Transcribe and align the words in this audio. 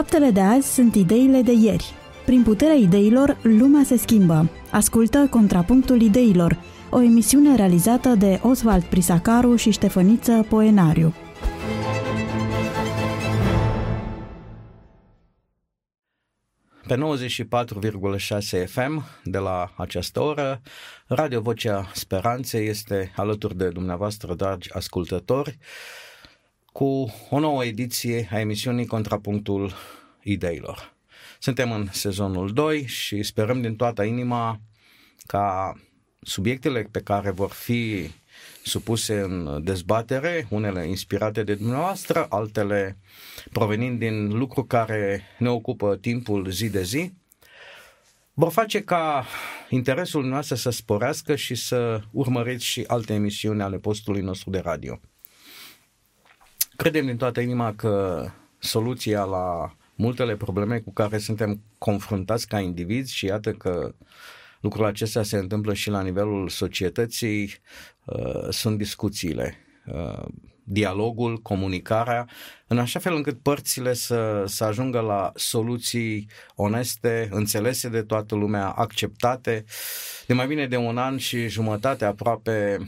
Faptele 0.00 0.30
de 0.30 0.40
azi 0.40 0.74
sunt 0.74 0.94
ideile 0.94 1.42
de 1.42 1.52
ieri. 1.52 1.94
Prin 2.24 2.42
puterea 2.42 2.74
ideilor, 2.74 3.38
lumea 3.42 3.82
se 3.84 3.96
schimbă. 3.96 4.50
Ascultă 4.70 5.26
Contrapunctul 5.30 6.00
Ideilor, 6.00 6.58
o 6.90 7.00
emisiune 7.00 7.56
realizată 7.56 8.08
de 8.08 8.40
Oswald 8.42 8.82
Prisacaru 8.82 9.56
și 9.56 9.70
Ștefăniță 9.70 10.46
Poenariu. 10.48 11.14
Pe 16.86 16.96
94,6 18.62 18.66
FM 18.66 19.04
de 19.24 19.38
la 19.38 19.72
această 19.76 20.20
oră, 20.20 20.60
Radio 21.06 21.40
Vocea 21.40 21.90
Speranței 21.94 22.66
este 22.68 23.12
alături 23.16 23.56
de 23.56 23.68
dumneavoastră, 23.68 24.34
dragi 24.34 24.72
ascultători, 24.72 25.58
cu 26.72 27.12
o 27.30 27.38
nouă 27.38 27.64
ediție 27.64 28.28
a 28.32 28.38
emisiunii 28.40 28.86
Contrapunctul 28.86 29.72
Ideilor. 30.22 30.94
Suntem 31.38 31.72
în 31.72 31.88
sezonul 31.92 32.52
2 32.52 32.86
și 32.86 33.22
sperăm 33.22 33.60
din 33.60 33.76
toată 33.76 34.02
inima 34.02 34.60
ca 35.26 35.74
subiectele 36.22 36.88
pe 36.90 37.00
care 37.00 37.30
vor 37.30 37.50
fi 37.50 38.10
supuse 38.64 39.20
în 39.20 39.64
dezbatere, 39.64 40.46
unele 40.50 40.88
inspirate 40.88 41.42
de 41.42 41.54
dumneavoastră, 41.54 42.26
altele 42.28 42.98
provenind 43.52 43.98
din 43.98 44.28
lucruri 44.28 44.66
care 44.66 45.22
ne 45.38 45.48
ocupă 45.48 45.96
timpul 45.96 46.50
zi 46.50 46.70
de 46.70 46.82
zi, 46.82 47.12
vor 48.34 48.52
face 48.52 48.82
ca 48.82 49.24
interesul 49.68 50.24
nostru 50.24 50.54
să 50.54 50.70
sporească 50.70 51.34
și 51.34 51.54
să 51.54 52.00
urmăriți 52.10 52.64
și 52.64 52.84
alte 52.86 53.12
emisiuni 53.12 53.62
ale 53.62 53.78
postului 53.78 54.20
nostru 54.20 54.50
de 54.50 54.58
radio. 54.58 55.00
Credem 56.76 57.06
din 57.06 57.16
toată 57.16 57.40
inima 57.40 57.74
că 57.74 58.26
soluția 58.58 59.24
la 59.24 59.76
multele 60.00 60.36
probleme 60.36 60.78
cu 60.78 60.92
care 60.92 61.18
suntem 61.18 61.60
confruntați 61.78 62.48
ca 62.48 62.60
indivizi 62.60 63.14
și 63.14 63.24
iată 63.24 63.52
că 63.52 63.94
lucrul 64.60 64.84
acesta 64.84 65.22
se 65.22 65.36
întâmplă 65.36 65.74
și 65.74 65.90
la 65.90 66.02
nivelul 66.02 66.48
societății, 66.48 67.54
uh, 68.04 68.48
sunt 68.48 68.78
discuțiile, 68.78 69.56
uh, 69.86 70.24
dialogul, 70.64 71.36
comunicarea, 71.36 72.28
în 72.66 72.78
așa 72.78 72.98
fel 72.98 73.14
încât 73.14 73.42
părțile 73.42 73.94
să, 73.94 74.44
să 74.46 74.64
ajungă 74.64 75.00
la 75.00 75.32
soluții 75.34 76.30
oneste, 76.54 77.28
înțelese 77.30 77.88
de 77.88 78.02
toată 78.02 78.34
lumea, 78.34 78.68
acceptate. 78.68 79.64
De 80.26 80.34
mai 80.34 80.46
bine 80.46 80.66
de 80.66 80.76
un 80.76 80.98
an 80.98 81.16
și 81.16 81.48
jumătate 81.48 82.04
aproape 82.04 82.78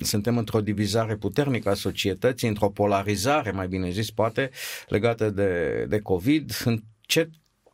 suntem 0.00 0.38
într-o 0.38 0.60
divizare 0.60 1.16
puternică 1.16 1.68
a 1.70 1.74
societății, 1.74 2.48
într-o 2.48 2.68
polarizare, 2.70 3.50
mai 3.50 3.68
bine 3.68 3.90
zis, 3.90 4.10
poate, 4.10 4.50
legată 4.88 5.30
de, 5.30 5.84
de 5.88 5.98
COVID. 6.00 6.52
Încet, 6.64 7.28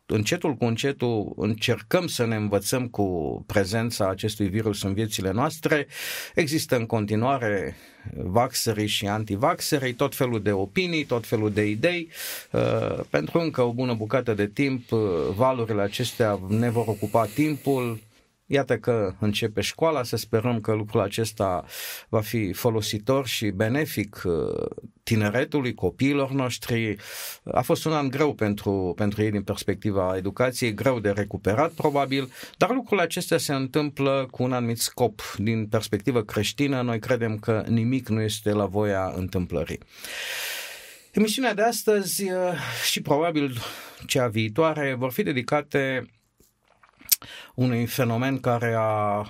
încetul 0.05 0.53
cu 0.53 0.65
încetul 0.65 1.33
încercăm 1.35 2.07
să 2.07 2.25
ne 2.25 2.35
învățăm 2.35 2.87
cu 2.87 3.43
prezența 3.47 4.09
acestui 4.09 4.47
virus 4.47 4.83
în 4.83 4.93
viețile 4.93 5.31
noastre. 5.31 5.87
Există 6.35 6.75
în 6.75 6.85
continuare 6.85 7.75
vaxerii 8.13 8.87
și 8.87 9.07
antivaxerii, 9.07 9.93
tot 9.93 10.15
felul 10.15 10.41
de 10.41 10.51
opinii, 10.51 11.05
tot 11.05 11.25
felul 11.25 11.51
de 11.51 11.65
idei. 11.65 12.09
Uh, 12.51 12.99
pentru 13.09 13.39
încă 13.39 13.61
o 13.61 13.73
bună 13.73 13.93
bucată 13.93 14.33
de 14.33 14.47
timp, 14.47 14.91
uh, 14.91 14.99
valurile 15.35 15.81
acestea 15.81 16.39
ne 16.47 16.69
vor 16.69 16.87
ocupa 16.87 17.25
timpul, 17.25 17.99
Iată 18.45 18.77
că 18.77 19.13
începe 19.19 19.61
școala, 19.61 20.03
să 20.03 20.15
sperăm 20.15 20.61
că 20.61 20.73
lucrul 20.73 21.01
acesta 21.01 21.65
va 22.09 22.21
fi 22.21 22.53
folositor 22.53 23.27
și 23.27 23.49
benefic 23.49 24.21
uh, 24.25 24.65
tineretului, 25.03 25.73
copiilor 25.73 26.31
noștri. 26.31 26.95
A 27.43 27.61
fost 27.61 27.85
un 27.85 27.93
an 27.93 28.09
greu 28.09 28.33
pentru, 28.33 28.93
pentru 28.95 29.21
ei 29.21 29.31
din 29.31 29.43
perspectiva 29.43 30.17
educației, 30.17 30.73
greu 30.73 30.99
de 30.99 31.09
recuperat 31.09 31.71
probabil, 31.71 32.31
dar 32.57 32.69
lucrul 32.69 32.99
acesta 32.99 33.37
se 33.37 33.53
întâmplă 33.53 34.27
cu 34.31 34.43
un 34.43 34.53
anumit 34.53 34.79
scop. 34.79 35.21
Din 35.37 35.67
perspectivă 35.67 36.23
creștină, 36.23 36.81
noi 36.81 36.99
credem 36.99 37.37
că 37.37 37.63
nimic 37.67 38.07
nu 38.07 38.21
este 38.21 38.51
la 38.51 38.65
voia 38.65 39.13
întâmplării. 39.15 39.79
Emisiunea 41.11 41.53
de 41.53 41.61
astăzi 41.61 42.31
uh, 42.31 42.53
și 42.91 43.01
probabil 43.01 43.57
cea 44.05 44.27
viitoare 44.27 44.95
vor 44.97 45.11
fi 45.11 45.23
dedicate 45.23 46.07
unui 47.55 47.85
fenomen 47.85 48.39
care 48.39 48.75
a 48.77 49.25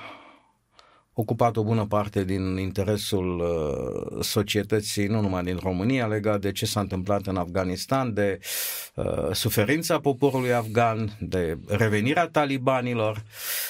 ocupat 1.13 1.57
o 1.57 1.63
bună 1.63 1.85
parte 1.85 2.23
din 2.23 2.57
interesul 2.57 3.39
uh, 3.39 4.23
societății, 4.23 5.07
nu 5.07 5.21
numai 5.21 5.43
din 5.43 5.59
România, 5.61 6.07
legat 6.07 6.41
de 6.41 6.51
ce 6.51 6.65
s-a 6.65 6.79
întâmplat 6.79 7.25
în 7.25 7.37
Afganistan, 7.37 8.13
de 8.13 8.39
uh, 8.95 9.31
suferința 9.31 9.99
poporului 9.99 10.53
afgan, 10.53 11.17
de 11.19 11.57
revenirea 11.67 12.27
talibanilor. 12.27 13.23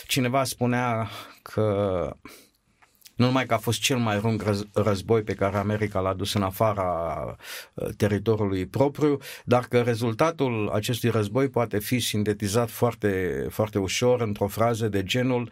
Cineva 0.08 0.44
spunea 0.44 1.10
că 1.42 2.10
nu 3.16 3.26
numai 3.26 3.46
că 3.46 3.54
a 3.54 3.58
fost 3.58 3.82
cel 3.82 3.98
mai 3.98 4.20
lung 4.24 4.68
război 4.74 5.24
pe 5.24 5.34
care 5.34 5.58
America 5.58 6.00
l-a 6.00 6.14
dus 6.14 6.34
în 6.34 6.44
afara 6.44 7.26
uh, 7.74 7.90
teritoriului 7.98 8.66
propriu, 8.66 9.18
dar 9.46 9.66
că 9.66 9.82
rezultatul 9.82 10.70
acestui 10.70 11.10
război 11.10 11.50
poate 11.50 11.80
fi 11.80 12.00
sintetizat 12.00 12.70
foarte, 12.70 13.46
foarte 13.50 13.80
ușor 13.80 14.22
într-o 14.22 14.48
frază 14.48 14.88
de 14.88 15.04
genul 15.04 15.52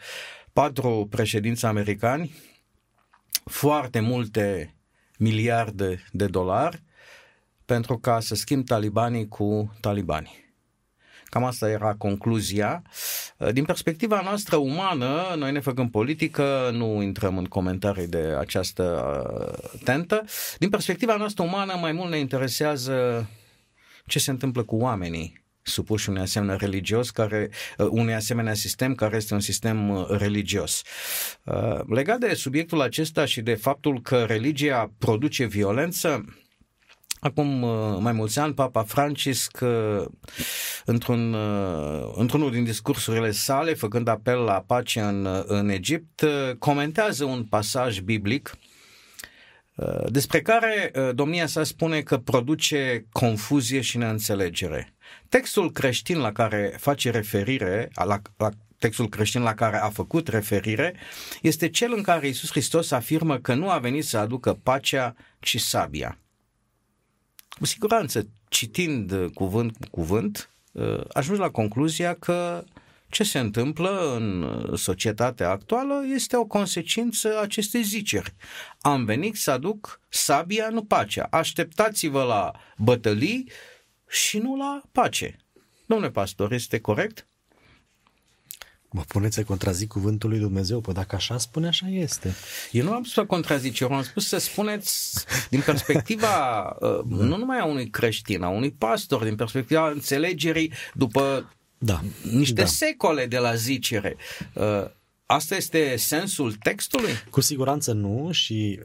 patru 0.54 1.08
președinți 1.10 1.66
americani, 1.66 2.36
foarte 3.44 4.00
multe 4.00 4.76
miliarde 5.18 6.04
de 6.12 6.26
dolari 6.26 6.84
pentru 7.66 7.98
ca 7.98 8.20
să 8.20 8.36
schimb 8.36 8.66
talibanii 8.66 9.28
cu 9.28 9.78
talibanii. 9.80 10.51
Cam 11.32 11.44
asta 11.44 11.70
era 11.70 11.94
concluzia. 11.94 12.84
Din 13.52 13.66
perspectiva 13.66 14.22
noastră 14.24 14.56
umană, 14.56 15.34
noi 15.38 15.52
ne 15.52 15.60
făcăm 15.60 15.90
politică, 15.90 16.70
nu 16.74 17.02
intrăm 17.02 17.38
în 17.38 17.46
comentarii 17.46 18.08
de 18.08 18.36
această 18.40 18.84
uh, 18.84 19.80
tentă. 19.84 20.24
Din 20.58 20.70
perspectiva 20.70 21.16
noastră 21.16 21.44
umană, 21.44 21.76
mai 21.80 21.92
mult 21.92 22.10
ne 22.10 22.18
interesează 22.18 23.28
ce 24.06 24.20
se 24.20 24.32
întâmplă 24.32 24.64
cu 24.64 24.76
oamenii 24.76 25.44
supuși 25.62 26.10
unui 26.10 26.22
asemenea 26.22 26.56
religios, 26.56 27.10
care, 27.10 27.50
uh, 27.78 27.88
unui 27.90 28.14
asemenea 28.14 28.54
sistem 28.54 28.96
care 28.96 29.16
este 29.16 29.34
un 29.34 29.40
sistem 29.40 29.90
uh, 29.90 30.06
religios. 30.10 30.82
Legat 31.88 32.20
de 32.20 32.34
subiectul 32.34 32.82
acesta 32.82 33.26
și 33.26 33.42
de 33.42 33.54
faptul 33.54 34.02
că 34.02 34.24
religia 34.24 34.92
produce 34.98 35.46
violență, 35.46 36.26
Acum 37.24 37.62
uh, 37.62 37.98
mai 38.00 38.12
mulți 38.12 38.40
ani, 38.40 38.54
Papa 38.54 38.84
Francisc, 38.84 39.60
uh, 39.62 40.06
într-un, 40.86 41.34
uh, 41.34 42.12
într-unul 42.16 42.52
din 42.52 42.64
discursurile 42.64 43.32
sale, 43.32 43.74
făcând 43.74 44.08
apel 44.08 44.40
la 44.40 44.64
pace 44.68 45.00
în, 45.00 45.44
în 45.46 45.70
Egipt, 45.70 46.26
comentează 46.60 47.24
un 47.26 47.44
pasaj 47.44 48.00
biblic 48.00 48.58
despre 50.06 50.42
care 50.42 50.92
domnia 51.16 51.46
sa 51.46 51.64
spune 51.64 52.02
că 52.02 52.18
produce 52.18 53.06
confuzie 53.12 53.82
și 53.82 53.98
neînțelegere. 53.98 54.94
Textul 55.30 55.72
creștin 55.72 56.18
la 56.18 56.32
care 56.32 56.76
face 56.80 57.10
referire, 57.12 57.90
la, 58.06 58.22
la 58.38 58.50
textul 58.78 59.10
creștin 59.10 59.42
la 59.42 59.54
care 59.54 59.78
a 59.78 59.90
făcut 59.90 60.28
referire, 60.28 60.96
este 61.42 61.70
cel 61.70 61.94
în 61.96 62.02
care 62.02 62.28
Isus 62.28 62.50
Hristos 62.50 62.92
afirmă 62.92 63.38
că 63.38 63.54
nu 63.54 63.70
a 63.70 63.78
venit 63.78 64.06
să 64.06 64.18
aducă 64.18 64.60
pacea, 64.64 65.16
ci 65.40 65.60
sabia. 65.60 66.21
Cu 67.62 67.68
siguranță, 67.68 68.28
citind 68.50 69.12
uh, 69.12 69.30
cuvânt 69.34 69.78
cu 69.78 69.88
cuvânt, 69.90 70.50
uh, 70.72 71.04
ajungi 71.14 71.42
la 71.42 71.50
concluzia 71.50 72.14
că 72.14 72.64
ce 73.10 73.24
se 73.24 73.40
întâmplă 73.40 74.16
în 74.16 74.42
uh, 74.42 74.78
societatea 74.80 75.50
actuală 75.50 76.04
este 76.14 76.38
o 76.38 76.46
consecință 76.46 77.40
acestei 77.42 77.84
ziceri. 77.84 78.34
Am 78.80 79.06
venit 79.06 79.36
să 79.36 79.52
aduc 79.52 80.00
sabia, 80.10 80.70
nu 80.70 80.84
pacea. 80.84 81.28
Așteptați-vă 81.32 82.24
la 82.24 82.52
bătălii 82.78 83.52
și 84.10 84.38
nu 84.38 84.56
la 84.56 84.82
pace. 84.92 85.38
Domnule 85.86 86.12
pastor, 86.12 86.52
este 86.52 86.80
corect? 86.80 87.28
Mă 88.94 89.02
puneți 89.08 89.36
să 89.36 89.44
contrazic 89.44 89.88
cuvântul 89.88 90.30
lui 90.30 90.40
Dumnezeu, 90.40 90.82
păi 90.82 90.94
dacă 90.94 91.16
așa 91.16 91.38
spune, 91.38 91.68
așa 91.68 91.88
este. 91.88 92.36
Eu 92.72 92.84
nu 92.84 92.92
am 92.92 93.04
spus 93.04 93.14
să 93.14 93.26
contrazic, 93.26 93.80
eu 93.80 93.94
am 93.94 94.04
spus 94.04 94.28
să 94.28 94.38
spuneți 94.38 95.26
din 95.50 95.62
perspectiva 95.66 96.60
uh, 96.80 97.00
da. 97.06 97.24
nu 97.26 97.38
numai 97.38 97.60
a 97.60 97.66
unui 97.66 97.90
creștin, 97.90 98.44
a 98.44 98.50
unui 98.50 98.72
pastor, 98.72 99.24
din 99.24 99.36
perspectiva 99.36 99.90
înțelegerii 99.90 100.74
după 100.94 101.54
da. 101.78 102.02
niște 102.32 102.62
da. 102.62 102.68
secole 102.68 103.26
de 103.26 103.38
la 103.38 103.56
zicere. 103.56 104.16
Uh, 104.54 104.86
asta 105.26 105.56
este 105.56 105.96
sensul 105.96 106.54
textului? 106.54 107.12
Cu 107.30 107.42
siguranță 107.42 107.92
nu 107.92 108.32
și 108.32 108.80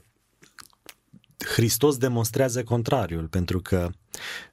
Hristos 1.39 1.97
demonstrează 1.97 2.63
contrariul, 2.63 3.27
pentru 3.27 3.61
că 3.61 3.91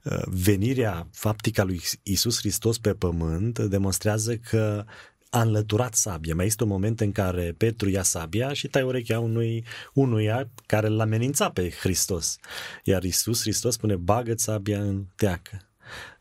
uh, 0.04 0.22
venirea 0.26 1.08
faptică 1.12 1.64
lui 1.64 1.82
Isus 2.04 2.38
Hristos 2.38 2.78
pe 2.78 2.94
pământ 2.94 3.60
demonstrează 3.60 4.36
că 4.36 4.86
a 5.34 5.42
înlăturat 5.42 5.94
sabia. 5.96 6.36
Mai 6.36 6.46
este 6.46 6.64
un 6.64 6.70
moment 6.70 7.02
în 7.02 7.12
care 7.12 7.56
Petru 7.58 7.90
ia 7.90 8.04
sabia 8.04 8.54
și 8.54 8.68
tai 8.68 8.82
urechea 8.82 9.20
unui, 9.20 9.66
unuia 9.94 10.50
care 10.66 10.88
îl 10.88 11.00
amenința 11.00 11.50
pe 11.50 11.70
Hristos. 11.70 12.38
Iar 12.84 13.04
Isus 13.04 13.42
Hristos 13.42 13.74
spune, 13.74 13.96
bagă 13.96 14.34
sabia 14.38 14.82
în 14.82 15.06
teacă. 15.16 15.62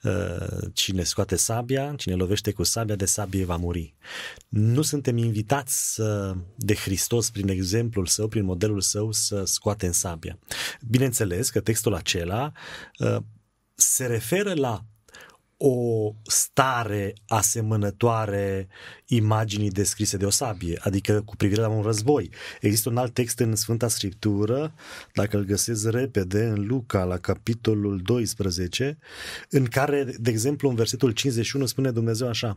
uh, 0.03 0.69
cine 0.73 1.03
scoate 1.03 1.37
sabia, 1.37 1.95
cine 1.97 2.15
lovește 2.15 2.53
cu 2.53 2.63
sabia, 2.63 2.95
de 2.95 3.05
sabie 3.05 3.45
va 3.45 3.57
muri. 3.57 3.95
Nu 4.49 4.83
suntem 4.83 5.17
invitați 5.17 5.95
să, 5.95 6.35
de 6.57 6.75
Hristos, 6.75 7.31
prin 7.31 7.49
exemplul 7.49 8.07
său, 8.07 8.29
prin 8.29 8.45
modelul 8.45 8.81
său, 8.81 9.13
să 9.13 9.45
scoatem 9.45 9.93
sabia. 9.93 10.39
Bineînțeles 10.89 11.51
că 11.51 11.61
textul 11.61 11.95
acela 11.95 12.53
uh, 12.99 13.17
se 13.75 14.07
referă 14.07 14.55
la 14.55 14.85
o 15.65 16.15
stare 16.23 17.13
asemănătoare 17.27 18.69
imaginii 19.07 19.71
descrise 19.71 20.17
de 20.17 20.25
o 20.25 20.31
sabie, 20.31 20.79
adică 20.81 21.23
cu 21.25 21.37
privire 21.37 21.61
la 21.61 21.69
un 21.69 21.83
război. 21.83 22.31
Există 22.61 22.89
un 22.89 22.97
alt 22.97 23.15
text 23.15 23.39
în 23.39 23.57
Sfânta 23.57 23.89
Scriptură, 23.89 24.75
dacă 25.15 25.37
îl 25.37 25.45
găsesc 25.45 25.91
repede, 25.91 26.45
în 26.45 26.67
Luca, 26.67 27.05
la 27.05 27.19
capitolul 27.19 28.01
12, 28.03 28.99
în 29.51 29.65
care, 29.65 30.15
de 30.19 30.31
exemplu, 30.31 30.69
în 30.69 30.75
versetul 30.75 31.11
51 31.11 31.67
spune 31.67 31.91
Dumnezeu 31.91 32.29
așa, 32.29 32.57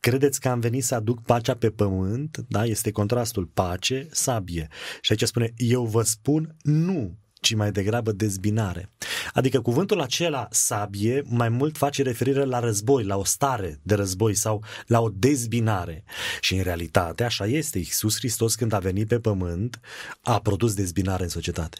credeți 0.00 0.40
că 0.40 0.48
am 0.48 0.60
venit 0.60 0.84
să 0.84 0.94
aduc 0.94 1.22
pacea 1.22 1.54
pe 1.54 1.70
pământ, 1.70 2.44
da? 2.48 2.64
este 2.64 2.90
contrastul 2.90 3.44
pace, 3.44 4.06
sabie. 4.10 4.68
Și 5.00 5.12
aici 5.12 5.22
spune, 5.22 5.52
eu 5.56 5.84
vă 5.84 6.02
spun, 6.02 6.56
nu, 6.62 7.18
ci 7.40 7.54
mai 7.54 7.72
degrabă 7.72 8.12
dezbinare. 8.12 8.90
Adică 9.32 9.60
cuvântul 9.60 10.00
acela 10.00 10.48
sabie 10.50 11.22
mai 11.26 11.48
mult 11.48 11.76
face 11.76 12.02
referire 12.02 12.44
la 12.44 12.58
război, 12.58 13.04
la 13.04 13.16
o 13.16 13.24
stare 13.24 13.80
de 13.82 13.94
război 13.94 14.34
sau 14.34 14.64
la 14.86 15.00
o 15.00 15.08
dezbinare. 15.08 16.04
Și 16.40 16.54
în 16.54 16.62
realitate 16.62 17.24
așa 17.24 17.46
este. 17.46 17.78
Iisus 17.78 18.16
Hristos 18.16 18.54
când 18.54 18.72
a 18.72 18.78
venit 18.78 19.08
pe 19.08 19.18
pământ 19.18 19.80
a 20.20 20.40
produs 20.40 20.74
dezbinare 20.74 21.22
în 21.22 21.28
societate. 21.28 21.78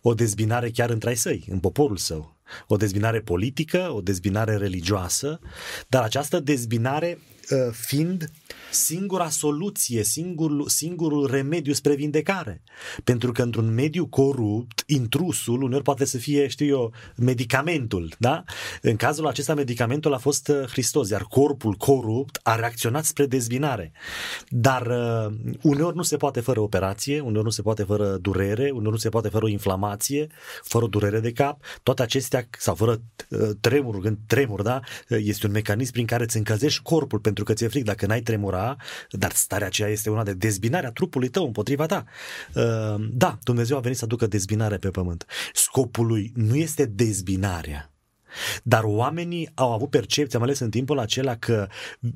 O 0.00 0.14
dezbinare 0.14 0.70
chiar 0.70 0.90
între 0.90 1.08
ai 1.08 1.16
săi, 1.16 1.44
în 1.48 1.58
poporul 1.58 1.96
său. 1.96 2.36
O 2.66 2.76
dezbinare 2.76 3.20
politică, 3.20 3.92
o 3.94 4.00
dezbinare 4.00 4.56
religioasă, 4.56 5.40
dar 5.88 6.02
această 6.02 6.40
dezbinare 6.40 7.18
uh, 7.50 7.72
fiind 7.72 8.30
singura 8.70 9.28
soluție, 9.28 10.02
singurul, 10.02 10.68
singurul 10.68 11.26
remediu 11.30 11.72
spre 11.72 11.94
vindecare. 11.94 12.62
Pentru 13.04 13.32
că 13.32 13.42
într-un 13.42 13.74
mediu 13.74 14.06
corupt, 14.06 14.82
intrusul 14.86 15.62
uneori 15.62 15.84
poate 15.84 16.04
să 16.04 16.18
fie, 16.18 16.46
știu 16.46 16.66
eu, 16.66 16.92
medicamentul, 17.16 18.14
da? 18.18 18.44
În 18.82 18.96
cazul 18.96 19.26
acesta, 19.26 19.54
medicamentul 19.54 20.14
a 20.14 20.18
fost 20.18 20.48
uh, 20.48 20.62
Hristos, 20.70 21.10
iar 21.10 21.22
corpul 21.22 21.74
corupt 21.74 22.40
a 22.42 22.54
reacționat 22.54 23.04
spre 23.04 23.26
dezbinare. 23.26 23.92
Dar 24.48 24.86
uh, 24.86 25.34
uneori 25.62 25.96
nu 25.96 26.02
se 26.02 26.16
poate 26.16 26.40
fără 26.40 26.60
operație, 26.60 27.20
uneori 27.20 27.44
nu 27.44 27.50
se 27.50 27.62
poate 27.62 27.82
fără 27.82 28.16
durere, 28.16 28.70
uneori 28.70 28.90
nu 28.90 28.96
se 28.96 29.08
poate 29.08 29.28
fără 29.28 29.44
o 29.44 29.48
inflamație, 29.48 30.26
fără 30.62 30.84
o 30.84 30.88
durere 30.88 31.20
de 31.20 31.32
cap, 31.32 31.60
toate 31.82 32.02
acestea, 32.02 32.41
sau 32.58 32.74
fără 32.74 33.02
uh, 33.28 33.50
tremur, 33.60 34.00
când 34.00 34.18
tremur, 34.26 34.62
da? 34.62 34.80
Este 35.08 35.46
un 35.46 35.52
mecanism 35.52 35.92
prin 35.92 36.06
care 36.06 36.22
îți 36.22 36.36
încălzești 36.36 36.82
corpul 36.82 37.18
pentru 37.18 37.44
că 37.44 37.52
ți-e 37.52 37.68
fric. 37.68 37.84
Dacă 37.84 38.06
n-ai 38.06 38.20
tremura, 38.20 38.76
dar 39.10 39.32
starea 39.32 39.66
aceea 39.66 39.88
este 39.88 40.10
una 40.10 40.22
de 40.22 40.32
dezbinare 40.32 40.86
a 40.86 40.92
trupului 40.92 41.28
tău 41.28 41.44
împotriva 41.46 41.86
ta. 41.86 42.04
Uh, 42.54 42.94
da, 43.10 43.38
Dumnezeu 43.42 43.76
a 43.76 43.80
venit 43.80 43.98
să 43.98 44.04
aducă 44.04 44.26
dezbinare 44.26 44.76
pe 44.76 44.90
pământ. 44.90 45.26
Scopul 45.52 46.06
lui 46.06 46.32
nu 46.34 46.56
este 46.56 46.84
dezbinarea, 46.84 47.91
dar 48.62 48.82
oamenii 48.84 49.48
au 49.54 49.72
avut 49.72 49.90
percepția, 49.90 50.38
mai 50.38 50.48
ales 50.48 50.60
în 50.60 50.70
timpul 50.70 50.98
acela, 50.98 51.36
că 51.36 51.68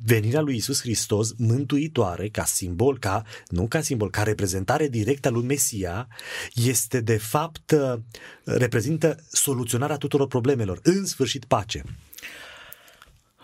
venirea 0.05 0.41
lui 0.41 0.57
Isus 0.57 0.81
Hristos, 0.81 1.33
mântuitoare, 1.39 2.29
ca 2.29 2.45
simbol, 2.45 2.99
ca, 2.99 3.23
nu 3.49 3.67
ca 3.67 3.81
simbol, 3.81 4.11
ca 4.11 4.23
reprezentare 4.23 4.89
directă 4.89 5.29
a 5.29 5.31
lui 5.31 5.45
Mesia, 5.45 6.09
este 6.55 7.01
de 7.01 7.17
fapt, 7.17 7.71
uh, 7.71 7.99
reprezintă 8.45 9.17
soluționarea 9.31 9.97
tuturor 9.97 10.27
problemelor, 10.27 10.81
în 10.83 11.05
sfârșit 11.05 11.45
pace. 11.45 11.83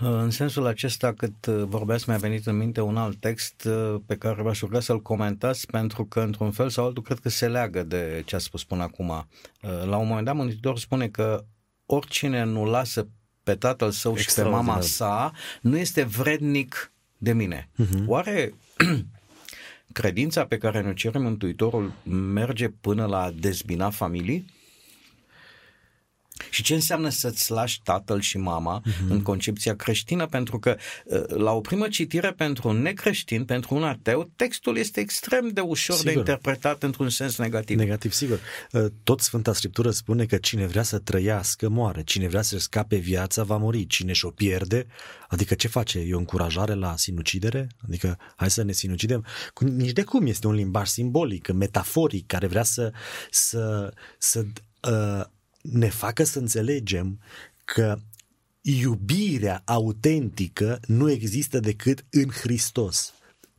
În 0.05 0.31
sensul 0.31 0.67
acesta, 0.67 1.13
cât 1.13 1.47
uh, 1.47 1.63
vorbeați, 1.67 2.09
mi-a 2.09 2.17
venit 2.17 2.47
în 2.47 2.57
minte 2.57 2.81
un 2.81 2.97
alt 2.97 3.21
text 3.21 3.65
uh, 3.65 4.01
pe 4.07 4.17
care 4.17 4.43
v-aș 4.43 4.61
ruga 4.61 4.81
să-l 4.81 5.03
comentați, 5.03 5.67
pentru 5.67 6.05
că, 6.05 6.21
într-un 6.21 6.51
fel 6.51 6.69
sau 6.69 6.85
altul, 6.85 7.03
cred 7.03 7.19
că 7.19 7.29
se 7.29 7.49
leagă 7.49 7.83
de 7.83 8.23
ce 8.27 8.37
a 8.37 8.39
spus 8.39 8.65
până 8.65 8.83
acum. 8.83 9.09
Uh, 9.09 9.85
la 9.85 9.97
un 9.97 10.07
moment 10.07 10.27
dat, 10.27 10.35
Mântuitor 10.35 10.79
spune 10.79 11.09
că 11.09 11.45
oricine 11.95 12.45
nu 12.45 12.65
lasă 12.65 13.09
pe 13.43 13.55
tatăl 13.55 13.91
său 13.91 14.17
și 14.17 14.35
pe 14.35 14.43
mama 14.43 14.81
sa, 14.81 15.33
nu 15.61 15.77
este 15.77 16.03
vrednic 16.03 16.93
de 17.19 17.33
mine. 17.33 17.69
Uh-huh. 17.83 18.07
Oare 18.07 18.55
credința 19.93 20.45
pe 20.45 20.59
care 20.59 20.81
ne 20.81 20.95
cere 20.95 21.19
Mântuitorul 21.19 21.93
merge 22.05 22.69
până 22.69 23.07
la 23.07 23.31
dezbina 23.35 23.91
familii? 23.91 24.45
Și 26.51 26.63
ce 26.63 26.75
înseamnă 26.75 27.09
să-ți 27.09 27.51
lași 27.51 27.81
tatăl 27.83 28.21
și 28.21 28.39
mama 28.39 28.83
uh-huh. 28.83 29.09
în 29.09 29.23
concepția 29.23 29.77
creștină? 29.77 30.27
Pentru 30.27 30.59
că 30.59 30.77
uh, 31.05 31.23
la 31.29 31.53
o 31.53 31.61
primă 31.61 31.89
citire 31.89 32.33
pentru 32.33 32.69
un 32.69 32.83
necreștin, 32.83 33.45
pentru 33.45 33.75
un 33.75 33.83
ateu, 33.83 34.31
textul 34.37 34.77
este 34.77 35.01
extrem 35.01 35.49
de 35.49 35.61
ușor 35.61 35.97
sigur. 35.97 36.13
de 36.13 36.19
interpretat 36.19 36.83
într-un 36.83 37.09
sens 37.09 37.39
negativ. 37.39 37.79
Negativ, 37.79 38.13
sigur. 38.13 38.41
Uh, 38.73 38.85
tot 39.03 39.21
Sfânta 39.21 39.53
Scriptură 39.53 39.91
spune 39.91 40.25
că 40.25 40.37
cine 40.37 40.67
vrea 40.67 40.83
să 40.83 40.99
trăiască, 40.99 41.69
moare. 41.69 42.03
Cine 42.03 42.29
vrea 42.29 42.43
să 42.43 42.59
scape 42.59 42.97
viața, 42.97 43.43
va 43.43 43.57
muri. 43.57 43.87
Cine 43.87 44.13
și-o 44.13 44.31
pierde, 44.31 44.87
adică 45.29 45.55
ce 45.55 45.69
face? 45.69 45.99
E 45.99 46.15
o 46.15 46.19
încurajare 46.19 46.75
la 46.75 46.97
sinucidere? 46.97 47.69
Adică 47.87 48.19
hai 48.37 48.51
să 48.51 48.63
ne 48.63 48.73
sinucidem? 48.73 49.25
Nici 49.61 49.93
de 49.93 50.03
cum 50.03 50.27
este 50.27 50.47
un 50.47 50.55
limbaj 50.55 50.89
simbolic, 50.89 51.53
metaforic, 51.53 52.27
care 52.27 52.47
vrea 52.47 52.63
să, 52.63 52.93
să, 53.31 53.93
să 54.19 54.45
uh, 54.91 55.25
ne 55.63 55.89
facă 55.89 56.25
să 56.25 56.39
înțelegem 56.39 57.19
că 57.65 57.99
iubirea 58.61 59.63
autentică 59.65 60.81
nu 60.87 61.11
există 61.11 61.61
decât 61.61 62.05
în 62.11 62.29
Hristos, 62.29 63.13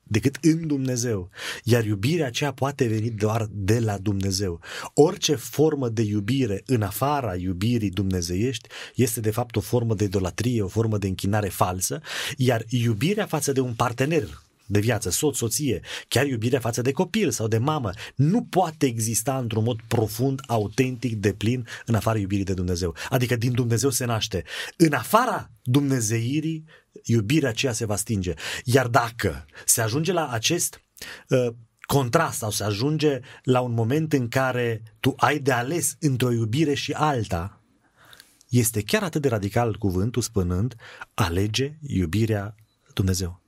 decât 0.03 0.37
în 0.41 0.67
Dumnezeu. 0.67 1.29
Iar 1.63 1.85
iubirea 1.85 2.25
aceea 2.25 2.53
poate 2.53 2.87
veni 2.87 3.09
doar 3.09 3.47
de 3.51 3.79
la 3.79 3.97
Dumnezeu. 3.97 4.59
Orice 4.93 5.35
formă 5.35 5.89
de 5.89 6.01
iubire 6.01 6.63
în 6.65 6.81
afara 6.81 7.35
iubirii 7.35 7.89
dumnezeiești 7.89 8.69
este 8.95 9.19
de 9.19 9.31
fapt 9.31 9.55
o 9.55 9.59
formă 9.59 9.95
de 9.95 10.03
idolatrie, 10.03 10.61
o 10.61 10.67
formă 10.67 10.97
de 10.97 11.07
închinare 11.07 11.49
falsă, 11.49 12.01
iar 12.37 12.65
iubirea 12.69 13.25
față 13.25 13.51
de 13.51 13.59
un 13.59 13.73
partener 13.73 14.42
de 14.73 14.79
viață, 14.79 15.09
soț, 15.09 15.37
soție, 15.37 15.81
chiar 16.07 16.25
iubirea 16.25 16.59
față 16.59 16.81
de 16.81 16.91
copil 16.91 17.31
sau 17.31 17.47
de 17.47 17.57
mamă, 17.57 17.91
nu 18.15 18.43
poate 18.43 18.85
exista 18.85 19.37
într-un 19.37 19.63
mod 19.63 19.79
profund, 19.87 20.41
autentic, 20.47 21.15
de 21.15 21.33
plin, 21.33 21.67
în 21.85 21.95
afara 21.95 22.17
iubirii 22.17 22.43
de 22.43 22.53
Dumnezeu. 22.53 22.95
Adică 23.09 23.35
din 23.35 23.53
Dumnezeu 23.53 23.89
se 23.89 24.05
naște. 24.05 24.43
În 24.77 24.93
afara 24.93 25.51
Dumnezeirii, 25.63 26.65
iubirea 27.03 27.49
aceea 27.49 27.73
se 27.73 27.85
va 27.85 27.95
stinge. 27.95 28.33
Iar 28.63 28.87
dacă 28.87 29.45
se 29.65 29.81
ajunge 29.81 30.11
la 30.11 30.29
acest 30.29 30.81
uh, 31.29 31.47
contrast 31.81 32.37
sau 32.37 32.49
se 32.49 32.63
ajunge 32.63 33.19
la 33.43 33.59
un 33.59 33.73
moment 33.73 34.13
în 34.13 34.27
care 34.27 34.81
tu 34.99 35.13
ai 35.17 35.39
de 35.39 35.51
ales 35.51 35.95
între 35.99 36.27
o 36.27 36.31
iubire 36.31 36.73
și 36.73 36.91
alta, 36.91 37.61
este 38.49 38.81
chiar 38.81 39.03
atât 39.03 39.21
de 39.21 39.27
radical 39.27 39.75
cuvântul 39.77 40.21
spunând, 40.21 40.75
alege 41.13 41.77
iubirea 41.81 42.55
Dumnezeu. 42.93 43.42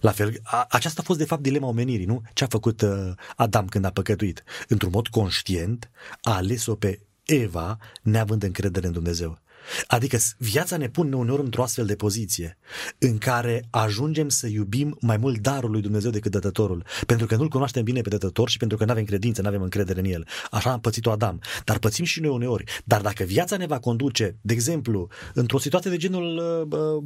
La 0.00 0.10
fel, 0.10 0.40
a, 0.42 0.66
aceasta 0.70 1.00
a 1.00 1.04
fost 1.04 1.18
de 1.18 1.24
fapt 1.24 1.42
dilema 1.42 1.66
omenirii, 1.66 2.06
nu? 2.06 2.22
Ce 2.32 2.44
a 2.44 2.46
făcut 2.46 2.82
uh, 2.82 3.12
Adam 3.36 3.66
când 3.66 3.84
a 3.84 3.90
păcătuit? 3.90 4.42
Într-un 4.68 4.90
mod 4.90 5.08
conștient 5.08 5.90
a 6.22 6.34
ales-o 6.34 6.74
pe 6.74 7.00
Eva 7.24 7.78
neavând 8.02 8.42
încredere 8.42 8.86
în 8.86 8.92
Dumnezeu. 8.92 9.38
Adică 9.86 10.18
viața 10.38 10.76
ne 10.76 10.88
pune 10.88 11.16
uneori 11.16 11.42
într-o 11.42 11.62
astfel 11.62 11.86
de 11.86 11.94
poziție 11.94 12.58
în 12.98 13.18
care 13.18 13.64
ajungem 13.70 14.28
să 14.28 14.46
iubim 14.46 14.96
mai 15.00 15.16
mult 15.16 15.38
darul 15.38 15.70
lui 15.70 15.80
Dumnezeu 15.80 16.10
decât 16.10 16.30
dătătorul. 16.30 16.84
Pentru 17.06 17.26
că 17.26 17.36
nu-l 17.36 17.48
cunoaștem 17.48 17.84
bine 17.84 18.00
pe 18.00 18.08
dătător 18.08 18.48
și 18.48 18.56
pentru 18.56 18.76
că 18.76 18.84
nu 18.84 18.90
avem 18.90 19.04
credință, 19.04 19.42
nu 19.42 19.48
avem 19.48 19.62
încredere 19.62 19.98
în 19.98 20.04
el. 20.04 20.26
Așa 20.50 20.70
am 20.70 20.80
pățit-o 20.80 21.10
Adam. 21.10 21.40
Dar 21.64 21.78
pățim 21.78 22.04
și 22.04 22.20
noi 22.20 22.30
uneori. 22.30 22.64
Dar 22.84 23.00
dacă 23.00 23.24
viața 23.24 23.56
ne 23.56 23.66
va 23.66 23.78
conduce, 23.78 24.36
de 24.40 24.52
exemplu, 24.52 25.08
într-o 25.34 25.58
situație 25.58 25.90
de 25.90 25.96
genul 25.96 26.36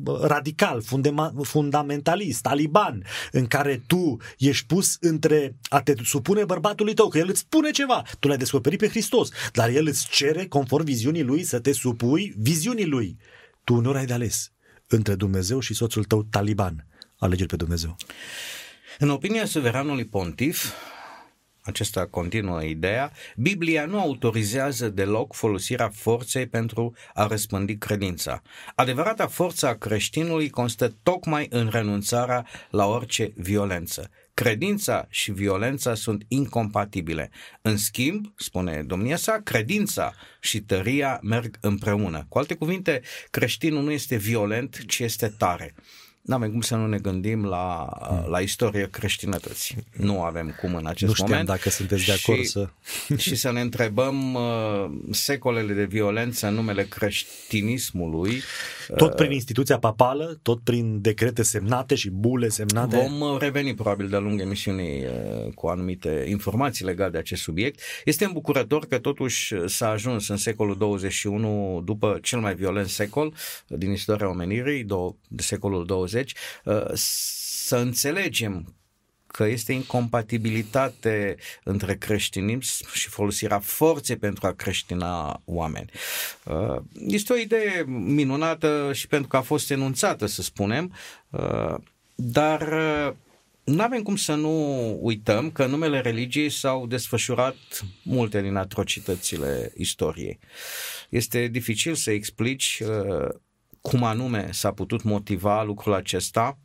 uh, 0.05 0.21
radical, 0.23 0.83
fundamentalist, 1.43 2.41
taliban, 2.41 3.05
în 3.33 3.47
care 3.47 3.83
tu 3.87 4.17
ești 4.39 4.67
pus 4.67 4.97
între 5.01 5.57
a 5.69 5.81
te 5.81 5.95
supune 6.05 6.45
bărbatului 6.45 6.95
tău, 6.95 7.09
că 7.09 7.19
el 7.19 7.29
îți 7.29 7.41
spune 7.41 7.71
ceva, 7.71 8.03
tu 8.19 8.29
l-ai 8.29 8.37
descoperit 8.37 8.79
pe 8.79 8.89
Hristos, 8.89 9.29
dar 9.53 9.69
el 9.69 9.87
îți 9.87 10.09
cere, 10.09 10.47
conform 10.47 10.85
viziunii 10.85 11.23
lui, 11.23 11.43
să 11.43 11.59
te 11.59 11.73
supui 11.73 12.35
viziunii 12.51 12.87
lui. 12.87 13.17
Tu 13.65 13.75
uneori 13.75 13.99
ai 13.99 14.07
de 14.07 14.13
ales 14.13 14.53
între 14.87 15.15
Dumnezeu 15.15 15.61
și 15.61 15.75
soțul 15.75 16.05
tău 16.05 16.23
taliban. 16.23 16.87
Alege 17.19 17.47
pe 17.47 17.57
Dumnezeu. 17.57 17.97
În 18.99 19.09
opinia 19.09 19.45
suveranului 19.45 20.05
pontif, 20.05 20.73
acesta 21.63 22.07
continuă 22.07 22.63
ideea, 22.63 23.13
Biblia 23.37 23.87
nu 23.87 24.01
autorizează 24.01 24.89
deloc 24.89 25.35
folosirea 25.35 25.89
forței 25.89 26.47
pentru 26.47 26.95
a 27.15 27.27
răspândi 27.27 27.77
credința. 27.77 28.43
Adevărata 28.75 29.27
forța 29.27 29.69
a 29.69 29.75
creștinului 29.75 30.51
constă 30.51 30.97
tocmai 31.03 31.47
în 31.51 31.69
renunțarea 31.69 32.47
la 32.71 32.87
orice 32.87 33.33
violență. 33.37 34.11
Credința 34.35 35.07
și 35.09 35.33
violența 35.33 35.95
sunt 35.95 36.25
incompatibile. 36.29 37.31
În 37.63 37.77
schimb, 37.77 38.33
spune 38.37 38.83
domnia 38.83 39.17
sa, 39.17 39.41
credința 39.45 40.15
și 40.41 40.61
tăria 40.61 41.19
merg 41.23 41.57
împreună. 41.61 42.27
Cu 42.29 42.39
alte 42.39 42.55
cuvinte, 42.55 43.01
creștinul 43.31 43.83
nu 43.83 43.91
este 43.91 44.17
violent, 44.17 44.85
ci 44.87 44.99
este 44.99 45.29
tare 45.29 45.75
nu 46.31 46.37
avem 46.37 46.51
cum 46.51 46.61
să 46.61 46.77
nu 46.77 46.87
ne 46.87 46.99
gândim 46.99 47.45
la, 47.45 47.89
la 48.29 48.41
istoria 48.41 48.89
creștinătății. 48.91 49.77
Nu 49.97 50.23
avem 50.23 50.55
cum 50.61 50.75
în 50.75 50.87
acest 50.87 51.09
nu 51.09 51.15
știam 51.15 51.29
moment. 51.29 51.49
dacă 51.49 51.71
sunteți 51.71 52.07
de 52.07 52.13
acord 52.13 52.39
și, 52.39 52.45
să... 52.45 52.69
și 53.29 53.35
să 53.35 53.53
ne 53.53 53.61
întrebăm 53.61 54.35
uh, 54.35 54.91
secolele 55.11 55.73
de 55.73 55.85
violență 55.85 56.47
în 56.47 56.55
numele 56.55 56.85
creștinismului. 56.85 58.43
Tot 58.97 59.15
prin 59.15 59.31
instituția 59.31 59.79
papală, 59.79 60.39
tot 60.43 60.61
prin 60.61 61.01
decrete 61.01 61.43
semnate 61.43 61.95
și 61.95 62.11
bule 62.11 62.49
semnate. 62.49 62.97
Vom 62.97 63.21
uh, 63.21 63.41
reveni 63.41 63.75
probabil 63.75 64.09
de-a 64.09 64.19
lungul 64.19 64.41
emisiunii 64.41 65.05
uh, 65.05 65.53
cu 65.55 65.67
anumite 65.67 66.25
informații 66.29 66.85
legate 66.85 67.11
de 67.11 67.19
acest 67.19 67.43
subiect. 67.43 67.81
Este 68.05 68.25
îmbucurător 68.25 68.87
că 68.87 68.99
totuși 68.99 69.55
s-a 69.67 69.89
ajuns 69.89 70.29
în 70.29 70.37
secolul 70.37 70.77
21 70.77 71.83
după 71.85 72.19
cel 72.23 72.39
mai 72.39 72.55
violent 72.55 72.89
secol 72.89 73.35
din 73.67 73.91
istoria 73.91 74.29
omenirii, 74.29 74.87
de 75.29 75.43
secolul 75.43 75.87
20 75.87 76.19
20, 76.21 76.35
uh, 76.65 76.91
să 76.95 77.77
înțelegem 77.77 78.75
că 79.27 79.45
este 79.45 79.73
incompatibilitate 79.73 81.37
între 81.65 81.97
creștinism 81.97 82.93
și 82.93 83.09
folosirea 83.09 83.59
forței 83.59 84.17
pentru 84.17 84.47
a 84.47 84.53
creștina 84.53 85.43
oameni. 85.45 85.91
Uh, 86.45 86.77
este 87.07 87.33
o 87.33 87.37
idee 87.37 87.85
minunată 87.87 88.91
și 88.95 89.07
pentru 89.07 89.29
că 89.29 89.37
a 89.37 89.41
fost 89.41 89.71
enunțată, 89.71 90.27
să 90.27 90.43
spunem, 90.43 90.95
uh, 91.31 91.75
dar 92.15 92.69
nu 93.65 93.83
avem 93.83 94.03
cum 94.03 94.17
să 94.17 94.35
nu 94.35 94.97
uităm 95.01 95.51
că 95.51 95.65
în 95.65 95.71
numele 95.71 96.01
religiei 96.01 96.51
s-au 96.51 96.87
desfășurat 96.87 97.57
multe 98.03 98.43
din 98.43 98.57
atrocitățile 98.57 99.73
istoriei. 99.77 100.39
Este 101.09 101.47
dificil 101.47 101.95
să 101.95 102.11
explici 102.11 102.83
cum 103.81 104.05
anume 104.05 104.49
s-a 104.53 104.73
putut 104.73 105.03
motiva 105.03 105.63
lucrul 105.63 105.95
acesta, 105.95 106.59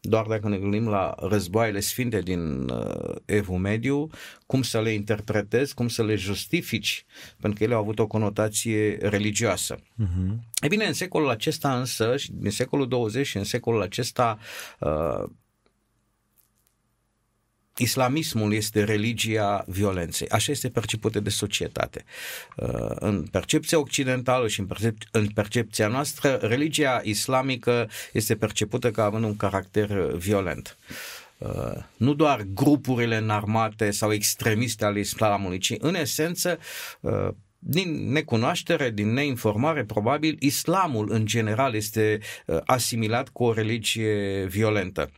doar 0.00 0.26
dacă 0.26 0.48
ne 0.48 0.58
gândim 0.58 0.88
la 0.88 1.14
războaiele 1.18 1.80
sfinte 1.80 2.20
din 2.20 2.68
uh, 2.68 3.14
Evul 3.24 3.58
Mediu, 3.58 4.10
cum 4.46 4.62
să 4.62 4.80
le 4.80 4.90
interpretezi, 4.90 5.74
cum 5.74 5.88
să 5.88 6.04
le 6.04 6.14
justifici, 6.14 7.04
pentru 7.40 7.58
că 7.58 7.64
ele 7.64 7.74
au 7.74 7.80
avut 7.80 7.98
o 7.98 8.06
conotație 8.06 8.98
religioasă. 9.00 9.76
Uh-huh. 9.76 10.36
E 10.60 10.68
bine, 10.68 10.84
în 10.84 10.92
secolul 10.92 11.28
acesta 11.28 11.78
însă, 11.78 12.16
și 12.16 12.32
din 12.32 12.50
secolul 12.50 12.88
20 12.88 13.26
și 13.26 13.36
în 13.36 13.44
secolul 13.44 13.82
acesta, 13.82 14.38
uh, 14.80 15.30
islamismul 17.78 18.52
este 18.52 18.84
religia 18.84 19.64
violenței. 19.66 20.28
Așa 20.28 20.52
este 20.52 20.68
percepută 20.68 21.20
de 21.20 21.30
societate. 21.30 22.04
Uh, 22.56 22.90
în 22.94 23.26
percepția 23.30 23.78
occidentală 23.78 24.48
și 24.48 24.60
în, 24.60 24.66
percep- 24.66 25.08
în 25.10 25.26
percepția 25.26 25.88
noastră, 25.88 26.38
religia 26.42 27.00
islamică 27.04 27.90
este 28.12 28.36
percepută 28.36 28.90
ca 28.90 29.04
având 29.04 29.24
un 29.24 29.36
caracter 29.36 29.88
violent. 30.16 30.78
Uh, 31.38 31.48
nu 31.96 32.14
doar 32.14 32.46
grupurile 32.54 33.16
înarmate 33.16 33.90
sau 33.90 34.12
extremiste 34.12 34.84
ale 34.84 34.98
islamului, 34.98 35.58
ci 35.58 35.74
în 35.78 35.94
esență 35.94 36.58
uh, 37.00 37.28
din 37.58 38.12
necunoaștere, 38.12 38.90
din 38.90 39.12
neinformare, 39.12 39.84
probabil, 39.84 40.36
islamul 40.40 41.10
în 41.10 41.26
general 41.26 41.74
este 41.74 42.18
asimilat 42.64 43.28
cu 43.28 43.44
o 43.44 43.52
religie 43.52 44.44
violentă. 44.44 45.10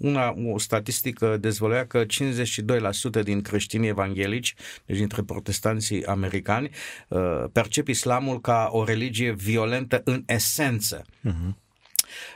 Una, 0.00 0.34
o 0.52 0.58
statistică 0.58 1.36
dezvăluia 1.36 1.86
că 1.86 2.04
52% 2.04 3.22
din 3.22 3.42
creștinii 3.42 3.88
evanghelici, 3.88 4.54
deci 4.86 4.96
dintre 4.96 5.22
protestanții 5.22 6.04
americani, 6.04 6.70
uh, 7.08 7.44
percep 7.52 7.88
islamul 7.88 8.40
ca 8.40 8.68
o 8.72 8.84
religie 8.84 9.32
violentă 9.32 10.00
în 10.04 10.22
esență. 10.26 11.02
Uh-huh. 11.02 11.68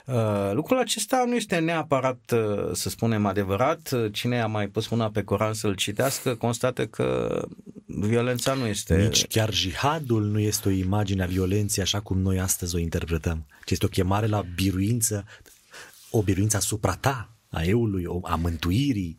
Uh, 0.07 0.51
lucrul 0.53 0.79
acesta 0.79 1.25
nu 1.27 1.35
este 1.35 1.59
neapărat, 1.59 2.33
uh, 2.33 2.71
să 2.73 2.89
spunem, 2.89 3.27
adevărat. 3.27 3.95
Cine 4.13 4.41
a 4.41 4.47
mai 4.47 4.67
pus 4.67 4.89
mâna 4.89 5.11
pe 5.11 5.23
Coran 5.23 5.55
să-l 5.55 5.75
citească, 5.75 6.35
constată 6.35 6.87
că 6.87 7.41
violența 7.87 8.55
nu 8.55 8.67
este... 8.67 8.97
Nici 8.97 9.27
chiar 9.27 9.53
jihadul 9.53 10.25
nu 10.25 10.39
este 10.39 10.69
o 10.69 10.71
imagine 10.71 11.23
a 11.23 11.27
violenței 11.27 11.83
așa 11.83 12.01
cum 12.01 12.19
noi 12.19 12.41
astăzi 12.41 12.75
o 12.75 12.79
interpretăm, 12.79 13.47
ci 13.65 13.71
este 13.71 13.85
o 13.85 13.89
chemare 13.89 14.27
la 14.27 14.45
biruință, 14.55 15.25
o 16.11 16.23
biruință 16.23 16.57
asupra 16.57 16.95
ta, 16.95 17.34
a 17.55 17.63
eului, 17.63 18.05
a 18.23 18.35
mântuirii. 18.35 19.17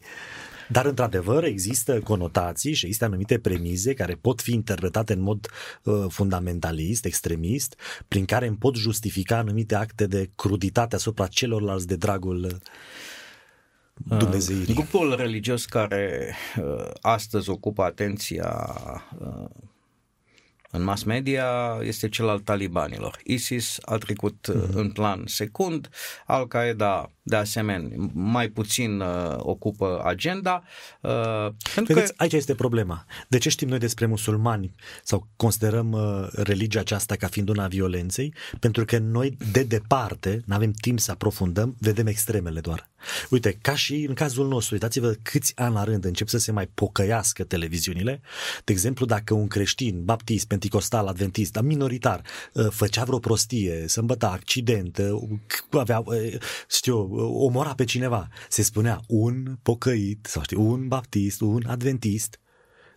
Dar, 0.69 0.85
într-adevăr, 0.85 1.43
există 1.43 1.99
conotații 1.99 2.73
și 2.73 2.85
există 2.85 3.05
anumite 3.05 3.39
premize 3.39 3.93
care 3.93 4.17
pot 4.21 4.41
fi 4.41 4.53
interpretate 4.53 5.13
în 5.13 5.21
mod 5.21 5.47
uh, 5.83 6.05
fundamentalist, 6.09 7.05
extremist, 7.05 7.75
prin 8.07 8.25
care 8.25 8.47
îmi 8.47 8.57
pot 8.57 8.75
justifica 8.75 9.37
anumite 9.37 9.75
acte 9.75 10.07
de 10.07 10.29
cruditate 10.35 10.95
asupra 10.95 11.27
celorlalți 11.27 11.87
de 11.87 11.95
dragul 11.95 12.43
uh, 12.43 14.17
Dumnezeirii. 14.17 14.65
Uh, 14.69 14.75
grupul 14.75 15.15
religios 15.15 15.65
care 15.65 16.35
uh, 16.57 16.89
astăzi 17.01 17.49
ocupă 17.49 17.83
atenția 17.83 18.67
uh, 19.19 19.49
în 20.75 20.83
mass 20.83 21.03
media 21.03 21.77
este 21.81 22.09
cel 22.09 22.29
al 22.29 22.39
talibanilor. 22.39 23.19
ISIS 23.23 23.77
a 23.81 23.97
trecut 23.97 24.47
mm-hmm. 24.51 24.73
în 24.73 24.91
plan 24.91 25.23
secund, 25.25 25.89
Al-Qaeda 26.25 27.09
de 27.27 27.35
asemenea 27.35 28.09
mai 28.13 28.47
puțin 28.47 28.99
uh, 28.99 29.35
ocupă 29.37 30.01
agenda. 30.03 30.63
Uh, 31.01 31.11
pentru 31.75 31.93
Vedeți, 31.93 32.13
că... 32.13 32.23
aici 32.23 32.33
este 32.33 32.55
problema. 32.55 33.05
De 33.27 33.37
ce 33.37 33.49
știm 33.49 33.67
noi 33.67 33.79
despre 33.79 34.05
musulmani 34.05 34.75
sau 35.03 35.27
considerăm 35.35 35.91
uh, 35.91 36.27
religia 36.33 36.79
aceasta 36.79 37.15
ca 37.15 37.27
fiind 37.27 37.49
una 37.49 37.67
violenței? 37.67 38.33
Pentru 38.59 38.85
că 38.85 38.97
noi 38.97 39.37
de 39.51 39.63
departe, 39.63 40.41
nu 40.45 40.55
avem 40.55 40.71
timp 40.71 40.99
să 40.99 41.11
aprofundăm, 41.11 41.75
vedem 41.79 42.07
extremele 42.07 42.59
doar. 42.59 42.89
Uite, 43.29 43.57
ca 43.61 43.75
și 43.75 44.05
în 44.07 44.13
cazul 44.13 44.47
nostru, 44.47 44.73
uitați-vă 44.73 45.15
câți 45.21 45.53
ani 45.55 45.73
la 45.73 45.83
rând 45.83 46.05
încep 46.05 46.27
să 46.27 46.37
se 46.37 46.51
mai 46.51 46.67
pocăiască 46.67 47.43
televiziunile. 47.43 48.21
De 48.63 48.71
exemplu, 48.71 49.05
dacă 49.05 49.33
un 49.33 49.47
creștin, 49.47 50.03
baptist, 50.03 50.47
penticostal, 50.47 51.07
adventist, 51.07 51.51
dar 51.51 51.63
minoritar, 51.63 52.21
uh, 52.53 52.67
făcea 52.69 53.03
vreo 53.03 53.19
prostie, 53.19 53.87
sâmbătă, 53.87 54.25
accident, 54.25 54.97
uh, 54.97 55.39
avea, 55.69 55.99
uh, 56.05 56.33
știu, 56.69 56.97
omora 57.17 57.73
pe 57.75 57.83
cineva, 57.83 58.27
se 58.49 58.61
spunea 58.61 59.01
un 59.07 59.57
pocăit, 59.61 60.25
sau 60.29 60.43
știu, 60.43 60.61
un 60.61 60.87
baptist, 60.87 61.41
un 61.41 61.63
adventist, 61.67 62.39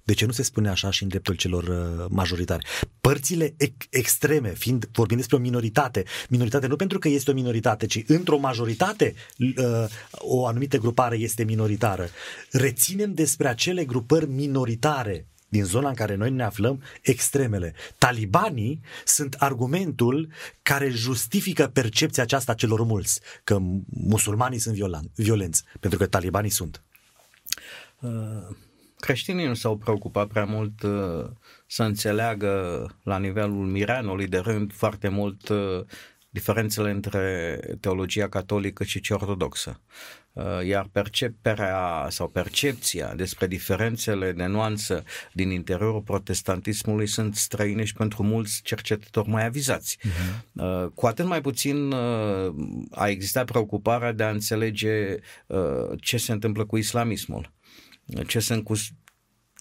de 0.08 0.14
ce 0.14 0.26
nu 0.26 0.32
se 0.32 0.42
spune 0.42 0.68
așa 0.68 0.90
și 0.90 1.02
în 1.02 1.08
dreptul 1.08 1.34
celor 1.34 1.64
uh, 1.64 2.06
majoritari? 2.10 2.66
Părțile 3.00 3.54
ex- 3.56 3.86
extreme, 3.90 4.52
fiind 4.54 4.88
vorbind 4.92 5.18
despre 5.18 5.36
o 5.36 5.40
minoritate, 5.40 6.04
minoritate 6.28 6.66
nu 6.66 6.76
pentru 6.76 6.98
că 6.98 7.08
este 7.08 7.30
o 7.30 7.34
minoritate, 7.34 7.86
ci 7.86 8.04
într-o 8.06 8.38
majoritate 8.38 9.14
uh, 9.38 9.84
o 10.10 10.46
anumită 10.46 10.76
grupare 10.78 11.16
este 11.16 11.44
minoritară. 11.44 12.08
Reținem 12.50 13.14
despre 13.14 13.48
acele 13.48 13.84
grupări 13.84 14.28
minoritare 14.28 15.26
din 15.48 15.64
zona 15.64 15.88
în 15.88 15.94
care 15.94 16.14
noi 16.14 16.30
ne 16.30 16.44
aflăm, 16.44 16.82
extremele. 17.02 17.74
Talibanii 17.98 18.80
sunt 19.04 19.34
argumentul 19.34 20.28
care 20.62 20.88
justifică 20.88 21.70
percepția 21.72 22.22
aceasta 22.22 22.54
celor 22.54 22.82
mulți, 22.82 23.20
că 23.44 23.58
musulmanii 23.86 24.58
sunt 24.58 24.74
violenți, 25.14 25.64
pentru 25.80 25.98
că 25.98 26.06
talibanii 26.06 26.50
sunt. 26.50 26.82
Uh 28.00 28.66
creștinii 29.00 29.46
nu 29.46 29.54
s-au 29.54 29.76
preocupat 29.76 30.26
prea 30.26 30.44
mult 30.44 30.82
uh, 30.82 31.24
să 31.66 31.82
înțeleagă 31.82 32.86
la 33.02 33.18
nivelul 33.18 33.66
mireanului 33.66 34.26
de 34.26 34.38
rând 34.38 34.72
foarte 34.72 35.08
mult 35.08 35.48
uh, 35.48 35.84
diferențele 36.30 36.90
între 36.90 37.60
teologia 37.80 38.28
catolică 38.28 38.84
și 38.84 39.00
cea 39.00 39.14
ortodoxă. 39.14 39.80
Uh, 40.32 40.44
iar 40.66 40.88
perceperea 40.92 42.06
sau 42.08 42.28
percepția 42.28 43.14
despre 43.14 43.46
diferențele 43.46 44.32
de 44.32 44.46
nuanță 44.46 45.04
din 45.32 45.50
interiorul 45.50 46.02
protestantismului 46.02 47.06
sunt 47.06 47.36
străine 47.36 47.84
și 47.84 47.94
pentru 47.94 48.22
mulți 48.22 48.60
cercetători 48.62 49.28
mai 49.28 49.46
avizați. 49.46 49.98
Uh-huh. 49.98 50.94
Cu 50.94 51.06
atât 51.06 51.26
mai 51.26 51.40
puțin 51.40 51.92
uh, 51.92 52.54
a 52.90 53.08
existat 53.08 53.44
preocuparea 53.44 54.12
de 54.12 54.22
a 54.22 54.30
înțelege 54.30 55.16
ce 56.00 56.16
se 56.16 56.32
întâmplă 56.32 56.64
cu 56.64 56.76
islamismul 56.76 57.52
ce 58.26 58.38
sunt 58.38 58.64
cu 58.64 58.74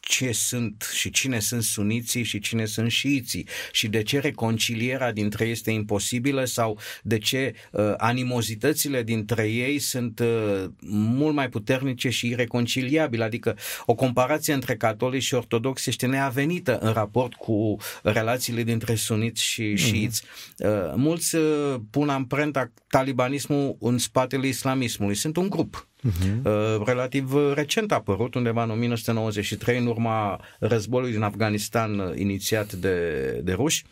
ce 0.08 0.32
sunt 0.32 0.90
și 0.94 1.10
cine 1.10 1.40
sunt 1.40 1.64
suniții 1.64 2.24
și 2.24 2.40
cine 2.40 2.66
sunt 2.66 2.92
șiiții 2.92 3.48
și 3.72 3.88
de 3.88 4.04
ce 4.04 4.20
reconcilierea 4.20 5.12
dintre 5.12 5.46
ei 5.46 5.52
este 5.52 5.72
imposibilă 5.72 6.46
sau 6.46 6.80
de 7.04 7.18
ce 7.18 7.54
uh, 7.72 7.94
animozitățile 7.98 9.04
dintre 9.04 9.50
ei 9.50 9.80
sunt 9.80 10.20
uh, 10.20 10.66
mult 10.90 11.36
mai 11.36 11.50
puternice 11.50 12.10
și 12.10 12.28
ireconciliabile. 12.28 13.24
Adică 13.24 13.58
o 13.86 13.96
comparație 13.96 14.54
între 14.54 14.76
catolici 14.76 15.24
și 15.24 15.34
ortodoxi 15.34 15.90
este 15.90 16.06
neavenită 16.06 16.78
în 16.78 16.94
raport 16.94 17.34
cu 17.34 17.76
relațiile 18.04 18.64
dintre 18.64 18.96
suniți 18.96 19.44
și 19.44 19.62
mhm. 19.62 19.76
șiiți. 19.76 20.24
Mm-hmm. 20.24 20.66
Uh, 20.66 20.94
mulți 20.96 21.36
uh, 21.36 21.76
pun 21.90 22.10
amprenta 22.10 22.72
talibanismul 22.88 23.78
în 23.80 23.98
spatele 23.98 24.48
islamismului. 24.48 25.16
Sunt 25.16 25.38
un 25.38 25.50
grup 25.50 25.88
uh-huh. 26.08 26.86
relativ 26.86 27.34
recent 27.54 27.92
apărut, 27.92 28.36
undeva 28.36 28.64
în 28.64 28.70
1993, 28.70 29.78
în 29.78 29.88
urma 29.88 30.40
războiului 30.60 31.12
din 31.12 31.22
Afganistan 31.22 32.14
inițiat 32.16 32.74
de, 32.74 33.30
de 33.44 33.54
ruși. 33.54 33.86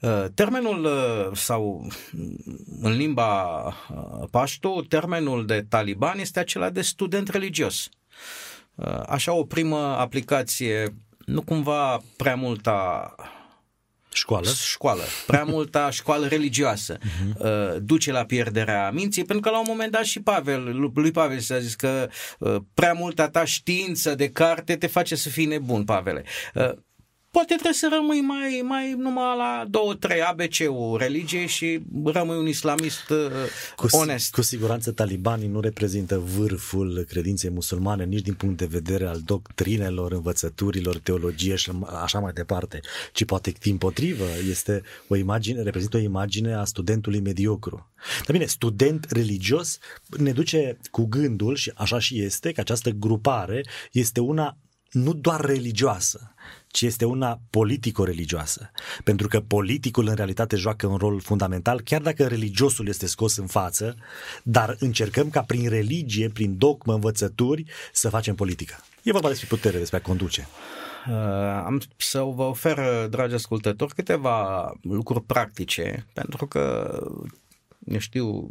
Uh, 0.00 0.24
termenul 0.34 0.84
uh, 0.84 1.36
sau 1.36 1.86
în 2.80 2.92
limba 2.92 3.62
uh, 3.66 4.28
paștu, 4.30 4.84
termenul 4.88 5.46
de 5.46 5.64
taliban 5.68 6.18
este 6.18 6.40
acela 6.40 6.70
de 6.70 6.80
student 6.80 7.28
religios. 7.28 7.88
Așa 9.06 9.32
o 9.32 9.44
primă 9.44 9.76
aplicație, 9.76 10.94
nu 11.26 11.42
cumva 11.42 12.00
prea 12.16 12.34
multa 12.34 13.14
Școală? 14.14 14.48
Școală. 14.64 15.02
Prea 15.26 15.44
multă 15.54 15.88
școală 15.90 16.26
religioasă 16.26 16.96
uh-huh. 16.98 17.76
duce 17.78 18.12
la 18.12 18.24
pierderea 18.24 18.90
minții, 18.90 19.24
pentru 19.24 19.44
că 19.44 19.50
la 19.50 19.58
un 19.58 19.66
moment 19.68 19.92
dat 19.92 20.04
și 20.04 20.20
Pavel, 20.20 20.90
lui 20.94 21.10
Pavel 21.10 21.38
s-a 21.38 21.58
zis 21.58 21.74
că 21.74 22.08
prea 22.74 22.92
multă 22.92 23.26
ta 23.26 23.44
știință 23.44 24.14
de 24.14 24.30
carte 24.30 24.76
te 24.76 24.86
face 24.86 25.14
să 25.14 25.28
fii 25.28 25.46
nebun, 25.46 25.84
Pavele 25.84 26.24
poate 27.36 27.54
trebuie 27.54 27.72
să 27.72 27.88
rămâi 27.92 28.20
mai, 28.20 28.62
mai 28.64 28.94
numai 28.98 29.36
la 29.36 29.64
două, 29.70 29.94
trei 29.94 30.22
ABC-ul 30.22 30.96
religie 30.98 31.46
și 31.46 31.80
rămâi 32.04 32.36
un 32.36 32.46
islamist 32.46 33.08
uh, 33.10 33.16
cu, 33.76 33.86
onest. 33.90 34.32
Cu 34.32 34.42
siguranță 34.42 34.92
talibanii 34.92 35.48
nu 35.48 35.60
reprezintă 35.60 36.18
vârful 36.18 37.04
credinței 37.08 37.50
musulmane 37.50 38.04
nici 38.04 38.22
din 38.22 38.34
punct 38.34 38.56
de 38.56 38.64
vedere 38.64 39.06
al 39.06 39.20
doctrinelor, 39.24 40.12
învățăturilor, 40.12 40.98
teologie 40.98 41.54
și 41.54 41.70
așa 42.02 42.18
mai 42.18 42.32
departe, 42.32 42.80
ci 43.12 43.24
poate 43.24 43.52
din 43.60 43.76
potrivă 43.76 44.24
este 44.48 44.82
o 45.08 45.16
imagine, 45.16 45.62
reprezintă 45.62 45.96
o 45.96 46.00
imagine 46.00 46.54
a 46.54 46.64
studentului 46.64 47.20
mediocru. 47.20 47.90
Dar 48.26 48.36
bine, 48.36 48.44
student 48.44 49.06
religios 49.10 49.78
ne 50.18 50.32
duce 50.32 50.78
cu 50.90 51.04
gândul, 51.04 51.56
și 51.56 51.72
așa 51.74 51.98
și 51.98 52.22
este, 52.22 52.52
că 52.52 52.60
această 52.60 52.90
grupare 52.90 53.64
este 53.92 54.20
una 54.20 54.56
nu 54.90 55.12
doar 55.12 55.40
religioasă, 55.40 56.34
ci 56.74 56.82
este 56.82 57.04
una 57.04 57.40
politico-religioasă. 57.50 58.70
Pentru 59.04 59.28
că 59.28 59.40
politicul 59.40 60.06
în 60.06 60.14
realitate 60.14 60.56
joacă 60.56 60.86
un 60.86 60.96
rol 60.96 61.20
fundamental, 61.20 61.80
chiar 61.80 62.00
dacă 62.00 62.26
religiosul 62.26 62.88
este 62.88 63.06
scos 63.06 63.36
în 63.36 63.46
față, 63.46 63.96
dar 64.42 64.76
încercăm 64.78 65.30
ca 65.30 65.42
prin 65.42 65.68
religie, 65.68 66.28
prin 66.28 66.58
dogmă, 66.58 66.94
învățături, 66.94 67.64
să 67.92 68.08
facem 68.08 68.34
politică. 68.34 68.74
E 69.02 69.12
vorba 69.12 69.28
despre 69.28 69.46
putere, 69.48 69.78
despre 69.78 69.96
a 69.96 70.00
conduce. 70.00 70.48
Uh, 71.08 71.14
am 71.64 71.80
să 71.96 72.18
vă 72.18 72.42
ofer, 72.42 73.06
dragi 73.08 73.34
ascultători, 73.34 73.94
câteva 73.94 74.72
lucruri 74.82 75.24
practice, 75.24 76.06
pentru 76.12 76.46
că 76.46 76.92
eu 77.86 77.98
știu, 77.98 78.50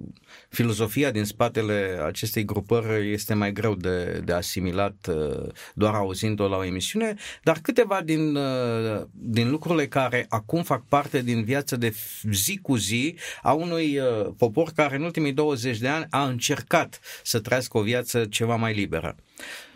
filozofia 0.50 1.12
din 1.12 1.24
spatele 1.24 2.00
acestei 2.06 2.46
grupări 2.46 3.12
este 3.12 3.34
mai 3.34 3.52
greu 3.52 3.76
de, 3.76 4.22
de 4.26 4.34
asimilat 4.34 5.08
uh, 5.10 5.50
doar 5.74 5.94
auzind-o 5.94 6.48
la 6.48 6.58
o 6.58 6.64
emisiune, 6.64 7.16
dar 7.44 7.60
câteva 7.62 8.02
din, 8.02 8.36
uh, 8.36 9.02
din 9.12 9.50
lucrurile 9.50 9.88
care 9.88 10.26
acum 10.30 10.64
fac 10.64 10.86
parte 10.88 11.22
din 11.22 11.44
viața 11.44 11.76
de 11.76 11.94
zi 12.32 12.60
cu 12.62 12.76
zi 12.76 13.16
a 13.42 13.52
unui 13.52 13.98
uh, 13.98 14.28
popor 14.38 14.72
care 14.76 14.96
în 14.96 15.04
ultimii 15.04 15.34
20 15.34 15.78
de 15.78 15.88
ani 15.88 16.06
a 16.10 16.24
încercat 16.24 17.00
să 17.24 17.40
trăiască 17.40 17.78
o 17.78 17.82
viață 17.82 18.26
ceva 18.26 18.56
mai 18.56 18.74
liberă. 18.74 19.16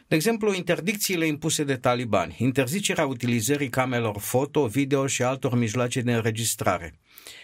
De 0.07 0.15
exemplu, 0.15 0.53
interdicțiile 0.53 1.25
impuse 1.25 1.63
de 1.63 1.77
talibani, 1.77 2.35
interzicerea 2.39 3.05
utilizării 3.05 3.69
camelor 3.69 4.17
foto, 4.19 4.67
video 4.67 5.07
și 5.07 5.23
altor 5.23 5.55
mijloace 5.55 6.01
de 6.01 6.13
înregistrare, 6.13 6.99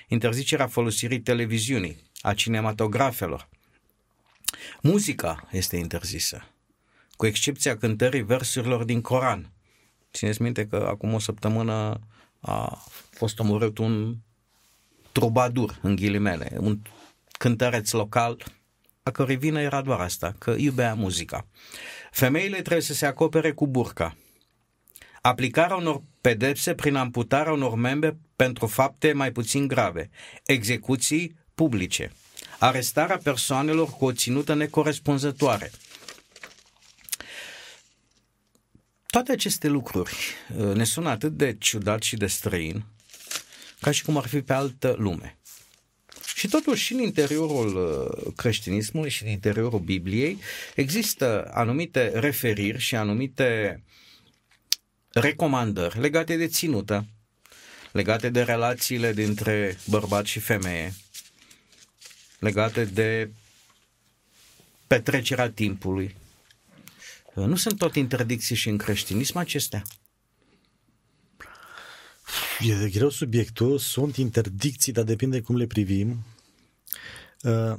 interzicerea 0.08 0.68
folosirii 0.68 1.22
televiziunii, 1.22 1.98
a 2.22 2.34
cinematografelor. 2.34 3.50
Muzica 4.82 5.48
este 5.52 5.78
interzisă, 5.78 6.48
cu 7.16 7.26
excepția 7.26 7.78
cântării 7.78 8.22
versurilor 8.22 8.84
din 8.84 9.02
Coran. 9.02 9.52
Țineți 10.14 10.42
minte 10.42 10.68
că 10.68 10.86
acum 10.90 11.14
o 11.14 11.20
săptămână 11.20 12.00
a 12.40 12.84
fost 13.10 13.40
omorât 13.40 13.78
un 13.78 14.16
trubadur, 15.12 15.80
în 15.82 15.96
ghilimele, 15.96 16.58
un 16.60 16.80
cântăreț 17.38 17.92
local, 17.92 18.44
a 19.04 19.12
cărui 19.12 19.36
vină 19.36 19.62
era 19.62 19.82
doar 19.82 20.00
asta, 20.00 20.36
că 20.38 20.56
iubea 20.58 20.94
muzica. 20.94 21.48
Femeile 22.14 22.62
trebuie 22.62 22.82
să 22.82 22.94
se 22.94 23.06
acopere 23.06 23.52
cu 23.52 23.68
burca. 23.68 24.18
Aplicarea 25.22 25.76
unor 25.76 26.02
pedepse 26.22 26.74
prin 26.74 26.96
amputarea 26.96 27.52
unor 27.52 27.76
membre 27.76 28.18
pentru 28.36 28.68
fapte 28.68 29.14
mai 29.14 29.32
puțin 29.32 29.68
grave. 29.68 30.10
Execuții 30.46 31.36
publice. 31.56 32.12
Arestarea 32.60 33.18
persoanelor 33.18 33.90
cu 33.90 34.06
o 34.06 34.12
ținută 34.12 34.54
necorespunzătoare. 34.54 35.72
Toate 39.06 39.32
aceste 39.32 39.68
lucruri 39.68 40.16
uh, 40.58 40.76
ne 40.76 40.84
sună 40.84 41.10
atât 41.10 41.32
de 41.38 41.56
ciudat 41.60 42.02
și 42.02 42.16
de 42.16 42.28
străin, 42.28 42.84
ca 43.80 43.92
și 43.92 44.04
cum 44.04 44.18
ar 44.18 44.28
fi 44.28 44.42
pe 44.42 44.54
altă 44.54 44.96
lume. 44.98 45.38
Și 46.44 46.50
totuși, 46.50 46.84
și 46.84 46.94
în 46.94 47.00
interiorul 47.00 47.76
uh, 47.76 48.34
creștinismului 48.36 49.10
și 49.10 49.24
în 49.24 49.30
interiorul 49.30 49.80
Bibliei 49.80 50.38
există 50.76 51.52
anumite 51.54 52.20
referiri 52.20 52.80
și 52.80 52.96
anumite 52.96 53.82
recomandări 55.10 56.00
legate 56.00 56.36
de 56.36 56.48
ținută, 56.48 57.06
legate 57.92 58.30
de 58.30 58.42
relațiile 58.42 59.14
dintre 59.14 59.78
bărbat 59.86 60.26
și 60.26 60.40
femeie, 60.40 60.94
legate 62.40 62.86
de 62.86 63.30
petrecerea 64.88 65.50
timpului. 65.50 66.16
Nu 67.34 67.56
sunt 67.56 67.78
tot 67.78 67.96
interdicții 67.96 68.56
și 68.56 68.70
în 68.70 68.78
creștinism 68.78 69.38
acestea? 69.38 69.84
E 72.60 72.90
greu 72.90 73.10
subiectul, 73.10 73.78
sunt 73.78 74.16
interdicții, 74.16 74.92
dar 74.92 75.04
depinde 75.04 75.42
cum 75.42 75.56
le 75.56 75.66
privim. 75.66 76.26
Uh, 77.42 77.74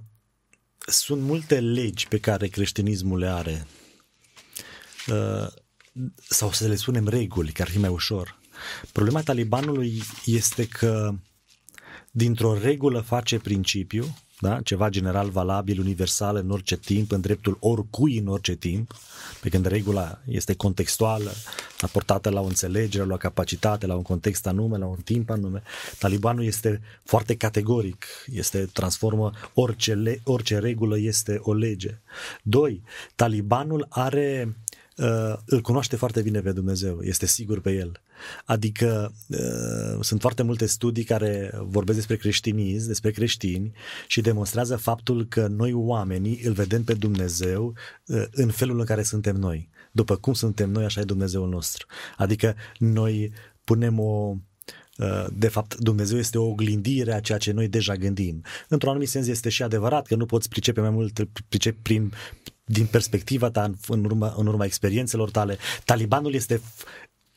sunt 0.78 1.22
multe 1.22 1.60
legi 1.60 2.08
pe 2.08 2.18
care 2.18 2.46
creștinismul 2.46 3.18
le 3.18 3.28
are. 3.28 3.66
Uh, 5.06 5.46
sau 6.28 6.52
să 6.52 6.66
le 6.66 6.74
spunem 6.74 7.08
reguli, 7.08 7.52
care 7.52 7.68
ar 7.68 7.74
fi 7.74 7.80
mai 7.80 7.90
ușor. 7.90 8.38
Problema 8.92 9.22
talibanului 9.22 10.02
este 10.24 10.68
că 10.68 11.14
dintr-o 12.10 12.58
regulă 12.58 13.00
face 13.00 13.38
principiu, 13.38 14.16
da? 14.44 14.60
ceva 14.60 14.88
general 14.88 15.28
valabil, 15.28 15.80
universal 15.80 16.36
în 16.36 16.50
orice 16.50 16.76
timp, 16.76 17.12
în 17.12 17.20
dreptul 17.20 17.56
oricui 17.60 18.18
în 18.18 18.26
orice 18.26 18.54
timp, 18.54 18.94
pe 19.40 19.48
când 19.48 19.66
regula 19.66 20.18
este 20.26 20.54
contextuală, 20.54 21.32
aportată 21.80 22.30
la 22.30 22.40
o 22.40 22.44
înțelegere, 22.44 23.04
la 23.04 23.14
o 23.14 23.16
capacitate, 23.16 23.86
la 23.86 23.94
un 23.94 24.02
context 24.02 24.46
anume, 24.46 24.78
la 24.78 24.86
un 24.86 24.98
timp 25.04 25.30
anume. 25.30 25.62
Talibanul 25.98 26.44
este 26.44 26.80
foarte 27.04 27.36
categoric, 27.36 28.04
este 28.32 28.68
transformă 28.72 29.30
orice, 29.54 29.94
le, 29.94 30.20
orice 30.24 30.58
regulă 30.58 30.98
este 30.98 31.38
o 31.42 31.52
lege. 31.54 32.00
Doi, 32.42 32.82
talibanul 33.14 33.86
are 33.88 34.56
uh, 34.96 35.34
îl 35.46 35.60
cunoaște 35.60 35.96
foarte 35.96 36.22
bine 36.22 36.40
pe 36.40 36.52
Dumnezeu, 36.52 37.00
este 37.02 37.26
sigur 37.26 37.60
pe 37.60 37.72
el. 37.72 38.00
Adică 38.44 39.14
uh, 39.28 39.98
sunt 40.00 40.20
foarte 40.20 40.42
multe 40.42 40.66
studii 40.66 41.04
care 41.04 41.58
vorbesc 41.62 41.96
despre 41.96 42.16
creștinism, 42.16 42.86
despre 42.86 43.10
creștini 43.10 43.72
și 44.06 44.20
demonstrează 44.20 44.76
faptul 44.76 45.26
că 45.26 45.46
noi 45.46 45.72
oamenii 45.72 46.40
îl 46.44 46.52
vedem 46.52 46.84
pe 46.84 46.94
Dumnezeu 46.94 47.74
uh, 48.06 48.24
în 48.30 48.50
felul 48.50 48.78
în 48.78 48.84
care 48.84 49.02
suntem 49.02 49.36
noi. 49.36 49.68
După 49.92 50.16
cum 50.16 50.32
suntem 50.32 50.70
noi, 50.70 50.84
așa 50.84 51.00
e 51.00 51.04
Dumnezeul 51.04 51.48
nostru. 51.48 51.86
Adică 52.16 52.54
noi 52.78 53.32
punem 53.64 53.98
o, 53.98 54.30
uh, 54.30 54.36
de 55.32 55.48
fapt, 55.48 55.74
Dumnezeu 55.74 56.18
este 56.18 56.38
o 56.38 56.46
oglindire 56.46 57.14
a 57.14 57.20
ceea 57.20 57.38
ce 57.38 57.52
noi 57.52 57.68
deja 57.68 57.94
gândim. 57.94 58.42
Într-un 58.68 58.90
anumit 58.90 59.08
sens 59.08 59.26
este 59.26 59.48
și 59.48 59.62
adevărat 59.62 60.06
că 60.06 60.14
nu 60.14 60.26
poți 60.26 60.48
pricepe 60.48 60.80
mai 60.80 60.90
mult 60.90 61.28
pricepe 61.48 61.78
prin 61.82 62.12
din 62.64 62.86
perspectiva 62.86 63.50
ta, 63.50 63.62
în, 63.62 63.74
în, 63.88 64.04
urma, 64.04 64.34
în 64.36 64.46
urma 64.46 64.64
experiențelor 64.64 65.30
tale, 65.30 65.58
talibanul 65.84 66.34
este 66.34 66.60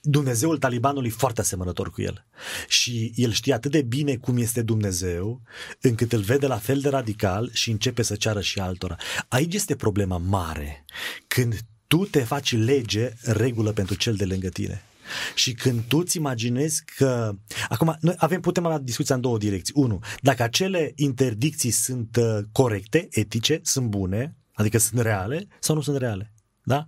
Dumnezeul 0.01 0.57
talibanului 0.57 1.09
foarte 1.09 1.41
asemănător 1.41 1.91
cu 1.91 2.01
el. 2.01 2.25
Și 2.67 3.13
el 3.15 3.31
știe 3.31 3.53
atât 3.53 3.71
de 3.71 3.81
bine 3.81 4.15
cum 4.15 4.37
este 4.37 4.61
Dumnezeu, 4.61 5.41
încât 5.81 6.13
îl 6.13 6.21
vede 6.21 6.47
la 6.47 6.57
fel 6.57 6.79
de 6.79 6.89
radical 6.89 7.49
și 7.53 7.71
începe 7.71 8.01
să 8.01 8.15
ceară 8.15 8.41
și 8.41 8.59
altora. 8.59 8.95
Aici 9.27 9.53
este 9.53 9.75
problema 9.75 10.17
mare. 10.17 10.85
Când 11.27 11.59
tu 11.87 12.05
te 12.05 12.19
faci 12.19 12.53
lege, 12.53 13.13
regulă 13.21 13.71
pentru 13.71 13.95
cel 13.95 14.15
de 14.15 14.25
lângă 14.25 14.49
tine. 14.49 14.86
Și 15.35 15.53
când 15.53 15.81
tu 15.87 15.97
îți 15.97 16.17
imaginezi 16.17 16.83
că... 16.95 17.35
Acum, 17.69 17.97
noi 17.99 18.15
avem, 18.17 18.41
putem 18.41 18.65
avea 18.65 18.77
discuția 18.77 19.15
în 19.15 19.21
două 19.21 19.37
direcții. 19.37 19.73
Unu, 19.77 19.99
dacă 20.21 20.43
acele 20.43 20.91
interdicții 20.95 21.71
sunt 21.71 22.15
uh, 22.15 22.39
corecte, 22.51 23.07
etice, 23.11 23.59
sunt 23.63 23.87
bune, 23.87 24.35
Adică 24.57 24.77
sunt 24.77 25.01
reale 25.01 25.47
sau 25.59 25.75
nu 25.75 25.81
sunt 25.81 25.97
reale. 25.97 26.33
Da? 26.63 26.87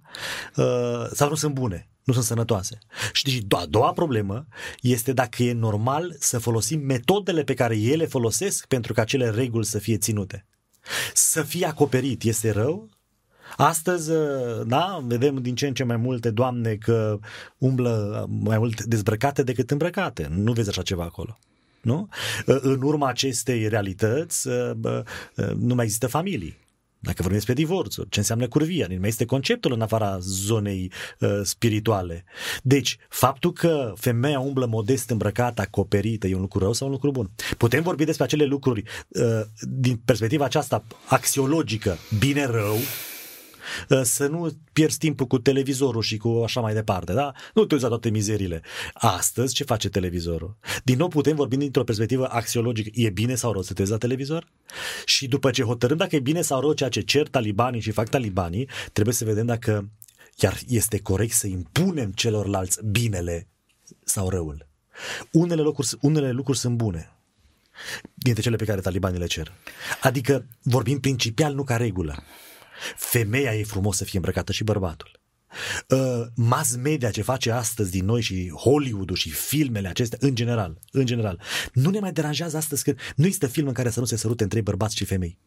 Uh, 0.56 1.08
sau 1.14 1.30
nu 1.30 1.36
sunt 1.36 1.54
bune, 1.54 1.90
nu 2.04 2.14
sunt 2.14 2.26
sănătoase. 2.26 2.78
Și 3.14 3.24
deci, 3.24 3.44
a 3.50 3.66
doua 3.66 3.94
problemă 3.94 4.48
este 4.82 5.14
dacă 5.14 5.44
e 5.44 5.54
normal 5.54 6.16
să 6.20 6.40
folosim 6.40 6.80
metodele 6.80 7.44
pe 7.44 7.54
care 7.54 7.78
ele 7.78 8.06
folosesc 8.06 8.66
pentru 8.66 8.94
ca 8.94 9.02
acele 9.02 9.30
reguli 9.30 9.66
să 9.66 9.80
fie 9.80 9.98
ținute. 9.98 10.46
Să 11.14 11.44
fie 11.44 11.66
acoperit 11.66 12.24
este 12.24 12.52
rău 12.52 12.90
Astăzi, 13.62 14.12
da, 14.66 15.04
vedem 15.08 15.42
din 15.42 15.56
ce 15.56 15.68
în 15.68 15.74
ce 15.74 15.84
mai 15.84 15.98
multe 15.98 16.30
doamne 16.30 16.76
că 16.76 17.20
umblă 17.58 18.26
mai 18.44 18.58
mult 18.58 18.84
dezbrăcate 18.84 19.44
decât 19.44 19.72
îmbrăcate. 19.72 20.28
Nu 20.36 20.52
vezi 20.52 20.70
așa 20.70 20.82
ceva 20.82 21.04
acolo. 21.04 21.38
Nu? 21.82 22.10
În 22.46 22.82
urma 22.82 23.08
acestei 23.08 23.68
realități 23.68 24.48
nu 25.56 25.76
mai 25.76 25.84
există 25.84 26.08
familii. 26.08 26.58
Dacă 27.02 27.16
vorbim 27.18 27.38
despre 27.38 27.54
divorțuri, 27.54 28.10
ce 28.10 28.20
înseamnă 28.20 28.48
curvia? 28.48 28.86
Nu 28.90 28.96
mai 29.00 29.10
este 29.10 29.26
conceptul 29.26 29.74
în 29.74 29.82
afara 29.82 30.18
zonei 30.20 30.92
uh, 31.20 31.40
spirituale. 31.44 32.24
Deci, 32.64 32.98
faptul 33.10 33.54
că 33.54 33.94
femeia 33.96 34.40
umblă 34.40 34.66
modest 34.66 35.10
îmbrăcată, 35.10 35.62
acoperită, 35.62 36.28
e 36.28 36.36
un 36.36 36.42
lucru 36.42 36.60
rău 36.60 36.74
sau 36.74 36.88
un 36.88 36.94
lucru 36.94 37.12
bun? 37.12 37.30
Putem 37.58 37.84
vorbi 37.84 38.04
despre 38.04 38.24
acele 38.24 38.46
lucruri 38.46 38.84
uh, 39.08 39.42
din 39.62 40.02
perspectiva 40.06 40.46
aceasta 40.46 40.84
axiologică, 41.06 41.98
bine-rău, 42.20 42.76
Uh, 42.76 43.19
să 44.02 44.28
nu 44.28 44.52
pierzi 44.74 44.98
timpul 44.98 45.26
cu 45.26 45.40
televizorul 45.40 46.02
și 46.02 46.18
cu 46.18 46.42
așa 46.44 46.62
mai 46.62 46.74
departe, 46.74 47.14
da? 47.14 47.32
Nu 47.54 47.66
te 47.66 47.74
uiți 47.74 47.86
la 47.86 47.90
toate 47.90 48.10
mizerile. 48.10 48.62
Astăzi, 48.94 49.54
ce 49.54 49.64
face 49.64 49.90
televizorul? 49.90 50.58
Din 50.84 50.98
nou 50.98 51.08
putem 51.08 51.36
vorbi 51.36 51.58
dintr-o 51.58 51.84
perspectivă 51.84 52.28
axiologică. 52.32 52.90
E 52.94 53.10
bine 53.10 53.36
sau 53.36 53.52
rău 53.52 53.62
să 53.62 53.74
te 53.74 53.82
uiți 53.82 53.92
la 53.92 53.98
televizor? 53.98 54.48
Și 55.06 55.28
după 55.28 55.52
ce 55.52 55.64
hotărâm 55.64 55.98
dacă 55.98 56.16
e 56.16 56.20
bine 56.20 56.42
sau 56.42 56.62
rău 56.62 56.74
ceea 56.74 56.90
ce 56.90 57.02
cer 57.02 57.28
talibanii 57.28 57.82
și 57.82 57.92
fac 57.92 58.10
talibanii, 58.10 58.70
trebuie 58.94 59.14
să 59.14 59.26
vedem 59.26 59.46
dacă 59.46 59.90
chiar 60.36 60.60
este 60.68 61.00
corect 61.00 61.34
să 61.34 61.48
impunem 61.48 62.12
celorlalți 62.12 62.86
binele 62.86 63.48
sau 64.04 64.30
răul. 64.30 64.68
Unele 65.32 65.62
lucruri, 65.62 65.90
unele 66.02 66.32
lucruri 66.32 66.58
sunt 66.58 66.76
bune, 66.76 67.12
dintre 68.14 68.42
cele 68.42 68.56
pe 68.56 68.66
care 68.66 68.82
talibanii 68.82 69.20
le 69.20 69.26
cer. 69.26 69.54
Adică 70.02 70.46
vorbim 70.62 71.00
principial, 71.00 71.54
nu 71.54 71.64
ca 71.64 71.78
regulă. 71.78 72.24
Femeia 72.96 73.56
e 73.56 73.64
frumos 73.64 73.98
să 73.98 74.04
fie 74.04 74.18
îmbrăcată 74.18 74.52
și 74.52 74.64
bărbatul. 74.64 75.20
Uh, 75.88 76.26
mass 76.36 76.76
media 76.76 77.10
ce 77.10 77.22
face 77.22 77.52
astăzi 77.52 77.92
din 77.92 78.06
noi 78.06 78.22
și 78.22 78.52
Hollywood-ul 78.56 79.16
și 79.16 79.30
filmele 79.30 79.88
acestea, 79.88 80.18
în 80.22 80.36
general, 80.36 80.80
în 80.92 81.06
general, 81.06 81.42
nu 81.74 81.90
ne 81.90 82.00
mai 82.00 82.12
deranjează 82.12 82.58
astăzi 82.58 82.84
că 82.84 82.94
nu 83.16 83.26
există 83.26 83.48
film 83.48 83.68
în 83.68 83.74
care 83.74 83.90
să 83.90 84.00
nu 84.00 84.06
se 84.06 84.16
sărute 84.16 84.44
între 84.44 84.62
bărbați 84.62 84.96
și 84.96 85.06
femei. 85.06 85.38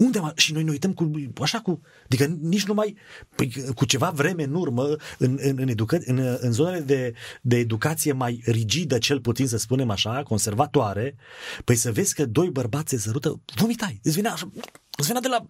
Unde 0.00 0.20
și 0.36 0.52
noi 0.52 0.62
ne 0.62 0.70
uităm 0.70 0.92
cu, 0.92 1.10
așa 1.40 1.60
cu, 1.60 1.80
adică 2.04 2.24
nici 2.40 2.66
nu 2.66 2.74
mai, 2.74 2.96
păi, 3.34 3.52
cu 3.74 3.84
ceva 3.84 4.10
vreme 4.10 4.42
în 4.42 4.54
urmă, 4.54 4.96
în, 5.18 5.38
în, 5.40 5.58
în, 5.58 5.68
educa, 5.68 5.98
în, 6.04 6.36
în 6.40 6.52
zonele 6.52 6.80
de, 6.80 7.12
de 7.42 7.56
educație 7.56 8.12
mai 8.12 8.42
rigidă, 8.44 8.98
cel 8.98 9.20
puțin 9.20 9.46
să 9.46 9.56
spunem 9.56 9.90
așa, 9.90 10.22
conservatoare, 10.22 11.16
păi 11.64 11.76
să 11.76 11.92
vezi 11.92 12.14
că 12.14 12.26
doi 12.26 12.50
bărbați 12.50 12.90
se 12.90 12.98
sărută, 12.98 13.40
vomitai, 13.56 14.00
îți 14.02 14.14
venea 14.14 14.32
așa, 14.32 14.50
îți 14.96 15.06
venea 15.06 15.22
de 15.22 15.28
la... 15.28 15.44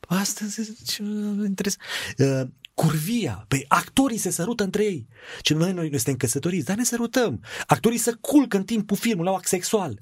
Astăzi, 0.00 0.84
ce 0.84 1.02
interesant. 1.46 1.82
Uh, 2.18 2.42
curvia. 2.74 3.44
Păi 3.48 3.64
actorii 3.68 4.18
se 4.18 4.30
sărută 4.30 4.62
între 4.62 4.84
ei. 4.84 5.06
Ce 5.40 5.54
noi, 5.54 5.72
noi, 5.72 5.88
noi 5.88 5.98
suntem 5.98 6.16
căsătoriți, 6.16 6.64
dar 6.64 6.76
ne 6.76 6.84
sărutăm. 6.84 7.42
Actorii 7.66 7.98
se 7.98 8.12
culcă 8.20 8.56
în 8.56 8.64
timpul 8.64 8.96
filmului, 8.96 9.30
au 9.30 9.36
act 9.36 9.48
sexual. 9.48 9.98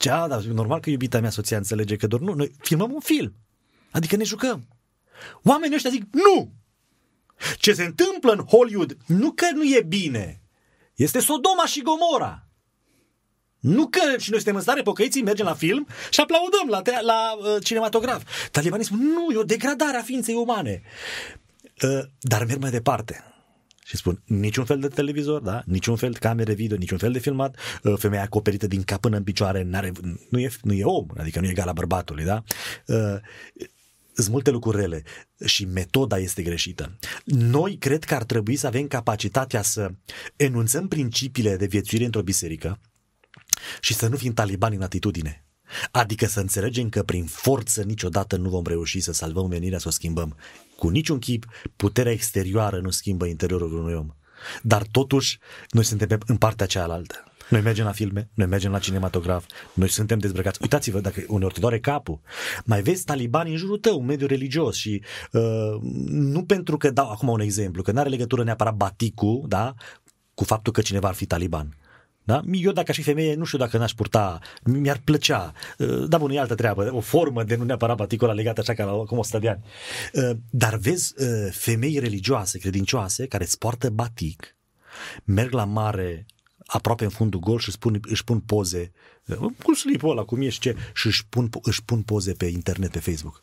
Ce, 0.00 0.10
a, 0.10 0.28
dar 0.28 0.42
normal 0.42 0.80
că 0.80 0.90
iubita 0.90 1.20
mea 1.20 1.30
soția 1.30 1.56
înțelege 1.56 1.96
că 1.96 2.06
doar 2.06 2.20
nu, 2.20 2.32
noi 2.32 2.52
filmăm 2.58 2.92
un 2.92 3.00
film. 3.00 3.34
Adică 3.90 4.16
ne 4.16 4.24
jucăm. 4.24 4.68
Oamenii 5.42 5.74
ăștia 5.74 5.90
zic, 5.90 6.04
nu! 6.12 6.52
Ce 7.56 7.72
se 7.72 7.84
întâmplă 7.84 8.32
în 8.32 8.38
Hollywood, 8.38 8.96
nu 9.06 9.32
că 9.32 9.46
nu 9.54 9.64
e 9.64 9.82
bine, 9.88 10.42
este 10.94 11.20
Sodoma 11.20 11.66
și 11.66 11.82
Gomora. 11.82 12.46
Nu 13.58 13.86
că 13.88 14.00
și 14.18 14.30
noi 14.30 14.38
suntem 14.38 14.56
în 14.56 14.62
stare 14.62 14.82
pocăiții, 14.82 15.22
mergem 15.22 15.46
la 15.46 15.54
film 15.54 15.86
și 16.10 16.20
aplaudăm 16.20 16.68
la, 16.68 16.82
te- 16.82 17.00
la 17.00 17.36
uh, 17.38 17.64
cinematograf. 17.64 18.48
Talibanii 18.50 18.84
spun, 18.84 18.98
nu, 18.98 19.32
e 19.32 19.36
o 19.36 19.42
degradare 19.42 19.96
a 19.96 20.02
ființei 20.02 20.34
umane. 20.34 20.82
Uh, 21.82 22.04
dar 22.20 22.44
merg 22.44 22.60
mai 22.60 22.70
departe. 22.70 23.29
Și 23.90 23.96
spun, 23.96 24.22
niciun 24.24 24.64
fel 24.64 24.80
de 24.80 24.88
televizor, 24.88 25.40
da? 25.40 25.62
niciun 25.66 25.96
fel 25.96 26.10
de 26.10 26.18
camere 26.18 26.52
video, 26.52 26.76
niciun 26.76 26.98
fel 26.98 27.12
de 27.12 27.18
filmat, 27.18 27.56
uh, 27.82 27.94
femeia 27.98 28.22
acoperită 28.22 28.66
din 28.66 28.82
cap 28.82 29.00
până 29.00 29.16
în 29.16 29.22
picioare, 29.22 29.62
n-are, 29.62 29.92
nu, 30.28 30.40
e, 30.40 30.50
nu 30.62 30.72
e 30.72 30.84
om, 30.84 31.06
adică 31.16 31.40
nu 31.40 31.46
e 31.46 31.50
egal 31.50 31.72
bărbatului, 31.72 32.24
da? 32.24 32.42
Uh, 32.86 33.16
sunt 34.14 34.28
multe 34.28 34.50
lucruri 34.50 34.76
rele 34.76 35.02
și 35.44 35.64
metoda 35.64 36.18
este 36.18 36.42
greșită. 36.42 36.98
Noi 37.24 37.76
cred 37.76 38.04
că 38.04 38.14
ar 38.14 38.24
trebui 38.24 38.56
să 38.56 38.66
avem 38.66 38.86
capacitatea 38.86 39.62
să 39.62 39.90
enunțăm 40.36 40.88
principiile 40.88 41.56
de 41.56 41.66
viețuire 41.66 42.04
într-o 42.04 42.22
biserică, 42.22 42.78
și 43.80 43.94
să 43.94 44.06
nu 44.06 44.16
fim 44.16 44.32
talibani 44.32 44.76
în 44.76 44.82
atitudine. 44.82 45.44
Adică 45.90 46.26
să 46.26 46.40
înțelegem 46.40 46.88
că 46.88 47.02
prin 47.02 47.24
forță 47.24 47.82
niciodată 47.82 48.36
nu 48.36 48.48
vom 48.48 48.66
reuși 48.66 49.00
să 49.00 49.12
salvăm 49.12 49.48
menirea, 49.48 49.78
să 49.78 49.88
o 49.88 49.90
schimbăm. 49.90 50.36
Cu 50.80 50.88
niciun 50.88 51.18
chip, 51.18 51.46
puterea 51.76 52.12
exterioară 52.12 52.80
nu 52.80 52.90
schimbă 52.90 53.26
interiorul 53.26 53.78
unui 53.78 53.94
om. 53.94 54.08
Dar 54.62 54.82
totuși, 54.90 55.38
noi 55.70 55.84
suntem 55.84 56.18
în 56.26 56.36
partea 56.36 56.66
cealaltă. 56.66 57.24
Noi 57.48 57.60
mergem 57.60 57.84
la 57.84 57.92
filme, 57.92 58.30
noi 58.34 58.46
mergem 58.46 58.70
la 58.70 58.78
cinematograf, 58.78 59.44
noi 59.74 59.88
suntem 59.88 60.18
dezbrăcați. 60.18 60.58
Uitați-vă, 60.62 61.00
dacă 61.00 61.24
uneori 61.28 61.54
te 61.54 61.60
doare 61.60 61.80
capul, 61.80 62.20
mai 62.64 62.82
vezi 62.82 63.04
talibani 63.04 63.50
în 63.50 63.56
jurul 63.56 63.78
tău, 63.78 63.98
un 63.98 64.04
mediu 64.04 64.26
religios 64.26 64.76
și 64.76 65.02
uh, 65.32 65.42
nu 66.08 66.44
pentru 66.44 66.76
că 66.76 66.90
dau 66.90 67.10
acum 67.10 67.28
un 67.28 67.40
exemplu, 67.40 67.82
că 67.82 67.92
nu 67.92 68.00
are 68.00 68.08
legătură 68.08 68.44
neapărat 68.44 68.74
baticul, 68.74 69.44
da, 69.48 69.74
cu 70.34 70.44
faptul 70.44 70.72
că 70.72 70.80
cineva 70.80 71.08
ar 71.08 71.14
fi 71.14 71.26
taliban. 71.26 71.76
Da? 72.24 72.42
Eu 72.52 72.72
dacă 72.72 72.90
aș 72.90 72.96
fi 72.96 73.02
femeie, 73.02 73.34
nu 73.34 73.44
știu 73.44 73.58
dacă 73.58 73.78
n-aș 73.78 73.92
purta, 73.92 74.38
mi-ar 74.64 75.00
plăcea, 75.04 75.52
uh, 75.78 76.04
da 76.08 76.18
bun, 76.18 76.30
e 76.30 76.38
altă 76.38 76.54
treabă, 76.54 76.94
o 76.94 77.00
formă 77.00 77.42
de 77.42 77.56
nu 77.56 77.64
neapărat 77.64 77.96
particulară 77.96 78.36
legată 78.36 78.60
așa 78.60 78.74
ca 78.74 78.84
la 78.84 78.90
acum 78.90 79.18
100 79.18 79.38
de 79.38 79.48
ani. 79.48 79.64
Uh, 80.12 80.36
dar 80.50 80.76
vezi 80.76 81.14
uh, 81.18 81.26
femei 81.50 81.98
religioase, 81.98 82.58
credincioase, 82.58 83.26
care 83.26 83.44
îți 83.44 83.58
poartă 83.58 83.90
batic, 83.90 84.56
merg 85.24 85.52
la 85.52 85.64
mare 85.64 86.26
aproape 86.66 87.04
în 87.04 87.10
fundul 87.10 87.40
gol 87.40 87.58
și 87.58 87.68
își 87.68 87.78
pun, 87.78 88.00
își 88.02 88.24
pun 88.24 88.40
poze, 88.40 88.92
cu 89.62 89.74
slipul 89.74 90.10
ăla, 90.10 90.24
cum 90.24 90.40
e 90.40 90.48
și 90.48 90.60
ce, 90.60 90.76
și 90.94 91.06
își 91.06 91.26
pun, 91.26 91.50
își 91.62 91.84
pun 91.84 92.02
poze 92.02 92.32
pe 92.32 92.46
internet, 92.46 92.90
pe 92.90 92.98
Facebook. 92.98 93.42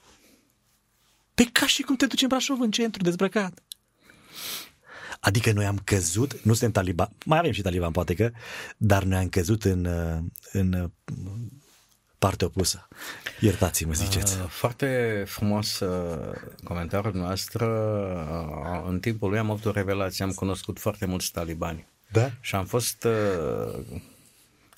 Pe 1.35 1.43
ca 1.51 1.67
și 1.67 1.81
cum 1.81 1.95
te 1.95 2.05
duci 2.05 2.21
în 2.21 2.27
Brașov 2.27 2.59
în 2.59 2.71
centru 2.71 3.03
dezbrăcat. 3.03 3.63
Adică 5.19 5.51
noi 5.51 5.65
am 5.65 5.81
căzut, 5.83 6.41
nu 6.43 6.53
suntem 6.53 6.71
taliban, 6.71 7.09
mai 7.25 7.37
avem 7.37 7.51
și 7.51 7.61
taliban 7.61 7.91
poate 7.91 8.13
că, 8.13 8.31
dar 8.77 9.03
noi 9.03 9.17
am 9.17 9.29
căzut 9.29 9.63
în, 9.63 9.87
în 10.51 10.91
partea 12.19 12.47
opusă. 12.47 12.87
Iertați-mă, 13.39 13.93
ziceți. 13.93 14.37
Uh, 14.37 14.47
foarte 14.47 15.23
frumos 15.27 15.79
uh, 15.79 16.35
comentariul 16.63 17.13
noastră. 17.13 17.65
Uh, 17.65 18.85
în 18.87 18.99
timpul 18.99 19.29
lui 19.29 19.39
am 19.39 19.51
avut 19.51 19.65
o 19.65 19.71
revelație, 19.71 20.23
am 20.23 20.31
cunoscut 20.31 20.79
foarte 20.79 21.05
mulți 21.05 21.31
talibani. 21.31 21.87
Da? 22.11 22.31
Și 22.39 22.55
am 22.55 22.65
fost 22.65 23.07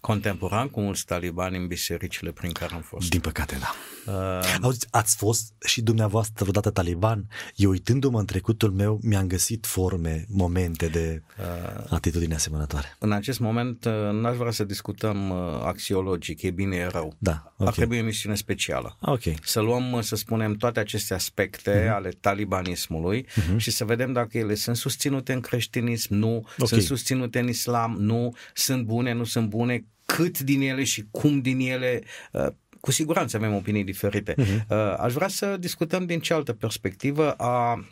contemporan 0.02 0.68
cu 0.68 0.82
mulți 0.82 1.06
talibani 1.06 1.58
în 1.58 1.68
bisericile 1.68 2.32
prin 2.32 2.52
care 2.52 2.74
am 2.74 2.82
fost. 2.82 3.10
Din 3.10 3.20
păcate, 3.20 3.58
da. 3.60 3.74
Uh, 4.14 4.58
Auzi, 4.62 4.88
ați 4.90 5.16
fost 5.16 5.54
și 5.66 5.82
dumneavoastră 5.82 6.36
vreodată 6.38 6.70
taliban? 6.70 7.28
Eu 7.56 7.70
uitându-mă 7.70 8.20
în 8.20 8.26
trecutul 8.26 8.72
meu, 8.72 9.00
mi-am 9.04 9.28
găsit 9.28 9.66
forme, 9.66 10.26
momente 10.30 10.88
de 10.88 11.24
uh, 11.40 11.84
atitudine 11.90 12.36
asemănătoare. 12.36 12.96
În 13.00 13.12
acest 13.12 13.40
moment 13.40 13.86
uh, 13.86 13.94
n-aș 14.12 14.36
vrea 14.36 14.52
să 14.52 14.64
discutăm 14.64 15.30
uh, 15.30 15.38
axiologic, 15.64 16.42
e 16.42 16.52
bine, 16.52 16.76
e 16.76 16.88
rău. 16.88 17.16
Da, 17.18 17.54
okay. 17.54 17.68
Ar 17.68 17.74
trebui 17.74 17.98
o 17.98 18.00
emisiune 18.00 18.36
specială. 18.36 18.98
Okay. 19.02 19.38
Să 19.44 19.60
luăm, 19.60 19.92
uh, 19.92 20.02
să 20.02 20.16
spunem, 20.16 20.54
toate 20.54 20.80
aceste 20.80 21.14
aspecte 21.14 21.86
uh-huh. 21.86 21.94
ale 21.94 22.10
talibanismului 22.10 23.26
uh-huh. 23.26 23.58
și 23.58 23.72
să 23.72 23.86
vedem 23.86 24.14
dacă 24.14 24.38
ele 24.38 24.56
sunt 24.56 24.76
susținute 24.76 25.34
în 25.34 25.40
creștinism, 25.40 26.14
nu, 26.14 26.36
okay. 26.36 26.68
sunt 26.68 26.82
susținute 26.82 27.40
în 27.40 27.48
islam, 27.48 27.96
nu, 28.00 28.36
sunt 28.54 28.86
bune, 28.86 29.14
nu 29.14 29.24
sunt 29.24 29.50
bune, 29.50 29.86
cât 30.16 30.40
din 30.40 30.62
ele 30.62 30.84
și 30.84 31.06
cum 31.12 31.42
din 31.42 31.60
ele 31.60 32.04
uh, 32.32 32.48
cu 32.80 32.92
siguranță 32.92 33.38
avem 33.38 33.54
opinii 33.54 33.84
diferite. 33.84 34.34
Uh-huh. 34.34 34.66
Aș 34.98 35.14
vrea 35.14 35.28
să 35.28 35.58
discutăm 35.58 36.06
din 36.06 36.20
cealaltă 36.20 36.54
perspectivă 36.54 37.32
a, 37.32 37.86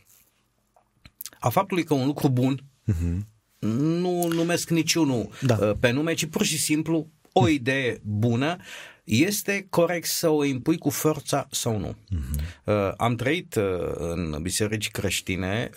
a 1.40 1.50
faptului 1.50 1.84
că 1.84 1.94
un 1.94 2.06
lucru 2.06 2.30
bun 2.30 2.62
uh-huh. 2.92 3.18
nu 3.60 4.28
numesc 4.28 4.70
niciunul 4.70 5.30
da. 5.42 5.58
Uh, 5.62 5.72
pe 5.80 5.92
nume, 5.92 6.14
ci 6.14 6.26
pur 6.26 6.44
și 6.44 6.58
simplu 6.58 7.08
o 7.32 7.48
idee 7.48 8.00
bună 8.04 8.58
este 9.04 9.68
corect 9.70 10.08
să 10.08 10.30
o 10.30 10.44
impui 10.44 10.78
cu 10.78 10.90
forța 10.90 11.48
sau 11.52 11.80
nu. 11.80 11.96
Uh-huh. 11.96 12.92
Am 12.98 13.16
trăit 13.16 13.56
în 13.94 14.38
biserici 14.42 14.92
creștine 14.92 15.70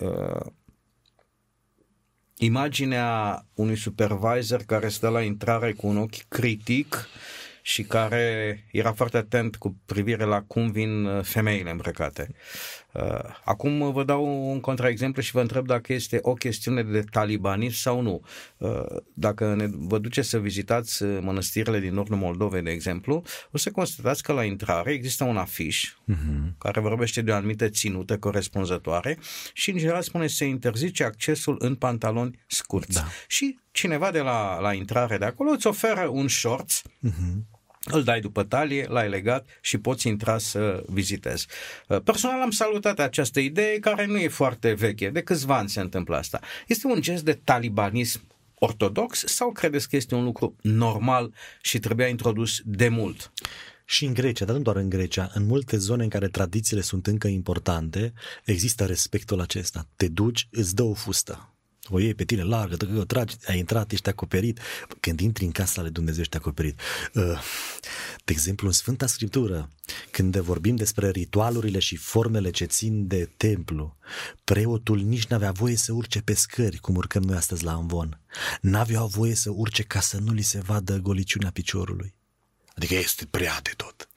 imaginea 2.43 3.45
unui 3.55 3.77
supervisor 3.77 4.63
care 4.67 4.89
stă 4.89 5.09
la 5.09 5.23
intrare 5.23 5.73
cu 5.73 5.87
un 5.87 5.97
ochi 5.97 6.29
critic 6.29 7.09
și 7.63 7.83
care 7.83 8.65
era 8.73 8.93
foarte 8.93 9.17
atent 9.17 9.57
cu 9.57 9.77
privire 9.87 10.25
la 10.25 10.43
cum 10.43 10.71
vin 10.71 11.05
uh, 11.05 11.25
femeile 11.25 11.71
îmbrăcate. 11.71 12.35
Uh, 12.93 13.19
acum 13.45 13.93
vă 13.93 14.05
dau 14.05 14.51
un 14.51 14.61
contraexemplu 14.61 15.23
și 15.23 15.33
vă 15.33 15.41
întreb 15.41 15.67
dacă 15.67 15.93
este 15.93 16.19
o 16.23 16.35
chestiune 16.35 16.83
de 16.83 17.05
talibanism 17.11 17.77
sau 17.77 18.01
nu. 18.01 18.23
Uh, 18.57 18.85
dacă 19.15 19.55
ne, 19.55 19.67
vă 19.73 19.99
duceți 19.99 20.29
să 20.29 20.39
vizitați 20.39 21.03
mănăstirile 21.05 21.81
din 21.81 21.95
nordul 21.95 22.17
Moldovei, 22.17 22.63
de 22.63 22.71
exemplu, 22.71 23.23
o 23.51 23.59
să 23.59 23.71
constatați 23.71 24.23
că 24.23 24.33
la 24.33 24.45
intrare 24.45 24.93
există 24.93 25.25
un 25.25 25.37
afiș 25.37 25.93
uh-huh. 25.93 26.59
care 26.59 26.81
vorbește 26.81 27.23
de 27.23 27.31
o 27.31 27.35
anumită 27.35 27.69
ținută 27.69 28.19
corespunzătoare 28.19 29.19
și 29.53 29.71
în 29.71 29.77
general 29.77 30.03
spune 30.03 30.27
se 30.27 30.45
interzice 30.45 31.05
accesul 31.05 31.57
în 31.59 31.75
pantaloni 31.75 32.39
scurți. 32.47 32.95
Da. 32.95 33.07
Și 33.27 33.59
cineva 33.71 34.11
de 34.11 34.21
la, 34.21 34.61
la 34.61 34.73
intrare 34.73 35.19
de 35.19 35.25
acolo 35.25 35.51
îți 35.51 35.67
oferă 35.67 36.07
un 36.07 36.29
shorts 36.29 36.83
uh-huh 36.83 37.59
îl 37.85 38.03
dai 38.03 38.21
după 38.21 38.43
talie, 38.43 38.87
l-ai 38.89 39.09
legat 39.09 39.49
și 39.61 39.79
poți 39.79 40.09
intra 40.09 40.39
să 40.39 40.83
vizitezi. 40.87 41.47
Uh, 41.89 42.01
personal 42.05 42.41
am 42.41 42.51
salutat 42.51 42.99
această 42.99 43.41
idee 43.41 43.79
care 43.79 44.07
nu 44.07 44.19
e 44.19 44.29
foarte 44.29 44.73
veche, 44.73 45.11
de 45.11 45.23
câțiva 45.23 45.57
ani 45.57 45.69
se 45.69 45.81
întâmplă 45.81 46.17
asta. 46.17 46.41
Este 46.67 46.87
un 46.87 47.01
gest 47.01 47.25
de 47.25 47.33
talibanism 47.33 48.21
ortodox 48.55 49.25
sau 49.27 49.53
credeți 49.53 49.89
că 49.89 49.97
este 49.97 50.15
un 50.15 50.25
lucru 50.25 50.57
normal 50.61 51.35
și 51.63 51.79
trebuia 51.79 52.07
introdus 52.07 52.61
de 52.65 52.89
mult? 52.89 53.33
Și 53.85 54.05
în 54.05 54.15
Grecia, 54.15 54.45
dar 54.45 54.57
nu 54.57 54.63
doar 54.63 54.77
în 54.77 54.89
Grecia, 54.89 55.31
în 55.35 55.47
multe 55.47 55.77
zone 55.77 56.03
în 56.03 56.09
care 56.09 56.29
tradițiile 56.29 56.83
sunt 56.83 57.07
încă 57.07 57.29
importante, 57.29 58.13
există 58.45 58.85
respectul 58.85 59.41
acesta. 59.41 59.87
Te 59.97 60.09
duci, 60.09 60.49
îți 60.51 60.75
dă 60.75 60.83
o 60.83 60.95
fustă 60.95 61.55
o 61.89 62.01
iei 62.01 62.15
pe 62.15 62.25
tine 62.25 62.43
largă, 62.43 62.77
că 62.77 62.99
o 62.99 63.05
tragi, 63.05 63.37
ai 63.47 63.59
intrat, 63.59 63.93
ești 63.93 64.09
acoperit. 64.09 64.61
Când 65.01 65.21
intri 65.21 65.45
în 65.45 65.51
casa 65.51 65.81
lui 65.81 65.91
Dumnezeu, 65.91 66.21
ești 66.21 66.37
acoperit. 66.37 66.81
Uh, 67.15 67.23
de 68.25 68.33
exemplu, 68.33 68.67
în 68.67 68.73
Sfânta 68.73 69.07
Scriptură, 69.07 69.71
când 70.11 70.37
vorbim 70.37 70.77
despre 70.77 71.11
ritualurile 71.11 71.79
și 71.79 71.97
formele 71.97 72.51
ce 72.51 72.65
țin 72.65 73.07
de 73.07 73.31
templu, 73.37 73.97
preotul 74.45 74.99
nici 74.99 75.27
n-avea 75.27 75.53
voie 75.53 75.77
să 75.77 75.93
urce 75.93 76.21
pe 76.21 76.35
scări, 76.35 76.77
cum 76.77 76.97
urcăm 76.97 77.23
noi 77.23 77.37
astăzi 77.37 77.65
la 77.65 77.73
Amvon. 77.73 78.21
N-avea 78.61 79.03
voie 79.03 79.35
să 79.35 79.51
urce 79.51 79.83
ca 79.83 80.01
să 80.01 80.19
nu 80.19 80.33
li 80.33 80.43
se 80.43 80.61
vadă 80.61 80.97
goliciunea 80.97 81.51
piciorului. 81.51 82.15
Adică 82.75 82.95
este 82.95 83.27
prea 83.27 83.61
de 83.63 83.71
tot. 83.77 84.09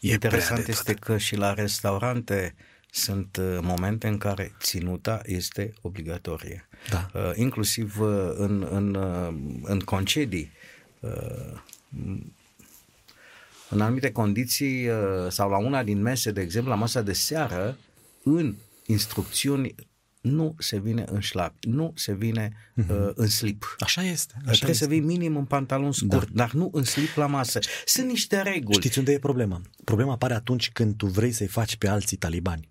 E 0.00 0.12
Interesant 0.12 0.64
de 0.64 0.70
este 0.70 0.92
tot. 0.92 1.02
că 1.02 1.18
și 1.18 1.36
la 1.36 1.54
restaurante 1.54 2.54
sunt 2.90 3.36
uh, 3.36 3.58
momente 3.62 4.08
în 4.08 4.18
care 4.18 4.52
ținuta 4.60 5.20
este 5.24 5.72
obligatorie. 5.80 6.68
Da. 6.90 7.10
Uh, 7.14 7.30
inclusiv 7.34 8.00
uh, 8.00 8.32
în, 8.36 8.66
în, 8.70 8.96
în 9.62 9.78
concedii. 9.78 10.50
În 13.70 13.80
anumite 13.80 14.12
condiții 14.12 14.88
sau 15.28 15.50
la 15.50 15.58
una 15.58 15.82
din 15.82 16.02
mese, 16.02 16.30
de 16.30 16.40
exemplu, 16.40 16.70
la 16.70 16.76
masa 16.76 17.02
de 17.02 17.12
seară, 17.12 17.76
în 18.22 18.54
instrucțiuni 18.86 19.74
nu 20.20 20.54
se 20.58 20.78
vine 20.78 21.04
în 21.10 21.20
șlap, 21.20 21.54
nu 21.60 21.92
se 21.96 22.12
vine 22.14 22.48
uh-huh. 22.48 22.88
uh, 22.88 23.10
în 23.14 23.28
slip. 23.28 23.76
Așa 23.78 24.02
este. 24.02 24.34
Așa 24.36 24.44
Trebuie 24.44 24.70
este. 24.70 24.84
să 24.84 24.90
vii 24.90 25.00
minim 25.00 25.36
în 25.36 25.44
pantalon 25.44 25.92
scurt, 25.92 26.30
da. 26.30 26.42
dar 26.42 26.52
nu 26.52 26.70
în 26.72 26.84
slip 26.84 27.16
la 27.16 27.26
masă. 27.26 27.58
Sunt 27.84 28.06
niște 28.06 28.42
reguli. 28.42 28.76
Știți 28.76 28.98
unde 28.98 29.12
e 29.12 29.18
problema? 29.18 29.60
Problema 29.84 30.12
apare 30.12 30.34
atunci 30.34 30.70
când 30.70 30.96
tu 30.96 31.06
vrei 31.06 31.32
să-i 31.32 31.46
faci 31.46 31.76
pe 31.76 31.88
alții 31.88 32.16
talibani. 32.16 32.68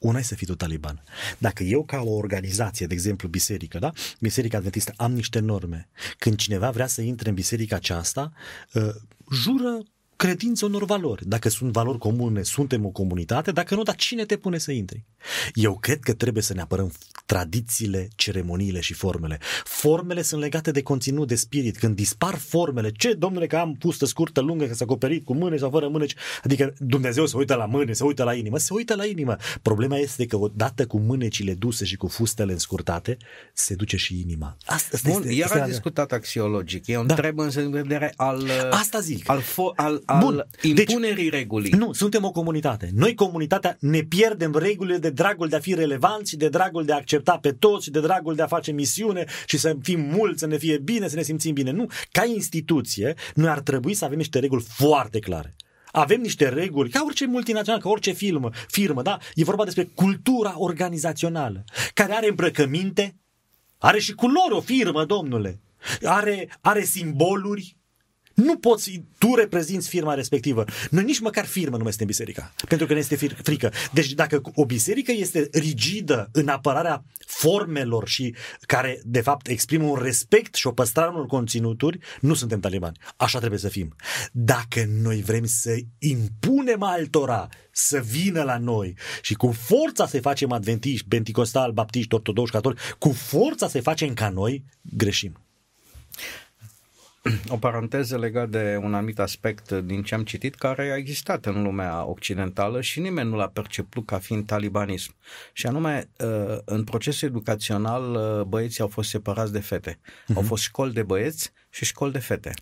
Una 0.00 0.18
e 0.18 0.22
să 0.22 0.34
fii 0.34 0.46
tu 0.46 0.54
taliban. 0.54 1.02
Dacă 1.38 1.62
eu 1.62 1.84
ca 1.84 2.00
o 2.00 2.10
organizație, 2.10 2.86
de 2.86 2.94
exemplu 2.94 3.28
biserică, 3.28 3.78
da? 3.78 3.92
Biserica 4.20 4.56
Adventistă, 4.56 4.92
am 4.96 5.12
niște 5.12 5.38
norme. 5.38 5.88
Când 6.18 6.36
cineva 6.36 6.70
vrea 6.70 6.86
să 6.86 7.00
intre 7.00 7.28
în 7.28 7.34
biserica 7.34 7.76
aceasta, 7.76 8.32
uh, 8.72 8.94
jură 9.32 9.82
credință 10.20 10.64
unor 10.64 10.84
valori. 10.84 11.28
Dacă 11.28 11.48
sunt 11.48 11.72
valori 11.72 11.98
comune, 11.98 12.42
suntem 12.42 12.84
o 12.84 12.88
comunitate, 12.88 13.52
dacă 13.52 13.74
nu, 13.74 13.82
dar 13.82 13.94
cine 13.94 14.24
te 14.24 14.36
pune 14.36 14.58
să 14.58 14.72
intri? 14.72 15.04
Eu 15.54 15.78
cred 15.78 15.98
că 15.98 16.12
trebuie 16.12 16.42
să 16.42 16.54
ne 16.54 16.60
apărăm 16.60 16.92
tradițiile, 17.26 18.08
ceremoniile 18.14 18.80
și 18.80 18.94
formele. 18.94 19.38
Formele 19.64 20.22
sunt 20.22 20.40
legate 20.40 20.70
de 20.70 20.82
conținut, 20.82 21.28
de 21.28 21.34
spirit. 21.34 21.78
Când 21.78 21.96
dispar 21.96 22.34
formele, 22.34 22.90
ce, 22.90 23.12
domnule, 23.12 23.46
că 23.46 23.56
am 23.56 23.74
pustă 23.74 24.06
scurtă, 24.06 24.40
lungă, 24.40 24.64
că 24.64 24.74
s-a 24.74 24.84
acoperit 24.84 25.24
cu 25.24 25.34
mâne 25.34 25.56
sau 25.56 25.70
fără 25.70 25.88
mâneci, 25.88 26.14
adică 26.44 26.74
Dumnezeu 26.78 27.26
se 27.26 27.36
uită 27.36 27.54
la 27.54 27.66
mâne, 27.66 27.92
se 27.92 28.04
uită 28.04 28.24
la 28.24 28.34
inimă, 28.34 28.58
se 28.58 28.74
uită 28.74 28.94
la 28.94 29.04
inimă. 29.04 29.36
Problema 29.62 29.96
este 29.96 30.26
că 30.26 30.36
odată 30.36 30.86
cu 30.86 30.98
mânecile 30.98 31.54
duse 31.54 31.84
și 31.84 31.96
cu 31.96 32.06
fustele 32.06 32.52
înscurtate, 32.52 33.16
se 33.52 33.74
duce 33.74 33.96
și 33.96 34.20
inima. 34.20 34.56
Asta, 34.64 34.88
asta 34.92 35.08
Bun, 35.08 35.20
este, 35.22 35.34
iar 35.34 35.48
este 35.48 35.60
a 35.60 35.66
discutat 35.66 36.12
axiologic. 36.12 36.86
Eu 36.86 37.04
da. 37.04 37.14
întreb 37.14 37.38
în 37.38 37.70
vedere 37.70 38.12
al, 38.16 38.50
Asta 38.70 39.00
zic. 39.00 39.28
al, 39.28 39.42
fo- 39.42 39.74
al, 39.76 40.02
al 40.10 40.20
Bun. 40.20 40.46
impunerii 40.62 41.30
deci, 41.30 41.32
regulii. 41.32 41.70
Nu, 41.70 41.92
suntem 41.92 42.24
o 42.24 42.30
comunitate. 42.30 42.90
Noi, 42.94 43.14
comunitatea, 43.14 43.76
ne 43.80 44.00
pierdem 44.00 44.56
regulile 44.56 44.98
de 44.98 45.10
dragul 45.10 45.48
de 45.48 45.56
a 45.56 45.60
fi 45.60 45.74
relevanți 45.74 46.30
și 46.30 46.36
de 46.36 46.48
dragul 46.48 46.84
de 46.84 46.92
a 46.92 46.96
accepta 46.96 47.38
pe 47.38 47.52
toți 47.52 47.84
și 47.84 47.90
de 47.90 48.00
dragul 48.00 48.34
de 48.34 48.42
a 48.42 48.46
face 48.46 48.72
misiune 48.72 49.24
și 49.46 49.58
să 49.58 49.76
fim 49.82 50.00
mulți, 50.00 50.40
să 50.40 50.46
ne 50.46 50.56
fie 50.56 50.78
bine, 50.78 51.08
să 51.08 51.16
ne 51.16 51.22
simțim 51.22 51.54
bine. 51.54 51.70
Nu. 51.70 51.86
Ca 52.12 52.24
instituție, 52.24 53.14
noi 53.34 53.48
ar 53.48 53.60
trebui 53.60 53.94
să 53.94 54.04
avem 54.04 54.18
niște 54.18 54.38
reguli 54.38 54.64
foarte 54.68 55.18
clare. 55.18 55.54
Avem 55.92 56.20
niște 56.20 56.48
reguli, 56.48 56.90
ca 56.90 57.02
orice 57.04 57.26
multinațional, 57.26 57.80
ca 57.80 57.88
orice 57.88 58.12
film, 58.12 58.52
firmă, 58.68 59.02
da? 59.02 59.18
E 59.34 59.44
vorba 59.44 59.64
despre 59.64 59.90
cultura 59.94 60.54
organizațională, 60.56 61.64
care 61.94 62.12
are 62.12 62.28
îmbrăcăminte, 62.28 63.16
are 63.78 63.98
și 63.98 64.14
culori 64.14 64.54
o 64.54 64.60
firmă, 64.60 65.04
domnule. 65.04 65.60
Are, 66.02 66.48
are 66.60 66.82
simboluri, 66.82 67.76
nu 68.42 68.56
poți, 68.56 69.02
tu 69.18 69.34
reprezinți 69.34 69.88
firma 69.88 70.14
respectivă. 70.14 70.64
Noi 70.90 71.04
nici 71.04 71.20
măcar 71.20 71.44
firmă 71.44 71.76
nu 71.76 71.82
mai 71.82 71.92
suntem 71.92 72.06
biserica, 72.06 72.54
pentru 72.68 72.86
că 72.86 72.92
ne 72.92 72.98
este 72.98 73.16
frică. 73.42 73.72
Deci 73.92 74.12
dacă 74.12 74.40
o 74.54 74.64
biserică 74.64 75.12
este 75.12 75.48
rigidă 75.52 76.28
în 76.32 76.48
apărarea 76.48 77.04
formelor 77.26 78.08
și 78.08 78.34
care 78.60 79.00
de 79.04 79.20
fapt 79.20 79.46
exprimă 79.46 79.84
un 79.84 79.98
respect 80.02 80.54
și 80.54 80.66
o 80.66 80.72
păstrare 80.72 81.10
unor 81.10 81.26
conținuturi, 81.26 81.98
nu 82.20 82.34
suntem 82.34 82.60
talibani. 82.60 82.98
Așa 83.16 83.38
trebuie 83.38 83.58
să 83.58 83.68
fim. 83.68 83.94
Dacă 84.32 84.84
noi 85.02 85.22
vrem 85.22 85.44
să 85.44 85.76
impunem 85.98 86.82
altora 86.82 87.48
să 87.72 87.98
vină 87.98 88.42
la 88.42 88.58
noi 88.58 88.96
și 89.22 89.34
cu 89.34 89.50
forța 89.50 90.06
să-i 90.06 90.20
facem 90.20 90.52
adventiști, 90.52 91.08
benticostal, 91.08 91.72
baptiști, 91.72 92.14
ortodoxi, 92.14 92.52
catolici, 92.52 92.80
cu 92.98 93.12
forța 93.12 93.68
să-i 93.68 93.80
facem 93.80 94.14
ca 94.14 94.28
noi, 94.28 94.64
greșim 94.82 95.44
o 97.48 97.56
paranteză 97.56 98.18
legat 98.18 98.48
de 98.48 98.78
un 98.82 98.94
anumit 98.94 99.18
aspect 99.18 99.72
din 99.72 100.02
ce 100.02 100.14
am 100.14 100.24
citit 100.24 100.54
care 100.54 100.90
a 100.90 100.96
existat 100.96 101.46
în 101.46 101.62
lumea 101.62 102.04
occidentală 102.04 102.80
și 102.80 103.00
nimeni 103.00 103.28
nu 103.28 103.36
l-a 103.36 103.48
perceput 103.48 104.06
ca 104.06 104.18
fiind 104.18 104.46
talibanism. 104.46 105.14
Și 105.52 105.66
anume, 105.66 106.08
uh, 106.18 106.58
în 106.64 106.84
procesul 106.84 107.28
educațional, 107.28 108.14
uh, 108.14 108.44
băieții 108.44 108.82
au 108.82 108.88
fost 108.88 109.08
separați 109.08 109.52
de 109.52 109.60
fete. 109.60 109.98
Uh-huh. 109.98 110.34
Au 110.34 110.42
fost 110.42 110.62
școli 110.62 110.92
de 110.92 111.02
băieți 111.02 111.52
și 111.70 111.84
școli 111.84 112.12
de 112.12 112.18
fete 112.18 112.52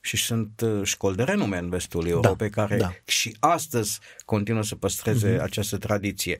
și 0.00 0.16
sunt 0.16 0.60
uh, 0.60 0.80
școli 0.82 1.16
de 1.16 1.22
renume 1.22 1.58
în 1.58 1.68
vestul 1.68 2.06
Europei 2.06 2.50
da, 2.50 2.62
care 2.62 2.76
da. 2.76 2.92
și 3.04 3.36
astăzi 3.40 3.98
continuă 4.24 4.62
să 4.62 4.74
păstreze 4.74 5.36
uh-huh. 5.36 5.42
această 5.42 5.76
tradiție. 5.76 6.38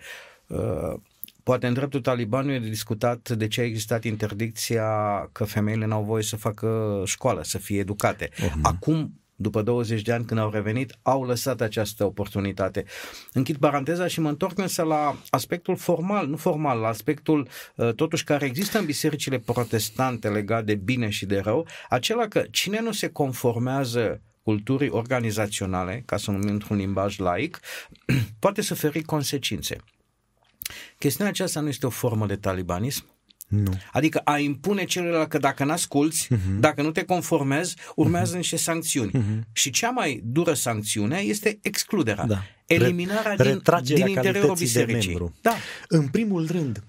Poate 1.46 1.66
în 1.66 1.72
dreptul 1.72 2.00
talibanului 2.00 2.54
e 2.54 2.58
discutat 2.58 3.28
de 3.28 3.48
ce 3.48 3.60
a 3.60 3.64
existat 3.64 4.04
interdicția 4.04 4.88
că 5.32 5.44
femeile 5.44 5.86
n-au 5.86 6.02
voie 6.02 6.22
să 6.22 6.36
facă 6.36 7.02
școală, 7.04 7.42
să 7.42 7.58
fie 7.58 7.78
educate. 7.78 8.28
Uh-huh. 8.28 8.60
Acum 8.62 9.20
după 9.34 9.62
20 9.62 10.02
de 10.02 10.12
ani 10.12 10.24
când 10.24 10.40
au 10.40 10.50
revenit, 10.50 10.94
au 11.02 11.24
lăsat 11.24 11.60
această 11.60 12.04
oportunitate. 12.04 12.84
Închid 13.32 13.56
paranteza 13.56 14.06
și 14.06 14.20
mă 14.20 14.28
întorc 14.28 14.58
însă 14.58 14.82
la 14.82 15.16
aspectul 15.30 15.76
formal, 15.76 16.28
nu 16.28 16.36
formal, 16.36 16.78
la 16.78 16.88
aspectul 16.88 17.48
uh, 17.74 17.94
totuși 17.94 18.24
care 18.24 18.46
există 18.46 18.78
în 18.78 18.84
bisericile 18.84 19.38
protestante 19.38 20.28
legat 20.28 20.64
de 20.64 20.74
bine 20.74 21.08
și 21.08 21.26
de 21.26 21.38
rău, 21.38 21.66
acela 21.88 22.28
că 22.28 22.44
cine 22.50 22.80
nu 22.80 22.92
se 22.92 23.08
conformează 23.08 24.20
culturii 24.42 24.90
organizaționale, 24.90 26.02
ca 26.06 26.16
să 26.16 26.30
numim 26.30 26.52
într-un 26.52 26.76
limbaj 26.76 27.18
laic, 27.18 27.60
poate 28.40 28.60
suferi 28.60 29.02
consecințe. 29.02 29.76
Chestiunea 30.98 31.32
aceasta 31.32 31.60
nu 31.60 31.68
este 31.68 31.86
o 31.86 31.90
formă 31.90 32.26
de 32.26 32.36
talibanism? 32.36 33.04
Nu. 33.48 33.72
Adică 33.92 34.18
a 34.18 34.38
impune 34.38 34.84
celor 34.84 35.28
că 35.28 35.38
dacă 35.38 35.64
n-asculți, 35.64 36.28
uh-huh. 36.34 36.60
dacă 36.60 36.82
nu 36.82 36.90
te 36.90 37.04
conformezi, 37.04 37.76
urmează 37.94 38.32
uh-huh. 38.32 38.36
niște 38.36 38.56
sancțiuni. 38.56 39.10
Uh-huh. 39.10 39.52
Și 39.52 39.70
cea 39.70 39.90
mai 39.90 40.20
dură 40.24 40.54
sancțiune 40.54 41.18
este 41.18 41.58
excluderea, 41.62 42.26
da. 42.26 42.42
eliminarea 42.66 43.34
Re- 43.34 43.60
din, 43.82 43.94
din 43.94 44.06
interiorul 44.06 44.54
bisericii. 44.54 45.08
membru. 45.08 45.34
Da. 45.40 45.54
În 45.88 46.08
primul 46.08 46.46
rând, 46.46 46.82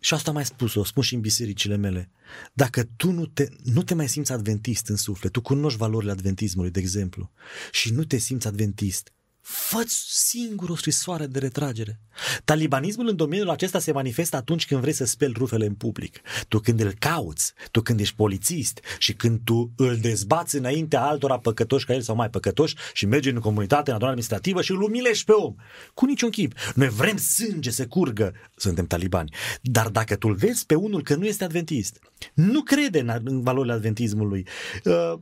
și 0.00 0.14
asta 0.14 0.30
mai 0.30 0.44
spus, 0.44 0.74
o 0.74 0.84
spun 0.84 1.02
și 1.02 1.14
în 1.14 1.20
bisericile 1.20 1.76
mele, 1.76 2.10
dacă 2.52 2.82
tu 2.96 3.10
nu 3.10 3.26
te, 3.26 3.48
nu 3.64 3.82
te 3.82 3.94
mai 3.94 4.08
simți 4.08 4.32
adventist 4.32 4.88
în 4.88 4.96
suflet, 4.96 5.32
tu 5.32 5.40
cunoști 5.40 5.78
valorile 5.78 6.10
adventismului, 6.10 6.70
de 6.70 6.80
exemplu, 6.80 7.30
și 7.70 7.92
nu 7.92 8.04
te 8.04 8.16
simți 8.16 8.46
adventist, 8.46 9.12
fă 9.50 9.84
singur 10.08 10.68
o 10.68 10.76
scrisoare 10.76 11.26
de 11.26 11.38
retragere. 11.38 12.00
Talibanismul 12.44 13.08
în 13.08 13.16
domeniul 13.16 13.50
acesta 13.50 13.78
se 13.78 13.92
manifestă 13.92 14.36
atunci 14.36 14.66
când 14.66 14.80
vrei 14.80 14.92
să 14.92 15.04
speli 15.04 15.34
rufele 15.36 15.66
în 15.66 15.74
public. 15.74 16.20
Tu 16.48 16.58
când 16.58 16.80
îl 16.80 16.92
cauți, 16.98 17.52
tu 17.70 17.80
când 17.80 18.00
ești 18.00 18.14
polițist 18.14 18.80
și 18.98 19.14
când 19.14 19.40
tu 19.44 19.72
îl 19.76 19.96
dezbați 19.96 20.56
înaintea 20.56 21.02
altora 21.02 21.38
păcătoși 21.38 21.86
ca 21.86 21.94
el 21.94 22.00
sau 22.00 22.14
mai 22.14 22.30
păcătoși 22.30 22.74
și 22.92 23.06
mergi 23.06 23.28
în 23.28 23.38
comunitate, 23.38 23.90
în 23.90 23.96
adunare 23.96 24.16
administrativă 24.16 24.62
și 24.62 24.70
îl 24.70 24.82
umilești 24.82 25.24
pe 25.24 25.32
om. 25.32 25.54
Cu 25.94 26.06
niciun 26.06 26.30
chip. 26.30 26.54
Noi 26.74 26.88
vrem 26.88 27.16
sânge 27.16 27.70
să 27.70 27.86
curgă. 27.86 28.32
Suntem 28.56 28.86
talibani. 28.86 29.34
Dar 29.62 29.88
dacă 29.88 30.16
tu 30.16 30.28
îl 30.28 30.34
vezi 30.34 30.66
pe 30.66 30.74
unul 30.74 31.02
că 31.02 31.14
nu 31.14 31.24
este 31.24 31.44
adventist, 31.44 31.98
nu 32.34 32.62
crede 32.62 33.20
în 33.24 33.42
valorile 33.42 33.72
adventismului, 33.72 34.46
uh, 34.84 35.18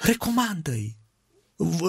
recomandă-i 0.00 0.99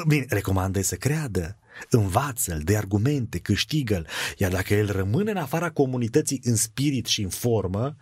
Bine, 0.07 0.25
recomandă 0.29 0.81
să 0.81 0.95
creadă, 0.95 1.57
învață-l, 1.89 2.61
de 2.63 2.77
argumente, 2.77 3.39
câștigă-l, 3.39 4.07
iar 4.37 4.51
dacă 4.51 4.73
el 4.73 4.91
rămâne 4.91 5.31
în 5.31 5.37
afara 5.37 5.69
comunității 5.69 6.41
în 6.43 6.55
spirit 6.55 7.05
și 7.05 7.21
în 7.21 7.29
formă, 7.29 7.95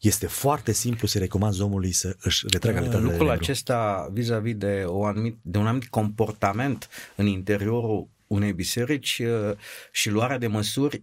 este 0.00 0.26
foarte 0.26 0.72
simplu 0.72 1.06
să 1.06 1.18
recomand 1.18 1.60
omului 1.60 1.92
să 1.92 2.16
își 2.20 2.46
retragă 2.50 2.96
uh, 2.96 3.00
Lucrul 3.00 3.30
acesta 3.30 4.08
vis-a-vis 4.12 4.54
de, 4.54 4.82
o 4.86 5.04
anumit, 5.04 5.38
de 5.42 5.58
un 5.58 5.66
anumit 5.66 5.88
comportament 5.88 6.88
în 7.16 7.26
interiorul 7.26 8.08
unei 8.26 8.52
biserici 8.52 9.22
uh, 9.24 9.56
și 9.92 10.10
luarea 10.10 10.38
de 10.38 10.46
măsuri 10.46 11.02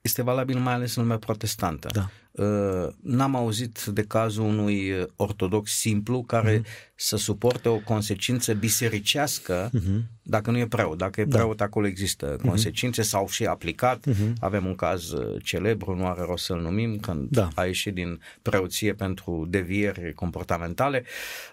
este 0.00 0.22
valabil 0.22 0.58
mai 0.58 0.72
ales 0.72 0.94
în 0.94 1.02
lumea 1.02 1.18
protestantă. 1.18 1.88
Da. 1.92 2.10
Uh, 2.38 2.88
n-am 3.02 3.34
auzit 3.34 3.84
de 3.84 4.02
cazul 4.02 4.44
unui 4.44 5.06
ortodox 5.16 5.78
simplu 5.78 6.22
care 6.22 6.60
uh-huh. 6.60 6.94
să 6.94 7.16
suporte 7.16 7.68
o 7.68 7.78
consecință 7.78 8.54
bisericească 8.54 9.70
uh-huh. 9.70 10.02
dacă 10.22 10.50
nu 10.50 10.58
e 10.58 10.66
preot. 10.66 10.98
Dacă 10.98 11.20
e 11.20 11.24
da. 11.24 11.36
preot, 11.36 11.56
da. 11.56 11.64
acolo 11.64 11.86
există 11.86 12.36
uh-huh. 12.36 12.40
consecințe 12.40 13.02
sau 13.02 13.28
și 13.28 13.44
aplicat. 13.44 14.08
Uh-huh. 14.10 14.32
Avem 14.40 14.66
un 14.66 14.74
caz 14.74 15.10
uh, 15.10 15.42
celebru, 15.44 15.94
nu 15.94 16.06
are 16.06 16.22
rost 16.22 16.44
să-l 16.44 16.60
numim, 16.60 16.98
când 16.98 17.28
da. 17.30 17.48
a 17.54 17.64
ieșit 17.64 17.94
din 17.94 18.20
preoție 18.42 18.92
pentru 18.92 19.46
devieri 19.48 20.14
comportamentale. 20.14 21.04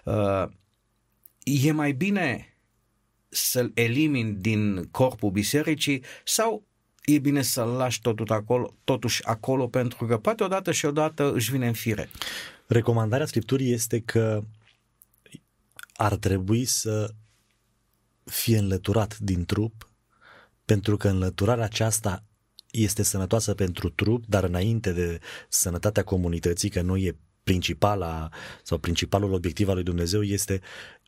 Uh, 0.04 0.44
e 1.42 1.72
mai 1.72 1.92
bine 1.92 2.56
să-l 3.28 3.70
elimini 3.74 4.32
din 4.32 4.88
corpul 4.90 5.30
bisericii 5.30 6.02
sau 6.24 6.64
e 7.06 7.18
bine 7.18 7.42
să-l 7.42 7.68
lași 7.68 8.00
totul 8.00 8.30
acolo, 8.30 8.74
totuși 8.84 9.24
acolo 9.24 9.66
pentru 9.66 10.06
că 10.06 10.18
poate 10.18 10.44
odată 10.44 10.72
și 10.72 10.84
odată 10.84 11.32
își 11.32 11.50
vine 11.50 11.66
în 11.66 11.72
fire. 11.72 12.08
Recomandarea 12.66 13.26
Scripturii 13.26 13.72
este 13.72 14.00
că 14.00 14.42
ar 15.96 16.16
trebui 16.16 16.64
să 16.64 17.10
fie 18.24 18.58
înlăturat 18.58 19.18
din 19.18 19.44
trup 19.44 19.90
pentru 20.64 20.96
că 20.96 21.08
înlăturarea 21.08 21.64
aceasta 21.64 22.24
este 22.70 23.02
sănătoasă 23.02 23.54
pentru 23.54 23.88
trup, 23.88 24.24
dar 24.26 24.44
înainte 24.44 24.92
de 24.92 25.18
sănătatea 25.48 26.04
comunității, 26.04 26.70
că 26.70 26.80
nu 26.80 26.96
e 26.96 27.16
principala 27.42 28.28
sau 28.62 28.78
principalul 28.78 29.32
obiectiv 29.32 29.68
al 29.68 29.74
lui 29.74 29.84
Dumnezeu 29.84 30.22
este 30.22 30.60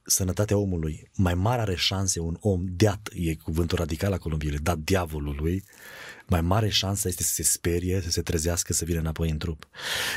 sănătatea 0.08 0.56
omului. 0.56 1.10
Mai 1.14 1.34
mare 1.34 1.60
are 1.60 1.74
șanse 1.76 2.20
un 2.20 2.36
om 2.40 2.64
deat, 2.68 3.08
e 3.12 3.34
cuvântul 3.34 3.78
radical 3.78 4.12
acolo 4.12 4.34
în 4.34 4.38
Biblie, 4.38 4.60
dat 4.62 4.78
diavolului, 4.78 5.64
mai 6.26 6.40
mare 6.40 6.68
șansă 6.68 7.08
este 7.08 7.22
să 7.22 7.32
se 7.32 7.42
sperie, 7.42 8.00
să 8.00 8.10
se 8.10 8.22
trezească, 8.22 8.72
să 8.72 8.84
vină 8.84 8.98
înapoi 8.98 9.30
în 9.30 9.38
trup. 9.38 9.68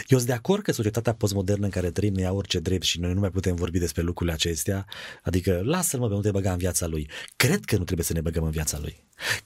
Eu 0.07 0.17
sunt 0.17 0.29
de 0.29 0.35
acord 0.35 0.63
că 0.63 0.71
societatea 0.71 1.13
postmodernă 1.13 1.65
în 1.65 1.71
care 1.71 1.91
trăim 1.91 2.13
ne 2.13 2.21
ia 2.21 2.31
orice 2.31 2.59
drept 2.59 2.83
și 2.83 2.99
noi 2.99 3.13
nu 3.13 3.19
mai 3.19 3.31
putem 3.31 3.55
vorbi 3.55 3.79
despre 3.79 4.01
lucrurile 4.01 4.35
acestea, 4.35 4.85
adică 5.23 5.61
lasă-l 5.63 5.99
mă 5.99 6.07
pe 6.07 6.13
nu 6.13 6.21
te 6.21 6.31
băga 6.31 6.51
în 6.51 6.57
viața 6.57 6.87
lui. 6.87 7.09
Cred 7.35 7.65
că 7.65 7.77
nu 7.77 7.83
trebuie 7.83 8.05
să 8.05 8.13
ne 8.13 8.21
băgăm 8.21 8.43
în 8.43 8.51
viața 8.51 8.79
lui. 8.81 9.03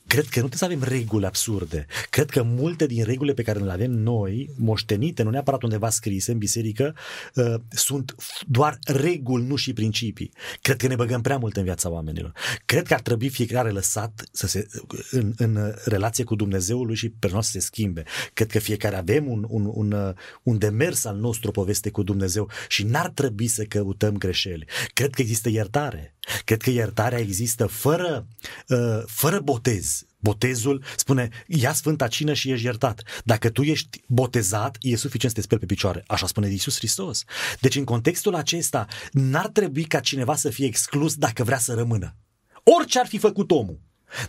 Cred 0.08 0.24
că 0.24 0.40
nu 0.40 0.48
trebuie 0.48 0.58
să 0.58 0.66
avem 0.66 0.84
reguli 0.84 1.26
absurde. 1.26 1.86
Cred 2.10 2.30
că 2.30 2.44
multe 2.44 2.86
din 2.86 3.04
regulile 3.04 3.34
pe 3.34 3.44
care 3.44 3.60
le 3.60 3.72
avem 3.72 3.92
noi, 3.92 4.50
moștenite, 4.58 5.24
nu 5.24 5.30
neapărat 5.30 5.64
undeva 5.64 5.90
scrise 5.90 6.32
în 6.32 6.38
biserică, 6.38 6.96
uh, 7.36 7.56
sunt 7.70 8.16
doar 8.48 8.80
reguli, 8.86 9.46
nu 9.46 9.56
și 9.56 9.74
principii. 9.74 10.32
Cred 10.62 10.78
că 10.78 10.88
ne 10.88 10.96
băgăm 10.96 11.22
prea 11.22 11.38
mult 11.38 11.58
în 11.58 11.64
viața 11.64 11.90
oamenilor. 11.90 12.32
Cred 12.66 12.88
că 12.88 12.94
ar 12.94 13.02
trebui 13.02 13.30
fiecare 13.30 13.70
lăsat 13.70 14.24
să 14.32 14.48
se, 14.48 14.68
în, 15.12 15.34
în 15.38 15.74
relație 15.84 16.24
cu 16.24 16.36
Dumnezeul 16.36 16.94
și 16.94 17.10
pe 17.10 17.28
să 17.28 17.42
se 17.42 17.60
schimbe. 17.60 18.04
Cred 18.34 18.52
că 18.52 18.60
fiecare 18.60 18.96
avem 18.96 19.28
un, 19.28 19.46
un, 19.50 19.72
un, 19.74 20.16
un 20.44 20.58
demers 20.58 21.06
al 21.06 21.18
nostru, 21.18 21.50
o 21.50 21.52
poveste 21.52 21.90
cu 21.90 22.04
Dumnezeu 22.04 22.50
și 22.68 22.84
n-ar 22.84 23.10
trebui 23.10 23.48
să 23.48 23.64
căutăm 23.64 24.18
greșeli. 24.18 24.66
Cred 24.94 25.14
că 25.14 25.22
există 25.22 25.50
iertare. 25.50 26.14
Cred 26.44 26.62
că 26.62 26.70
iertarea 26.70 27.20
există 27.20 27.66
fără, 27.66 28.28
uh, 28.68 29.04
fără 29.06 29.40
botez. 29.40 30.06
Botezul 30.20 30.84
spune, 30.96 31.30
ia 31.48 31.74
Sfânta 31.74 32.08
Cină 32.08 32.34
și 32.34 32.52
ești 32.52 32.66
iertat. 32.66 33.04
Dacă 33.24 33.50
tu 33.50 33.62
ești 33.62 34.02
botezat, 34.08 34.78
e 34.80 34.96
suficient 34.96 35.36
să 35.36 35.40
te 35.40 35.46
speli 35.46 35.60
pe 35.60 35.66
picioare. 35.66 36.04
Așa 36.08 36.28
spune 36.28 36.50
Iisus 36.50 36.78
Hristos. 36.78 37.24
Deci 37.60 37.76
în 37.76 37.84
contextul 37.84 38.36
acesta, 38.36 38.86
n-ar 39.12 39.48
trebui 39.48 39.84
ca 39.84 40.00
cineva 40.00 40.36
să 40.36 40.50
fie 40.50 40.66
exclus 40.66 41.16
dacă 41.16 41.44
vrea 41.44 41.58
să 41.58 41.74
rămână. 41.74 42.16
Orice 42.64 43.00
ar 43.00 43.08
fi 43.08 43.18
făcut 43.18 43.52
omul. 43.52 43.80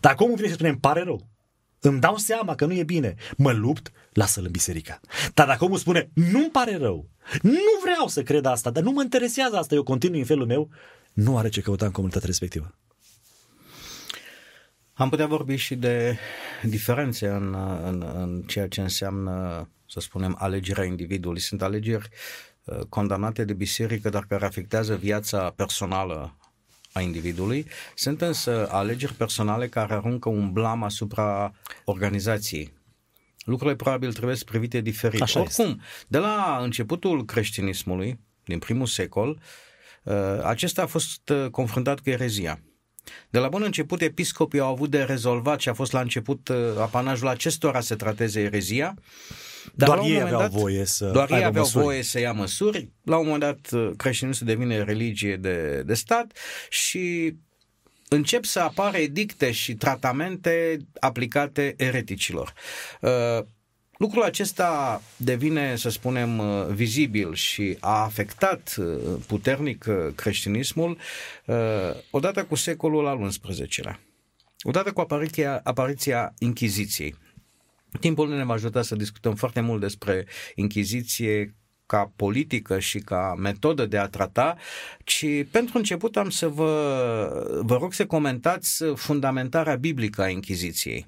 Dacă 0.00 0.22
omul 0.22 0.36
vine 0.36 0.48
și 0.48 0.54
spune, 0.54 0.68
îmi 0.68 0.78
pare 0.78 1.02
rău, 1.02 1.28
îmi 1.80 2.00
dau 2.00 2.16
seama 2.16 2.54
că 2.54 2.66
nu 2.66 2.72
e 2.72 2.82
bine, 2.82 3.14
mă 3.36 3.52
lupt, 3.52 3.90
lasă-l 4.12 4.44
în 4.44 4.50
biserică. 4.50 5.00
Dar 5.34 5.46
dacă 5.46 5.64
omul 5.64 5.78
spune, 5.78 6.10
nu-mi 6.14 6.50
pare 6.50 6.76
rău, 6.76 7.08
nu 7.42 7.60
vreau 7.82 8.08
să 8.08 8.22
cred 8.22 8.44
asta, 8.44 8.70
dar 8.70 8.82
nu 8.82 8.90
mă 8.90 9.02
interesează 9.02 9.56
asta, 9.56 9.74
eu 9.74 9.82
continui 9.82 10.18
în 10.18 10.24
felul 10.24 10.46
meu, 10.46 10.70
nu 11.16 11.38
are 11.38 11.48
ce 11.48 11.60
căuta 11.60 11.84
în 11.86 11.92
comunitatea 11.92 12.28
respectivă. 12.28 12.74
Am 14.92 15.08
putea 15.08 15.26
vorbi 15.26 15.56
și 15.56 15.74
de 15.74 16.18
diferențe 16.62 17.28
în, 17.28 17.54
în, 17.84 18.12
în 18.14 18.42
ceea 18.46 18.68
ce 18.68 18.80
înseamnă, 18.80 19.68
să 19.86 20.00
spunem, 20.00 20.36
alegerea 20.38 20.84
individului. 20.84 21.40
Sunt 21.40 21.62
alegeri 21.62 22.08
uh, 22.64 22.78
condamnate 22.88 23.44
de 23.44 23.52
biserică, 23.52 24.08
dar 24.08 24.24
care 24.24 24.44
afectează 24.44 24.96
viața 24.96 25.50
personală 25.50 26.36
a 26.92 27.00
individului. 27.00 27.66
Sunt 27.94 28.20
însă 28.20 28.68
alegeri 28.70 29.14
personale 29.14 29.68
care 29.68 29.94
aruncă 29.94 30.28
un 30.28 30.52
blam 30.52 30.82
asupra 30.82 31.54
organizației. 31.84 32.72
Lucrurile 33.44 33.76
probabil 33.76 34.12
trebuie 34.12 34.36
să 34.36 34.44
privite 34.44 34.80
diferit. 34.80 35.22
Așa 35.22 35.40
Oricum, 35.40 35.64
este. 35.64 35.82
de 36.08 36.18
la 36.18 36.58
începutul 36.62 37.24
creștinismului, 37.24 38.18
din 38.44 38.58
primul 38.58 38.86
secol, 38.86 39.28
uh, 39.28 39.36
Uh, 39.38 39.42
acesta 40.42 40.82
a 40.82 40.86
fost 40.86 41.28
uh, 41.28 41.50
confruntat 41.50 42.00
cu 42.00 42.10
erezia. 42.10 42.60
De 43.30 43.38
la 43.38 43.48
bun 43.48 43.62
început, 43.62 44.00
episcopii 44.00 44.60
au 44.60 44.70
avut 44.72 44.90
de 44.90 45.02
rezolvat 45.02 45.60
și 45.60 45.68
a 45.68 45.74
fost 45.74 45.92
la 45.92 46.00
început 46.00 46.48
uh, 46.48 46.56
apanajul 46.78 47.28
acestora 47.28 47.80
să 47.80 47.94
trateze 47.94 48.40
erezia. 48.40 48.94
Dar 49.74 49.88
doar 49.88 50.00
ei 50.08 50.20
aveau 50.20 50.40
dat, 50.40 50.50
voie 50.50 50.84
să 50.84 51.06
Doar 51.06 51.30
ei 51.30 51.44
aveau 51.44 51.62
măsuri. 51.64 51.84
voie 51.84 52.02
să 52.02 52.20
ia 52.20 52.32
măsuri. 52.32 52.90
La 53.02 53.16
un 53.16 53.26
moment 53.28 53.42
dat, 53.42 53.94
creștinismul 53.96 54.48
devine 54.48 54.82
religie 54.82 55.36
de, 55.36 55.82
de 55.86 55.94
stat 55.94 56.38
și 56.68 57.34
încep 58.08 58.44
să 58.44 58.60
apară 58.60 58.96
edicte 58.96 59.50
și 59.52 59.74
tratamente 59.74 60.76
aplicate 61.00 61.74
ereticilor. 61.76 62.52
Lucrul 63.98 64.22
acesta 64.22 65.02
devine, 65.16 65.76
să 65.76 65.88
spunem, 65.88 66.38
uh, 66.38 66.66
vizibil 66.66 67.34
și 67.34 67.76
a 67.80 68.02
afectat 68.02 68.74
uh, 68.78 68.86
puternic 69.26 69.84
uh, 69.88 70.14
creștinismul 70.14 70.98
odată 72.10 72.44
cu 72.44 72.54
secolul 72.54 73.06
al 73.06 73.28
XI-lea. 73.28 74.00
Odată 74.62 74.92
cu 74.92 75.00
apariția, 75.00 75.60
apariția 75.64 76.34
Inchiziției. 76.38 77.14
Timpul 78.00 78.28
nu 78.28 78.36
ne 78.36 78.44
va 78.44 78.52
ajuta 78.52 78.82
să 78.82 78.94
discutăm 78.94 79.34
foarte 79.34 79.60
mult 79.60 79.80
despre 79.80 80.26
Inchiziție 80.54 81.54
ca 81.86 82.12
politică 82.16 82.78
și 82.78 82.98
ca 82.98 83.34
metodă 83.38 83.86
de 83.86 83.98
a 83.98 84.08
trata, 84.08 84.56
ci 85.04 85.26
pentru 85.50 85.78
început 85.78 86.16
am 86.16 86.30
să 86.30 86.48
vă, 86.48 87.60
vă 87.62 87.76
rog 87.76 87.92
să 87.92 88.06
comentați 88.06 88.84
fundamentarea 88.94 89.76
biblică 89.76 90.22
a 90.22 90.28
Inchiziției. 90.28 91.06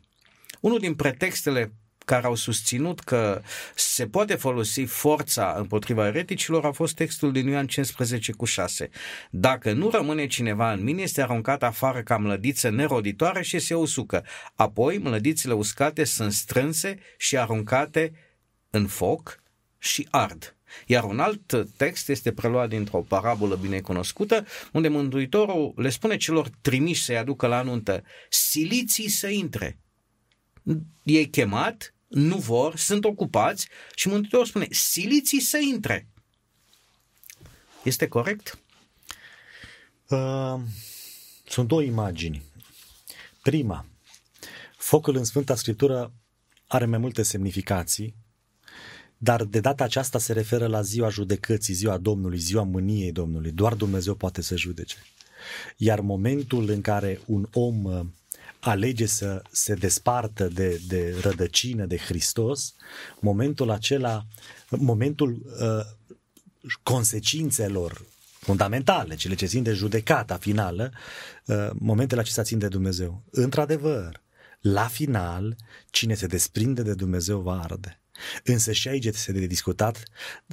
Unul 0.60 0.78
din 0.78 0.94
pretextele 0.94 1.72
care 2.08 2.26
au 2.26 2.34
susținut 2.34 3.00
că 3.00 3.42
se 3.74 4.06
poate 4.06 4.34
folosi 4.34 4.84
forța 4.84 5.54
împotriva 5.58 6.06
ereticilor 6.06 6.64
a 6.64 6.70
fost 6.70 6.94
textul 6.94 7.32
din 7.32 7.48
Ioan 7.48 7.66
15 7.66 8.32
cu 8.32 8.44
6. 8.44 8.88
Dacă 9.30 9.72
nu 9.72 9.90
rămâne 9.90 10.26
cineva 10.26 10.72
în 10.72 10.82
mine, 10.82 11.02
este 11.02 11.22
aruncat 11.22 11.62
afară 11.62 12.02
ca 12.02 12.16
mlădiță 12.16 12.70
neroditoare 12.70 13.42
și 13.42 13.58
se 13.58 13.74
usucă. 13.74 14.24
Apoi, 14.54 14.98
mlădițele 14.98 15.54
uscate 15.54 16.04
sunt 16.04 16.32
strânse 16.32 16.98
și 17.16 17.38
aruncate 17.38 18.12
în 18.70 18.86
foc 18.86 19.42
și 19.78 20.08
ard. 20.10 20.56
Iar 20.86 21.04
un 21.04 21.18
alt 21.18 21.66
text 21.76 22.08
este 22.08 22.32
preluat 22.32 22.68
dintr-o 22.68 23.00
parabolă 23.00 23.54
bine 23.54 23.80
cunoscută, 23.80 24.46
unde 24.72 24.88
Mântuitorul 24.88 25.72
le 25.76 25.88
spune 25.88 26.16
celor 26.16 26.50
trimiși 26.60 27.04
să-i 27.04 27.16
aducă 27.16 27.46
la 27.46 27.62
nuntă, 27.62 28.02
siliții 28.28 29.08
să 29.08 29.28
intre. 29.28 29.78
Ei 31.02 31.28
chemat, 31.28 31.94
nu 32.08 32.36
vor, 32.36 32.76
sunt 32.76 33.04
ocupați 33.04 33.68
și 33.94 34.08
Mântuitorul 34.08 34.46
spune, 34.46 34.66
siliți 34.70 35.38
să 35.40 35.58
intre. 35.58 36.08
Este 37.84 38.08
corect? 38.08 38.58
Uh, 40.08 40.60
sunt 41.46 41.68
două 41.68 41.82
imagini. 41.82 42.42
Prima, 43.42 43.86
focul 44.76 45.16
în 45.16 45.24
Sfânta 45.24 45.54
Scriptură 45.54 46.12
are 46.66 46.84
mai 46.84 46.98
multe 46.98 47.22
semnificații, 47.22 48.14
dar 49.16 49.44
de 49.44 49.60
data 49.60 49.84
aceasta 49.84 50.18
se 50.18 50.32
referă 50.32 50.66
la 50.66 50.82
ziua 50.82 51.08
judecății, 51.08 51.74
ziua 51.74 51.98
Domnului, 51.98 52.38
ziua 52.38 52.62
mâniei 52.62 53.12
Domnului. 53.12 53.50
Doar 53.50 53.74
Dumnezeu 53.74 54.14
poate 54.14 54.42
să 54.42 54.56
judece. 54.56 54.96
Iar 55.76 56.00
momentul 56.00 56.68
în 56.68 56.80
care 56.80 57.20
un 57.26 57.48
om 57.52 57.84
uh, 57.84 58.06
alege 58.68 59.06
să 59.06 59.42
se 59.50 59.74
despartă 59.74 60.48
de, 60.48 60.80
de 60.86 61.16
rădăcină 61.20 61.84
de 61.86 61.96
Hristos, 61.96 62.74
momentul 63.20 63.70
acela, 63.70 64.24
momentul 64.68 65.42
uh, 65.60 65.84
consecințelor 66.82 68.04
fundamentale, 68.40 69.14
cele 69.14 69.34
ce 69.34 69.46
țin 69.46 69.62
de 69.62 69.72
judecata 69.72 70.36
finală, 70.36 70.92
uh, 71.44 71.70
momentele 71.72 72.20
acestea 72.20 72.42
țin 72.42 72.58
de 72.58 72.68
Dumnezeu. 72.68 73.22
Într-adevăr, 73.30 74.22
la 74.60 74.86
final, 74.86 75.56
cine 75.90 76.14
se 76.14 76.26
desprinde 76.26 76.82
de 76.82 76.94
Dumnezeu 76.94 77.40
va 77.40 77.60
arde. 77.62 78.00
Însă 78.44 78.72
și 78.72 78.88
aici 78.88 79.04
este 79.04 79.32
de 79.32 79.46
discutat 79.46 80.02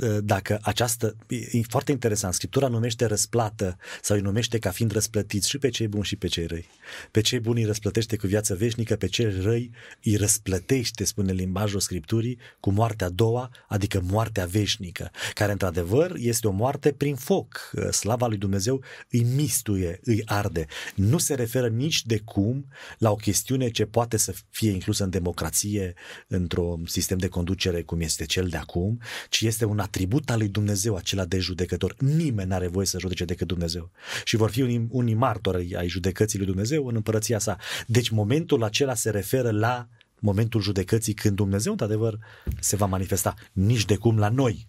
ă, 0.02 0.20
dacă 0.22 0.60
această, 0.62 1.16
e 1.28 1.62
foarte 1.70 1.92
interesant, 1.92 2.34
Scriptura 2.34 2.68
numește 2.68 3.06
răsplată 3.06 3.78
sau 4.02 4.16
îi 4.16 4.22
numește 4.22 4.60
ca 4.60 4.72
fiind 4.72 4.92
răsplătiți 4.92 5.50
și 5.50 5.58
pe 5.58 5.70
cei 5.70 5.88
buni 5.88 6.04
și 6.04 6.16
pe 6.16 6.28
cei 6.28 6.46
răi. 6.46 6.68
Pe 7.12 7.22
cei 7.22 7.40
buni 7.40 7.60
îi 7.60 7.66
răsplătește 7.66 8.16
cu 8.16 8.28
viață 8.28 8.56
veșnică, 8.56 8.96
pe 8.96 9.08
cei 9.08 9.42
răi 9.42 9.72
îi 10.04 10.16
răsplătește, 10.16 11.04
spune 11.04 11.32
limbajul 11.32 11.80
Scripturii, 11.80 12.38
cu 12.60 12.70
moartea 12.72 13.08
a 13.08 13.10
doua, 13.10 13.52
adică 13.68 14.02
moartea 14.04 14.46
veșnică, 14.46 15.12
care 15.34 15.52
într-adevăr 15.52 16.16
este 16.18 16.48
o 16.48 16.52
moarte 16.52 16.92
prin 16.92 17.16
foc. 17.16 17.72
Ă, 17.78 17.92
slava 17.92 18.28
lui 18.28 18.38
Dumnezeu 18.38 18.84
îi 19.10 19.24
mistuie, 19.24 20.00
îi 20.04 20.22
arde. 20.26 20.66
Nu 20.96 21.18
se 21.18 21.34
referă 21.34 21.68
nici 21.68 22.06
de 22.06 22.20
cum 22.20 22.68
la 22.98 23.12
o 23.12 23.16
chestiune 23.16 23.70
ce 23.70 23.86
poate 23.86 24.18
să 24.18 24.34
fie 24.50 24.72
inclusă 24.72 25.04
în 25.04 25.10
democrație, 25.10 25.94
într-un 26.28 26.86
sistem 26.86 27.18
de 27.18 27.28
conducere 27.28 27.54
conducere 27.56 27.84
cum 27.84 28.00
este 28.00 28.26
cel 28.26 28.48
de 28.48 28.58
acum, 28.58 29.00
ci 29.30 29.42
este 29.42 29.66
un 29.66 29.80
atribut 29.80 30.30
al 30.30 30.38
lui 30.38 30.48
Dumnezeu, 30.48 30.96
acela 30.96 31.26
de 31.26 31.40
judecător. 31.40 31.96
Nimeni 32.00 32.50
nu 32.50 32.56
are 32.56 32.68
voie 32.68 32.86
să 32.86 33.00
judece 33.00 33.26
decât 33.26 33.48
Dumnezeu. 33.48 33.92
Și 34.24 34.36
vor 34.36 34.50
fi 34.50 34.62
unii, 34.62 34.88
unii 34.90 35.14
martori 35.14 35.76
ai 35.76 35.88
judecății 35.88 36.38
lui 36.38 36.48
Dumnezeu 36.48 36.88
în 36.88 36.96
împărăția 36.96 37.40
sa. 37.40 37.58
Deci 37.88 38.10
momentul 38.10 38.64
acela 38.64 38.94
se 38.94 39.10
referă 39.10 39.52
la 39.52 39.88
momentul 40.20 40.62
judecății 40.62 41.14
când 41.14 41.36
Dumnezeu, 41.36 41.72
într-adevăr, 41.72 42.20
se 42.60 42.76
va 42.76 42.86
manifesta. 42.86 43.34
Nici 43.54 43.86
de 43.86 43.96
cum 43.96 44.18
la 44.18 44.30
noi, 44.30 44.68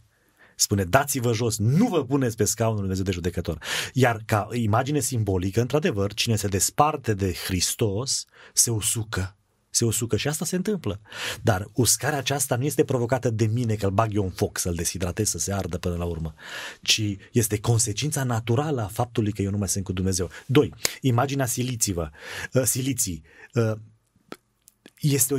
spune 0.56 0.84
dați-vă 0.84 1.32
jos, 1.32 1.58
nu 1.58 1.88
vă 1.88 2.04
puneți 2.04 2.36
pe 2.36 2.44
scaunul 2.44 2.78
Dumnezeu 2.78 3.04
de 3.04 3.12
judecător. 3.12 3.58
Iar 3.92 4.22
ca 4.26 4.48
imagine 4.52 5.00
simbolică, 5.00 5.60
într-adevăr, 5.60 6.14
cine 6.14 6.36
se 6.36 6.48
desparte 6.48 7.14
de 7.14 7.32
Hristos 7.46 8.24
se 8.52 8.70
usucă 8.70 9.36
se 9.76 9.84
usucă 9.84 10.16
și 10.16 10.28
asta 10.28 10.44
se 10.44 10.56
întâmplă. 10.56 11.00
Dar 11.42 11.70
uscarea 11.72 12.18
aceasta 12.18 12.56
nu 12.56 12.64
este 12.64 12.84
provocată 12.84 13.30
de 13.30 13.46
mine 13.46 13.74
că 13.74 13.86
îl 13.86 13.92
bag 13.92 14.14
eu 14.14 14.22
în 14.22 14.30
foc 14.30 14.58
să-l 14.58 14.74
deshidratez 14.74 15.28
să 15.28 15.38
se 15.38 15.52
ardă 15.52 15.78
până 15.78 15.96
la 15.96 16.04
urmă, 16.04 16.34
ci 16.82 17.02
este 17.32 17.60
consecința 17.60 18.24
naturală 18.24 18.82
a 18.82 18.86
faptului 18.86 19.32
că 19.32 19.42
eu 19.42 19.50
nu 19.50 19.58
mai 19.58 19.68
sunt 19.68 19.84
cu 19.84 19.92
Dumnezeu. 19.92 20.30
Doi, 20.46 20.74
imaginea 21.00 21.46
siliți-vă, 21.46 22.10
uh, 22.52 22.62
siliții. 22.62 23.22
Uh, 23.54 23.72
este, 25.00 25.34
o, 25.34 25.38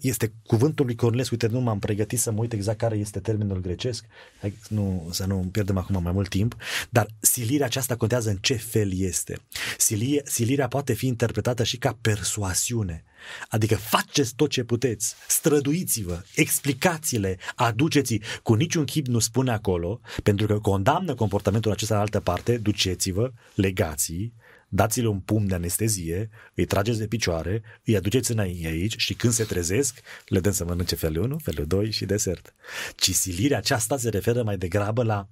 este 0.00 0.32
cuvântul 0.46 0.86
lui 0.86 0.94
Cornelius, 0.94 1.30
uite, 1.30 1.46
nu 1.46 1.60
m-am 1.60 1.78
pregătit 1.78 2.18
să 2.18 2.30
mă 2.30 2.40
uit 2.40 2.52
exact 2.52 2.78
care 2.78 2.96
este 2.96 3.20
termenul 3.20 3.60
grecesc, 3.60 4.04
Hai, 4.40 4.54
nu, 4.68 5.08
să 5.10 5.26
nu 5.26 5.48
pierdem 5.52 5.76
acum 5.76 6.02
mai 6.02 6.12
mult 6.12 6.28
timp, 6.28 6.56
dar 6.90 7.06
silirea 7.20 7.66
aceasta 7.66 7.96
contează 7.96 8.30
în 8.30 8.36
ce 8.36 8.54
fel 8.54 8.92
este. 8.92 9.38
Silie, 9.78 10.22
silirea 10.24 10.68
poate 10.68 10.92
fi 10.92 11.06
interpretată 11.06 11.64
și 11.64 11.76
ca 11.76 11.98
persoasiune, 12.00 13.04
adică 13.48 13.76
faceți 13.76 14.34
tot 14.34 14.50
ce 14.50 14.64
puteți, 14.64 15.14
străduiți-vă, 15.28 16.22
explicațiile, 16.34 17.38
aduceți 17.54 18.20
cu 18.42 18.54
niciun 18.54 18.84
chip 18.84 19.06
nu 19.06 19.18
spune 19.18 19.50
acolo, 19.50 20.00
pentru 20.22 20.46
că 20.46 20.58
condamnă 20.58 21.14
comportamentul 21.14 21.70
acesta 21.70 21.94
în 21.94 22.00
altă 22.00 22.20
parte, 22.20 22.56
duceți-vă, 22.58 23.32
legații, 23.54 24.34
dați-le 24.68 25.06
un 25.06 25.20
pumn 25.20 25.46
de 25.46 25.54
anestezie, 25.54 26.30
îi 26.54 26.64
trageți 26.64 26.98
de 26.98 27.06
picioare, 27.06 27.62
îi 27.84 27.96
aduceți 27.96 28.30
înainte 28.30 28.66
aici 28.66 28.94
și 28.96 29.14
când 29.14 29.32
se 29.32 29.44
trezesc, 29.44 30.00
le 30.26 30.40
dăm 30.40 30.52
să 30.52 30.64
mănânce 30.64 30.94
felul 30.94 31.24
1, 31.24 31.38
felul 31.38 31.66
2 31.66 31.90
și 31.90 32.04
desert. 32.04 32.54
Ci 32.96 33.10
silirea 33.10 33.58
aceasta 33.58 33.96
se 33.96 34.08
referă 34.08 34.42
mai 34.42 34.58
degrabă 34.58 35.02
la 35.02 35.28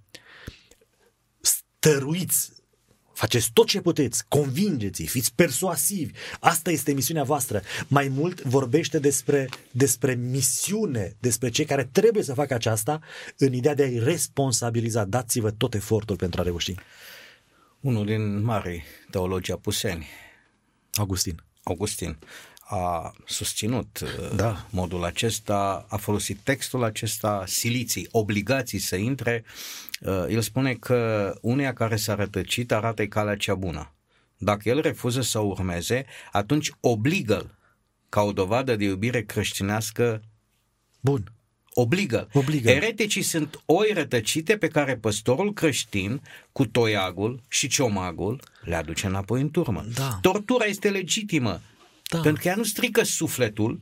stăruiți, 1.40 2.52
Faceți 3.18 3.50
tot 3.52 3.66
ce 3.66 3.80
puteți, 3.80 4.24
convingeți 4.28 5.02
fiți 5.02 5.34
persuasivi. 5.34 6.12
Asta 6.40 6.70
este 6.70 6.92
misiunea 6.92 7.22
voastră. 7.24 7.62
Mai 7.88 8.08
mult 8.08 8.42
vorbește 8.42 8.98
despre, 8.98 9.48
despre 9.70 10.14
misiune, 10.14 11.16
despre 11.20 11.48
cei 11.48 11.64
care 11.64 11.88
trebuie 11.92 12.22
să 12.22 12.34
facă 12.34 12.54
aceasta 12.54 13.00
în 13.36 13.52
ideea 13.52 13.74
de 13.74 13.82
a-i 13.82 13.98
responsabiliza. 13.98 15.04
Dați-vă 15.04 15.50
tot 15.50 15.74
efortul 15.74 16.16
pentru 16.16 16.40
a 16.40 16.44
reuși 16.44 16.74
unul 17.80 18.06
din 18.06 18.42
mari 18.42 18.84
teologii 19.10 19.52
apuseni, 19.52 20.06
Augustin. 20.92 21.42
Augustin, 21.62 22.18
a 22.68 23.12
susținut 23.26 24.00
uh, 24.02 24.36
da. 24.36 24.66
modul 24.70 25.04
acesta, 25.04 25.86
a 25.88 25.96
folosit 25.96 26.38
textul 26.42 26.84
acesta, 26.84 27.44
siliții, 27.46 28.08
obligații 28.10 28.78
să 28.78 28.96
intre. 28.96 29.44
Uh, 30.00 30.24
el 30.28 30.40
spune 30.40 30.74
că 30.74 31.32
uneia 31.40 31.72
care 31.72 31.96
s-a 31.96 32.14
rătăcit 32.14 32.72
arată 32.72 33.06
calea 33.06 33.36
cea 33.36 33.54
bună. 33.54 33.92
Dacă 34.36 34.68
el 34.68 34.80
refuză 34.80 35.20
să 35.20 35.38
urmeze, 35.38 36.04
atunci 36.32 36.70
obligă 36.80 37.58
ca 38.08 38.20
o 38.20 38.32
dovadă 38.32 38.76
de 38.76 38.84
iubire 38.84 39.22
creștinească 39.22 40.22
Bun 41.00 41.32
obligă. 41.80 42.28
obligă. 42.32 42.70
Ereticii 42.70 43.22
sunt 43.22 43.62
oi 43.64 43.90
rătăcite 43.94 44.56
pe 44.56 44.68
care 44.68 44.96
păstorul 44.96 45.52
creștin 45.52 46.20
cu 46.52 46.66
toiagul 46.66 47.40
și 47.48 47.68
ciomagul 47.68 48.40
le 48.60 48.74
aduce 48.74 49.06
înapoi 49.06 49.40
în 49.40 49.50
turmă. 49.50 49.84
Da. 49.94 50.18
Tortura 50.20 50.64
este 50.64 50.90
legitimă, 50.90 51.60
da. 52.08 52.20
pentru 52.20 52.42
că 52.42 52.48
ea 52.48 52.54
nu 52.54 52.64
strică 52.64 53.02
sufletul, 53.02 53.80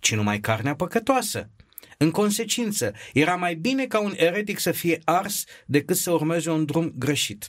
ci 0.00 0.14
numai 0.14 0.40
carnea 0.40 0.74
păcătoasă. 0.74 1.50
În 1.98 2.10
consecință, 2.10 2.92
era 3.12 3.36
mai 3.36 3.54
bine 3.54 3.86
ca 3.86 4.00
un 4.00 4.12
eretic 4.16 4.58
să 4.58 4.72
fie 4.72 5.00
ars 5.04 5.44
decât 5.66 5.96
să 5.96 6.10
urmeze 6.10 6.50
un 6.50 6.64
drum 6.64 6.92
greșit. 6.96 7.48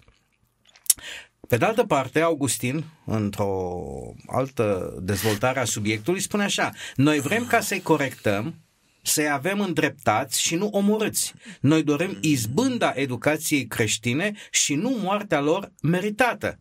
Pe 1.48 1.58
de 1.58 1.66
altă 1.66 1.84
parte, 1.84 2.22
Augustin, 2.22 2.84
într-o 3.06 3.84
altă 4.28 4.98
dezvoltare 5.02 5.60
a 5.60 5.66
subiectului, 5.66 6.20
spune 6.20 6.44
așa, 6.44 6.72
noi 6.96 7.20
vrem 7.20 7.46
ca 7.46 7.60
să-i 7.60 7.82
corectăm 7.82 8.56
să-i 9.02 9.30
avem 9.30 9.60
îndreptați 9.60 10.42
și 10.42 10.56
nu 10.56 10.68
omorâți. 10.68 11.34
Noi 11.60 11.84
dorim 11.84 12.18
izbânda 12.22 12.94
educației 12.96 13.68
creștine 13.68 14.32
și 14.52 14.76
nu 14.76 14.90
moartea 15.02 15.40
lor 15.40 15.72
meritată. 15.82 16.60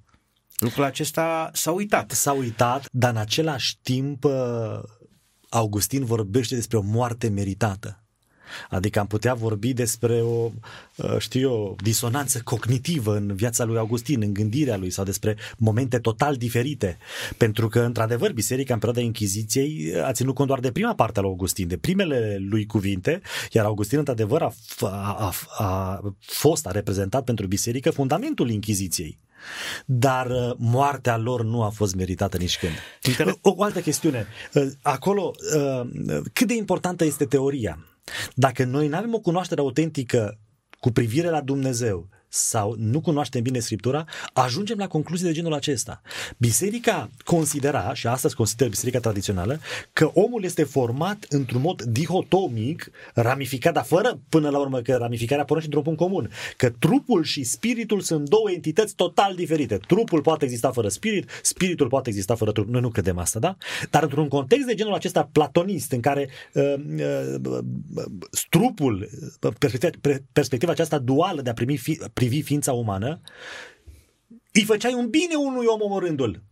Lucrul 0.61 0.85
acesta 0.85 1.51
s-a 1.53 1.71
uitat. 1.71 2.11
S-a 2.11 2.33
uitat, 2.33 2.89
dar 2.93 3.11
în 3.11 3.17
același 3.17 3.79
timp 3.83 4.25
uh, 4.25 4.81
Augustin 5.49 6.05
vorbește 6.05 6.55
despre 6.55 6.77
o 6.77 6.83
moarte 6.83 7.29
meritată. 7.29 8.00
Adică 8.71 8.99
am 8.99 9.07
putea 9.07 9.35
vorbi 9.35 9.73
despre 9.73 10.21
o, 10.21 10.51
uh, 10.97 11.17
știu 11.19 11.41
eu, 11.41 11.77
disonanță 11.83 12.41
cognitivă 12.45 13.17
în 13.17 13.35
viața 13.35 13.65
lui 13.65 13.79
Augustin, 13.79 14.23
în 14.23 14.33
gândirea 14.33 14.77
lui 14.77 14.91
sau 14.91 15.05
despre 15.05 15.37
momente 15.59 15.99
total 15.99 16.37
diferite. 16.37 16.99
Pentru 17.37 17.69
că, 17.69 17.81
într-adevăr, 17.81 18.33
biserica 18.33 18.73
în 18.75 18.79
perioada 18.79 19.05
Inchiziției 19.05 19.95
a 20.05 20.13
ținut 20.13 20.35
cont 20.35 20.49
doar 20.49 20.61
de 20.61 20.71
prima 20.71 20.95
parte 20.95 21.19
a 21.19 21.23
lui 21.23 21.31
Augustin, 21.31 21.69
de 21.69 21.77
primele 21.77 22.37
lui 22.49 22.67
cuvinte, 22.67 23.21
iar 23.53 23.65
Augustin, 23.65 23.99
într-adevăr, 23.99 24.43
a, 24.43 24.53
a, 24.81 24.89
a, 24.89 25.35
a 25.59 26.01
fost, 26.21 26.67
a 26.67 26.71
reprezentat 26.71 27.25
pentru 27.25 27.47
biserică 27.47 27.91
fundamentul 27.91 28.51
Inchiziției 28.51 29.19
dar 29.85 30.27
uh, 30.27 30.51
moartea 30.57 31.17
lor 31.17 31.45
nu 31.45 31.63
a 31.63 31.69
fost 31.69 31.95
meritată 31.95 32.37
nici 32.37 32.59
când. 32.59 32.73
O, 33.43 33.55
o 33.57 33.63
altă 33.63 33.81
chestiune. 33.81 34.27
Uh, 34.55 34.67
acolo, 34.83 35.31
cât 36.33 36.47
de 36.47 36.55
importantă 36.55 37.05
este 37.05 37.25
teoria? 37.25 37.85
Dacă 38.35 38.65
noi 38.65 38.89
nu 38.89 38.97
avem 38.97 39.15
o 39.15 39.21
cunoaștere 39.21 39.61
autentică 39.61 40.39
cu 40.81 40.91
privire 40.91 41.29
la 41.29 41.41
Dumnezeu 41.41 42.09
sau 42.33 42.75
nu 42.79 43.01
cunoaștem 43.01 43.43
bine 43.43 43.59
Scriptura, 43.59 44.05
ajungem 44.33 44.79
la 44.79 44.87
concluzii 44.87 45.27
de 45.27 45.33
genul 45.33 45.53
acesta. 45.53 46.01
Biserica 46.37 47.11
considera, 47.25 47.95
și 47.95 48.07
astăzi 48.07 48.35
consideră 48.35 48.69
biserica 48.69 49.01
tradițională, 49.01 49.61
că 49.93 50.11
omul 50.15 50.45
este 50.45 50.65
format 50.65 51.27
într-un 51.29 51.61
mod 51.61 51.83
dihotomic, 51.83 52.91
ramificat, 53.15 53.73
dar 53.73 53.85
fără 53.85 54.21
până 54.29 54.49
la 54.49 54.59
urmă 54.59 54.81
că 54.81 54.97
ramificarea 54.97 55.45
pornește 55.45 55.75
într-un 55.75 55.97
punct 55.97 56.11
comun, 56.11 56.31
că 56.57 56.71
trupul 56.79 57.25
și 57.25 57.45
spiritul 57.45 58.01
sunt 58.01 58.29
două 58.29 58.51
entități 58.51 58.95
total 58.95 59.35
diferite. 59.35 59.79
Trupul 59.87 60.23
poate 60.23 60.45
exista 60.45 60.71
fără 60.71 60.89
spirit, 60.89 61.31
spiritul 61.43 61.89
poate 61.89 62.09
exista 62.09 62.35
fără 62.35 62.53
trup. 62.53 62.69
Noi 62.69 62.81
nu 62.81 62.89
credem 62.89 63.19
asta, 63.19 63.39
da? 63.39 63.57
Dar 63.91 64.03
într-un 64.03 64.29
context 64.29 64.67
de 64.67 64.75
genul 64.75 64.95
acesta 64.95 65.29
platonist, 65.33 65.93
în 65.93 66.01
care 66.01 66.29
uh, 66.53 66.75
uh, 66.99 67.59
trupul, 68.49 69.09
uh, 69.41 69.53
perspectiva, 69.59 70.17
perspectiva 70.33 70.73
aceasta 70.73 70.99
duală 70.99 71.43
de 71.43 71.51
a 71.51 71.53
primi 71.53 71.77
fi, 71.77 72.01
privi 72.21 72.43
ființa 72.43 72.73
umană, 72.73 73.21
îi 74.53 74.65
făceai 74.65 74.95
un 74.95 75.09
bine 75.09 75.35
unui 75.35 75.67
om 75.67 75.81
omorându-l. 75.81 76.43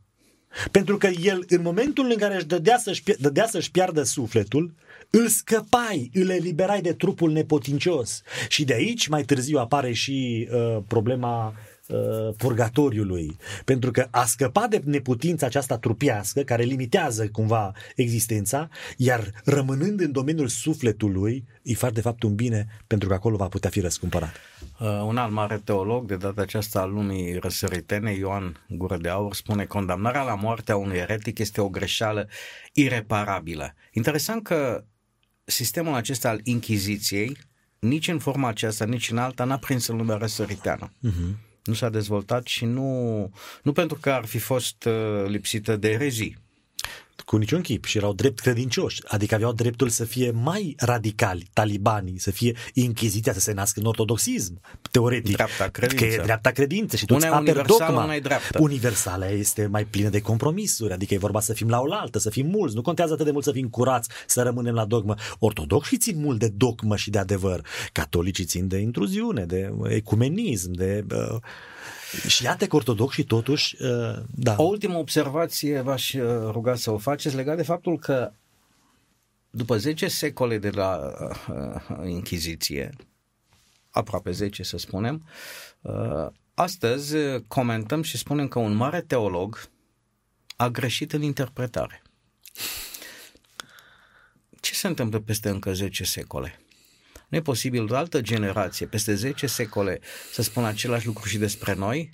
Pentru 0.71 0.97
că 0.97 1.07
el, 1.07 1.45
în 1.49 1.63
momentul 1.63 2.11
în 2.11 2.17
care 2.17 2.35
își 2.35 2.47
dădea 2.47 2.79
să-și, 2.79 3.03
dădea 3.19 3.47
să-și 3.47 3.71
piardă 3.71 4.03
sufletul, 4.03 4.75
îl 5.11 5.29
scăpai, 5.29 6.11
îl 6.15 6.29
eliberai 6.29 6.81
de 6.81 6.93
trupul 6.93 7.31
nepotincios. 7.31 8.23
Și 8.49 8.65
de 8.65 8.75
aici 8.75 9.09
mai 9.09 9.23
târziu 9.23 9.59
apare 9.59 9.93
și 9.93 10.49
uh, 10.53 10.79
problema 10.87 11.55
uh, 11.89 12.35
purgatoriului. 12.37 13.37
Pentru 13.65 13.91
că 13.91 14.07
a 14.11 14.25
scăpat 14.25 14.71
de 14.71 14.83
neputința 14.85 15.47
aceasta 15.47 15.79
trupiască 15.79 16.43
care 16.43 16.63
limitează 16.63 17.29
cumva 17.29 17.73
existența, 17.97 18.69
iar 18.97 19.31
rămânând 19.45 20.01
în 20.01 20.13
domeniul 20.13 20.49
sufletului, 20.49 21.45
îi 21.63 21.75
fac 21.75 21.93
de 21.93 22.01
fapt 22.01 22.23
un 22.23 22.35
bine 22.35 22.67
pentru 22.87 23.09
că 23.09 23.15
acolo 23.15 23.37
va 23.37 23.49
putea 23.49 23.71
fi 23.71 23.81
răscumpărat. 23.81 24.35
Uh, 24.81 25.03
un 25.07 25.17
alt 25.17 25.33
mare 25.33 25.61
teolog, 25.65 26.07
de 26.07 26.17
data 26.17 26.43
aceasta 26.43 26.81
al 26.81 26.93
lumii 26.93 27.37
răsăritene, 27.37 28.13
Ioan 28.13 28.65
Gură 28.69 28.97
de 28.97 29.09
Aur, 29.09 29.35
spune 29.35 29.65
condamnarea 29.65 30.23
la 30.23 30.35
moarte 30.35 30.73
a 30.73 30.77
unui 30.77 30.97
eretic 30.97 31.39
este 31.39 31.61
o 31.61 31.69
greșeală 31.69 32.29
ireparabilă. 32.73 33.75
Interesant 33.93 34.43
că 34.43 34.85
sistemul 35.45 35.95
acesta 35.95 36.29
al 36.29 36.41
Inchiziției, 36.43 37.37
nici 37.79 38.09
în 38.09 38.19
forma 38.19 38.49
aceasta, 38.49 38.85
nici 38.85 39.11
în 39.11 39.19
alta, 39.19 39.45
n-a 39.45 39.59
prins 39.59 39.87
în 39.87 39.97
lumea 39.97 40.17
răsăriteană. 40.17 40.93
Uh-huh. 40.93 41.48
Nu 41.69 41.75
s-a 41.75 41.89
dezvoltat 41.89 42.47
și 42.47 42.65
nu, 42.65 43.31
nu 43.63 43.73
pentru 43.73 43.99
că 44.01 44.11
ar 44.11 44.25
fi 44.25 44.39
fost 44.39 44.85
uh, 44.85 45.25
lipsită 45.27 45.77
de 45.77 45.91
erezii, 45.91 46.37
cu 47.25 47.37
niciun 47.37 47.61
chip 47.61 47.85
și 47.85 47.97
erau 47.97 48.13
drept 48.13 48.41
credincioși, 48.41 49.01
adică 49.07 49.35
aveau 49.35 49.53
dreptul 49.53 49.89
să 49.89 50.05
fie 50.05 50.31
mai 50.31 50.75
radicali, 50.79 51.49
talibanii, 51.53 52.19
să 52.19 52.31
fie 52.31 52.57
inchiziția, 52.73 53.33
să 53.33 53.41
se 53.41 53.53
nască 53.53 53.81
în 53.81 53.87
ortodoxism, 53.87 54.61
teoretic. 54.91 55.35
Dreapta 55.35 55.69
credință. 55.69 56.05
Că 56.05 56.13
e 56.13 56.23
dreapta 56.23 56.51
credință 56.51 56.97
și 56.97 57.05
toți 57.05 57.27
una 57.27 57.39
universală, 57.39 57.85
dogma. 57.87 58.05
una 58.05 58.15
e 58.15 58.21
dreaptă. 58.21 58.59
Universală 58.61 59.31
este 59.31 59.67
mai 59.67 59.85
plină 59.85 60.09
de 60.09 60.21
compromisuri, 60.21 60.93
adică 60.93 61.15
e 61.15 61.19
vorba 61.19 61.41
să 61.41 61.53
fim 61.53 61.69
la 61.69 61.81
oaltă, 61.81 62.19
să 62.19 62.31
fim 62.31 62.47
mulți, 62.47 62.75
nu 62.75 62.83
contează 62.83 63.13
atât 63.13 63.25
de 63.25 63.31
mult 63.31 63.45
să 63.45 63.53
fim 63.53 63.69
curați, 63.69 64.09
să 64.27 64.43
rămânem 64.43 64.75
la 64.75 64.85
dogmă. 64.85 65.15
Ortodoxii 65.39 65.99
țin 65.99 66.21
mult 66.21 66.39
de 66.39 66.49
dogmă 66.49 66.97
și 66.97 67.11
de 67.11 67.19
adevăr, 67.19 67.67
catolicii 67.93 68.45
țin 68.45 68.69
de 68.69 68.79
intruziune, 68.79 69.45
de 69.45 69.73
ecumenism, 69.89 70.71
de... 70.73 71.05
Uh, 71.11 71.39
și 72.27 72.45
iată 72.45 72.67
că 72.67 72.77
ortodoxii 72.77 73.25
totuși, 73.25 73.77
uh, 73.83 74.23
da. 74.35 74.55
O 74.59 74.63
ultimă 74.63 74.99
observație 74.99 75.81
v-aș 75.81 76.13
uh, 76.13 76.23
ruga 76.51 76.75
să 76.75 76.91
o 76.91 76.99
faceți 76.99 77.37
legat 77.37 77.57
de 77.57 77.63
faptul 77.63 77.99
că 77.99 78.33
după 79.51 79.77
10 79.77 80.09
secole 80.09 80.59
de 80.59 80.71
la 80.71 81.15
uh, 81.49 82.09
Inchiziție, 82.09 82.97
aproape 83.91 84.31
10 84.31 84.63
să 84.63 84.77
spunem, 84.77 85.25
uh, 85.81 86.27
astăzi 86.55 87.17
comentăm 87.49 88.03
și 88.03 88.17
spunem 88.17 88.49
că 88.49 88.59
un 88.59 88.73
mare 88.73 89.01
teolog 89.01 89.69
a 90.57 90.69
greșit 90.69 91.13
în 91.13 91.23
interpretare. 91.23 92.03
Ce 94.61 94.75
se 94.75 94.87
întâmplă 94.87 95.21
peste 95.21 95.49
încă 95.49 95.73
10 95.73 96.05
secole? 96.05 96.61
Nu 97.29 97.37
e 97.37 97.41
posibil 97.41 97.93
o 97.93 97.97
altă 97.97 98.21
generație, 98.21 98.87
peste 98.87 99.15
10 99.15 99.47
secole, 99.47 100.01
să 100.33 100.43
spună 100.43 100.67
același 100.67 101.07
lucru 101.07 101.29
și 101.29 101.39
despre 101.39 101.75
noi? 101.75 102.11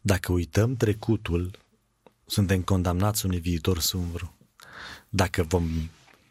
Dacă 0.00 0.32
uităm 0.32 0.76
trecutul, 0.76 1.50
suntem 2.26 2.62
condamnați 2.62 3.26
unui 3.26 3.40
viitor 3.40 3.78
sumbru. 3.78 4.36
Dacă 5.08 5.42
vom 5.42 5.68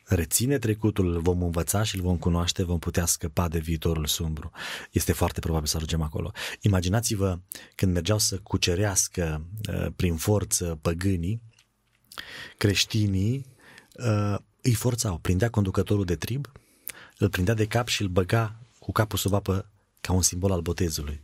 reține 0.05 0.57
trecutul, 0.57 1.13
îl 1.13 1.21
vom 1.21 1.43
învăța 1.43 1.83
și 1.83 1.95
îl 1.95 2.01
vom 2.01 2.17
cunoaște, 2.17 2.63
vom 2.63 2.79
putea 2.79 3.05
scăpa 3.05 3.47
de 3.47 3.59
viitorul 3.59 4.05
sumbru. 4.05 4.51
Este 4.91 5.11
foarte 5.11 5.39
probabil 5.39 5.67
să 5.67 5.75
ajungem 5.75 6.01
acolo. 6.01 6.31
Imaginați-vă 6.61 7.39
când 7.75 7.93
mergeau 7.93 8.17
să 8.17 8.37
cucerească 8.37 9.45
uh, 9.69 9.87
prin 9.95 10.15
forță 10.15 10.79
păgânii, 10.81 11.41
creștinii 12.57 13.45
uh, 13.93 14.35
îi 14.61 14.73
forțau, 14.73 15.17
prindea 15.17 15.49
conducătorul 15.49 16.05
de 16.05 16.15
trib, 16.15 16.51
îl 17.23 17.29
prindea 17.29 17.53
de 17.53 17.65
cap 17.65 17.87
și 17.87 18.01
îl 18.01 18.07
băga 18.07 18.55
cu 18.79 18.91
capul 18.91 19.17
sub 19.17 19.33
apă 19.33 19.69
ca 20.01 20.13
un 20.13 20.21
simbol 20.21 20.51
al 20.51 20.61
botezului. 20.61 21.21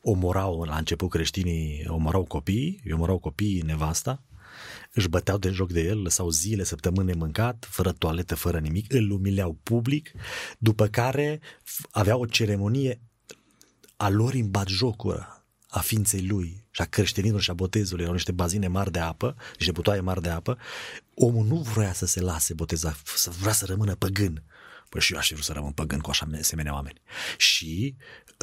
Omorau 0.00 0.62
la 0.62 0.76
început 0.76 1.10
creștinii, 1.10 1.84
omorau 1.88 2.24
copiii, 2.24 2.80
îi 2.84 2.92
omorau 2.92 3.18
copiii, 3.18 3.60
nevasta, 3.60 4.22
își 4.92 5.08
băteau 5.08 5.38
de 5.38 5.50
joc 5.50 5.72
de 5.72 5.80
el, 5.80 6.02
lăsau 6.02 6.30
zile, 6.30 6.64
săptămâni 6.64 7.12
mâncat, 7.12 7.66
fără 7.70 7.92
toaletă, 7.92 8.34
fără 8.34 8.58
nimic, 8.58 8.92
îl 8.92 9.10
umileau 9.10 9.58
public, 9.62 10.10
după 10.58 10.86
care 10.86 11.40
aveau 11.90 12.20
o 12.20 12.26
ceremonie 12.26 13.00
a 13.96 14.08
lor 14.08 14.32
în 14.32 14.50
jocură 14.66 15.36
a 15.68 15.80
ființei 15.80 16.26
lui 16.26 16.64
și 16.70 16.80
a 16.80 16.84
creștinilor 16.84 17.40
și 17.40 17.50
a 17.50 17.54
botezului. 17.54 18.02
Erau 18.02 18.14
niște 18.14 18.32
bazine 18.32 18.68
mari 18.68 18.90
de 18.90 18.98
apă, 18.98 19.36
niște 19.56 19.72
butoaie 19.72 20.00
mari 20.00 20.22
de 20.22 20.28
apă. 20.28 20.58
Omul 21.14 21.46
nu 21.46 21.56
vrea 21.56 21.92
să 21.92 22.06
se 22.06 22.20
lase 22.20 22.54
boteza, 22.54 22.96
să 23.16 23.30
vrea 23.40 23.52
să 23.52 23.64
rămână 23.64 23.94
păgân. 23.94 24.42
Păi 24.88 25.00
și 25.00 25.12
eu 25.12 25.18
aș 25.18 25.26
fi 25.26 25.32
vrut 25.32 25.44
să 25.44 25.52
rămân 25.52 25.72
păgân 25.72 25.98
cu 25.98 26.10
așa 26.10 26.28
asemenea 26.38 26.72
oameni. 26.72 27.00
Și 27.36 27.96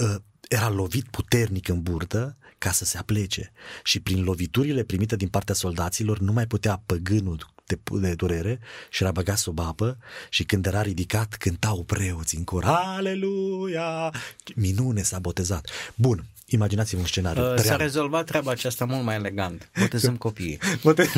uh, 0.04 0.16
era 0.50 0.70
lovit 0.70 1.08
puternic 1.08 1.68
în 1.68 1.82
burtă 1.82 2.38
ca 2.58 2.72
să 2.72 2.86
se 2.86 2.98
aplece. 2.98 3.52
Și 3.84 4.00
prin 4.00 4.24
loviturile 4.24 4.84
primite 4.84 5.16
din 5.16 5.28
partea 5.28 5.56
soldaților 5.56 6.20
nu 6.20 6.32
mai 6.32 6.48
putea 6.48 6.82
păgânul 6.86 7.54
de, 7.66 7.80
de 8.00 8.14
durere 8.14 8.60
și 8.90 9.04
era 9.04 9.12
băgat 9.12 9.38
sub 9.38 9.60
apă 9.60 9.98
și 10.30 10.44
când 10.44 10.66
era 10.66 10.82
ridicat 10.82 11.36
cântau 11.36 11.84
preoții 11.84 12.38
în 12.38 12.44
cor. 12.44 12.64
Aleluia! 12.66 14.14
Minune 14.56 15.02
s-a 15.02 15.20
botezat. 15.20 15.70
Bun, 15.96 16.26
Imaginați-vă 16.54 17.02
un 17.02 17.08
scenariu. 17.08 17.52
Uh, 17.52 17.58
s-a 17.58 17.76
rezolvat 17.76 18.26
treaba 18.26 18.52
aceasta 18.52 18.86
mult 18.86 19.04
mai 19.04 19.16
elegant. 19.16 19.70
Botezăm 19.80 20.18
copiii. 20.28 20.58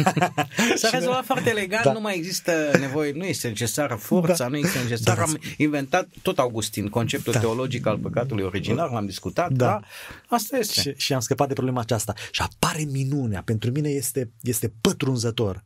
s-a 0.81 0.89
rezolvat 0.89 1.25
foarte 1.25 1.49
elegant, 1.49 1.83
da. 1.83 1.91
nu 1.91 1.99
mai 1.99 2.15
există 2.15 2.71
nevoie, 2.79 3.11
nu 3.11 3.23
este 3.23 3.47
necesară 3.47 3.95
forța, 3.95 4.43
da. 4.43 4.47
nu 4.47 4.57
este 4.57 4.79
necesară. 4.79 5.17
Da. 5.17 5.23
Am 5.23 5.39
inventat 5.57 6.07
tot 6.21 6.39
Augustin, 6.39 6.87
conceptul 6.87 7.33
da. 7.33 7.39
teologic 7.39 7.85
al 7.85 7.97
păcatului 7.97 8.43
original, 8.43 8.89
l-am 8.91 9.05
discutat, 9.05 9.51
da. 9.51 9.65
da. 9.65 9.79
Asta 10.27 10.57
este. 10.57 10.81
Și, 10.81 10.93
și 10.97 11.13
am 11.13 11.19
scăpat 11.19 11.47
de 11.47 11.53
problema 11.53 11.79
aceasta. 11.79 12.13
Și 12.31 12.41
apare 12.41 12.83
minunea. 12.91 13.41
Pentru 13.41 13.71
mine 13.71 13.89
este, 13.89 14.31
este 14.41 14.73
pătrunzător. 14.81 15.63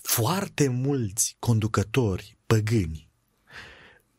Foarte 0.00 0.68
mulți 0.68 1.36
conducători 1.38 2.36
păgâni 2.46 3.10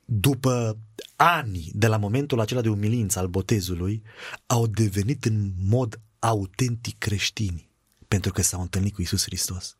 după 0.06 0.78
ani 1.16 1.72
de 1.74 1.88
la 1.88 1.98
momentul 1.98 2.40
acela 2.40 2.62
de 2.62 2.70
umilință 2.70 3.20
al 3.20 3.28
botezului, 3.28 4.04
au 4.46 4.68
devenit 4.68 5.26
în 5.26 5.52
mod 5.58 6.00
autentic 6.20 6.98
creștini, 6.98 7.70
pentru 8.08 8.32
că 8.32 8.42
s-au 8.42 8.62
întâlnit 8.62 8.94
cu 8.94 9.02
Isus 9.02 9.24
Hristos. 9.24 9.78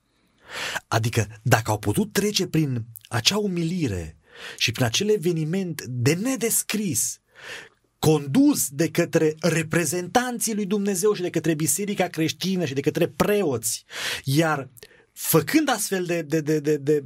Adică, 0.88 1.28
dacă 1.42 1.72
au 1.72 1.80
putut 1.80 2.12
trece 2.12 2.48
prin 2.48 2.86
acea 3.08 3.38
umilire 3.38 4.18
și 4.58 4.72
prin 4.72 4.86
acel 4.86 5.10
eveniment 5.10 5.84
de 5.84 6.14
nedescris, 6.14 7.20
condus 8.00 8.70
de 8.70 8.90
către 8.90 9.36
reprezentanții 9.40 10.56
lui 10.56 10.66
Dumnezeu 10.66 11.14
și 11.14 11.22
de 11.22 11.30
către 11.30 11.54
biserica 11.54 12.08
creștină 12.08 12.66
și 12.66 12.74
de 12.74 12.82
către 12.82 13.08
preoți, 13.08 13.86
iar 14.24 14.70
făcând 15.12 15.70
astfel 15.70 16.06
de, 16.06 16.22
de, 16.22 16.42
de, 16.42 16.60
de, 16.60 16.78
de 16.78 17.04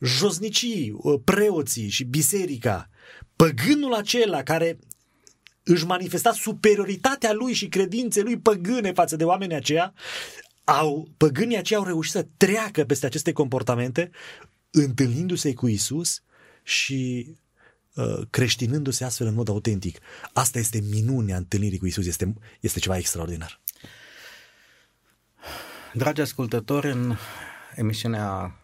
josnicii, 0.00 0.94
uh, 0.96 1.20
preoții 1.24 1.88
și 1.88 2.04
biserica, 2.04 2.88
păgânul 3.36 3.94
acela 3.94 4.42
care 4.42 4.78
își 5.62 5.86
manifesta 5.86 6.32
superioritatea 6.32 7.32
lui 7.32 7.52
și 7.52 7.68
credințe 7.68 8.20
lui 8.20 8.38
păgâne 8.38 8.92
față 8.92 9.16
de 9.16 9.24
oamenii 9.24 9.56
aceia, 9.56 9.94
au, 10.64 11.08
păgânii 11.16 11.56
aceia 11.56 11.78
au 11.78 11.84
reușit 11.84 12.12
să 12.12 12.26
treacă 12.36 12.84
peste 12.84 13.06
aceste 13.06 13.32
comportamente, 13.32 14.10
întâlnindu-se 14.70 15.54
cu 15.54 15.66
Isus 15.68 16.22
și 16.62 17.26
uh, 17.94 18.20
creștinându-se 18.30 19.04
astfel 19.04 19.26
în 19.26 19.34
mod 19.34 19.48
autentic. 19.48 19.98
Asta 20.32 20.58
este 20.58 20.80
minunea 20.90 21.36
întâlnirii 21.36 21.78
cu 21.78 21.86
Isus, 21.86 22.06
este, 22.06 22.34
este 22.60 22.78
ceva 22.78 22.96
extraordinar. 22.96 23.60
Dragi 25.94 26.20
ascultători, 26.20 26.90
în 26.90 27.16
emisiunea 27.74 28.60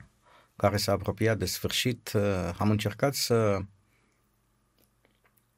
care 0.64 0.76
s-a 0.76 0.92
apropiat 0.92 1.38
de 1.38 1.44
sfârșit, 1.44 2.12
uh, 2.14 2.22
am 2.58 2.70
încercat 2.70 3.14
să 3.14 3.58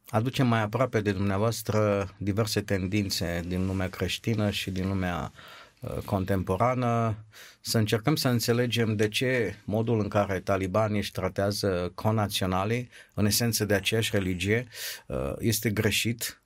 aducem 0.08 0.46
mai 0.46 0.60
aproape 0.60 1.00
de 1.00 1.12
dumneavoastră 1.12 2.08
diverse 2.18 2.60
tendințe 2.60 3.42
din 3.46 3.66
lumea 3.66 3.88
creștină 3.88 4.50
și 4.50 4.70
din 4.70 4.88
lumea 4.88 5.32
uh, 5.80 5.96
contemporană, 6.04 7.24
să 7.60 7.78
încercăm 7.78 8.16
să 8.16 8.28
înțelegem 8.28 8.96
de 8.96 9.08
ce 9.08 9.54
modul 9.64 10.00
în 10.00 10.08
care 10.08 10.40
talibanii 10.40 10.98
își 10.98 11.12
tratează 11.12 11.92
conaționalii, 11.94 12.88
în 13.14 13.26
esență 13.26 13.64
de 13.64 13.74
aceeași 13.74 14.10
religie, 14.12 14.66
uh, 15.06 15.32
este 15.38 15.70
greșit 15.70 16.40
Uh, 16.40 16.45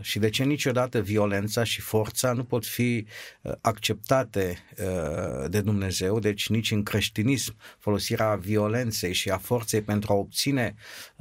și 0.00 0.18
de 0.18 0.28
ce 0.28 0.44
niciodată 0.44 1.00
violența 1.00 1.64
și 1.64 1.80
forța 1.80 2.32
nu 2.32 2.44
pot 2.44 2.66
fi 2.66 3.06
uh, 3.42 3.52
acceptate 3.60 4.58
uh, 4.78 5.50
de 5.50 5.60
Dumnezeu, 5.60 6.18
deci 6.18 6.48
nici 6.48 6.70
în 6.70 6.82
creștinism 6.82 7.56
folosirea 7.78 8.34
violenței 8.34 9.12
și 9.12 9.30
a 9.30 9.38
forței 9.38 9.82
pentru 9.82 10.12
a 10.12 10.16
obține 10.16 10.74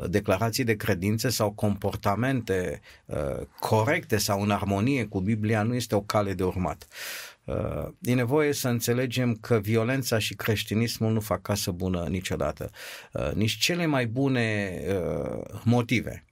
declarații 0.07 0.63
de 0.63 0.75
credință 0.75 1.29
sau 1.29 1.51
comportamente 1.51 2.81
corecte 3.59 4.17
sau 4.17 4.41
în 4.41 4.51
armonie 4.51 5.05
cu 5.05 5.19
Biblia 5.19 5.63
nu 5.63 5.75
este 5.75 5.95
o 5.95 6.01
cale 6.01 6.33
de 6.33 6.43
urmat. 6.43 6.87
E 8.01 8.13
nevoie 8.13 8.53
să 8.53 8.67
înțelegem 8.67 9.35
că 9.35 9.59
violența 9.59 10.19
și 10.19 10.35
creștinismul 10.35 11.11
nu 11.11 11.19
fac 11.19 11.41
casă 11.41 11.71
bună 11.71 12.05
niciodată. 12.09 12.71
Nici 13.33 13.57
cele 13.57 13.85
mai 13.85 14.07
bune 14.07 14.79
motive 15.63 16.25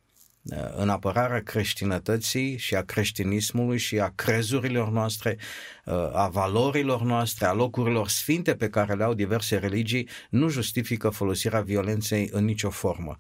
în 0.75 0.89
apărarea 0.89 1.41
creștinătății 1.41 2.57
și 2.57 2.75
a 2.75 2.81
creștinismului 2.81 3.77
și 3.77 3.99
a 3.99 4.11
crezurilor 4.15 4.89
noastre, 4.89 5.37
a 6.13 6.27
valorilor 6.27 7.01
noastre, 7.01 7.45
a 7.45 7.53
locurilor 7.53 8.07
sfinte 8.07 8.55
pe 8.55 8.69
care 8.69 8.93
le 8.93 9.03
au 9.03 9.13
diverse 9.13 9.57
religii, 9.57 10.09
nu 10.29 10.49
justifică 10.49 11.09
folosirea 11.09 11.61
violenței 11.61 12.29
în 12.31 12.45
nicio 12.45 12.69
formă. 12.69 13.17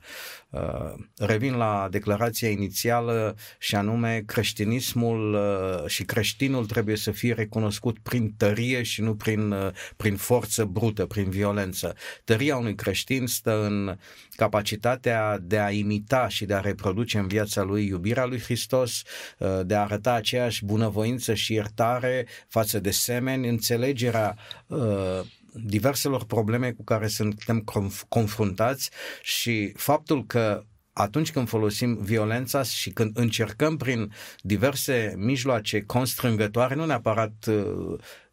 Uh, 0.53 0.93
revin 1.17 1.55
la 1.55 1.87
declarația 1.91 2.49
inițială 2.49 3.35
și 3.59 3.75
anume 3.75 4.23
creștinismul 4.25 5.33
uh, 5.33 5.87
și 5.87 6.03
creștinul 6.03 6.65
trebuie 6.65 6.95
să 6.95 7.11
fie 7.11 7.33
recunoscut 7.33 7.99
prin 7.99 8.33
tărie 8.37 8.83
și 8.83 9.01
nu 9.01 9.15
prin, 9.15 9.51
uh, 9.51 9.69
prin 9.97 10.15
forță 10.15 10.65
brută, 10.65 11.05
prin 11.05 11.29
violență. 11.29 11.95
Tăria 12.23 12.57
unui 12.57 12.75
creștin 12.75 13.27
stă 13.27 13.65
în 13.65 13.97
capacitatea 14.35 15.37
de 15.41 15.59
a 15.59 15.69
imita 15.69 16.27
și 16.27 16.45
de 16.45 16.53
a 16.53 16.59
reproduce 16.59 17.17
în 17.17 17.27
viața 17.27 17.61
lui 17.61 17.87
iubirea 17.87 18.25
lui 18.25 18.39
Hristos, 18.39 19.01
de 19.63 19.75
a 19.75 19.81
arăta 19.81 20.13
aceeași 20.13 20.65
bunăvoință 20.65 21.33
și 21.33 21.53
iertare 21.53 22.27
față 22.53 22.79
de 22.79 22.91
semeni, 22.91 23.47
înțelegerea 23.47 24.37
diverselor 25.53 26.25
probleme 26.25 26.71
cu 26.71 26.83
care 26.83 27.07
suntem 27.07 27.63
conf- 27.71 28.07
confruntați 28.09 28.89
și 29.21 29.73
faptul 29.75 30.25
că 30.25 30.63
atunci 30.93 31.31
când 31.31 31.47
folosim 31.47 31.97
violența 32.01 32.63
și 32.63 32.89
când 32.89 33.17
încercăm 33.17 33.77
prin 33.77 34.11
diverse 34.41 35.13
mijloace 35.17 35.81
constrângătoare, 35.81 36.75
nu 36.75 36.85
neapărat 36.85 37.45
uh, 37.47 37.99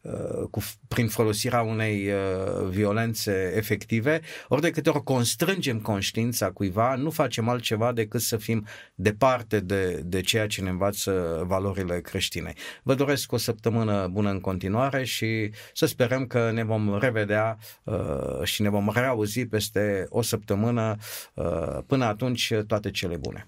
cu, 0.51 0.61
prin 0.87 1.07
folosirea 1.07 1.61
unei 1.61 2.07
uh, 2.07 2.67
violențe 2.69 3.53
efective, 3.55 4.21
ori 4.47 4.61
de 4.61 4.69
câte 4.69 4.89
ori 4.89 5.03
constrângem 5.03 5.79
conștiința 5.79 6.51
cuiva, 6.51 6.95
nu 6.95 7.09
facem 7.09 7.49
altceva 7.49 7.91
decât 7.91 8.21
să 8.21 8.37
fim 8.37 8.65
departe 8.95 9.59
de, 9.59 10.01
de 10.05 10.21
ceea 10.21 10.47
ce 10.47 10.61
ne 10.61 10.69
învață 10.69 11.43
valorile 11.47 12.01
creștine. 12.01 12.53
Vă 12.83 12.95
doresc 12.95 13.31
o 13.31 13.37
săptămână 13.37 14.07
bună 14.07 14.29
în 14.29 14.39
continuare 14.39 15.03
și 15.03 15.51
să 15.73 15.85
sperăm 15.85 16.25
că 16.25 16.51
ne 16.51 16.63
vom 16.63 16.97
revedea 16.99 17.57
uh, 17.83 18.43
și 18.43 18.61
ne 18.61 18.69
vom 18.69 18.89
reauzi 18.93 19.45
peste 19.45 20.05
o 20.09 20.21
săptămână. 20.21 20.95
Uh, 21.33 21.77
până 21.87 22.05
atunci, 22.05 22.53
toate 22.67 22.91
cele 22.91 23.17
bune! 23.17 23.47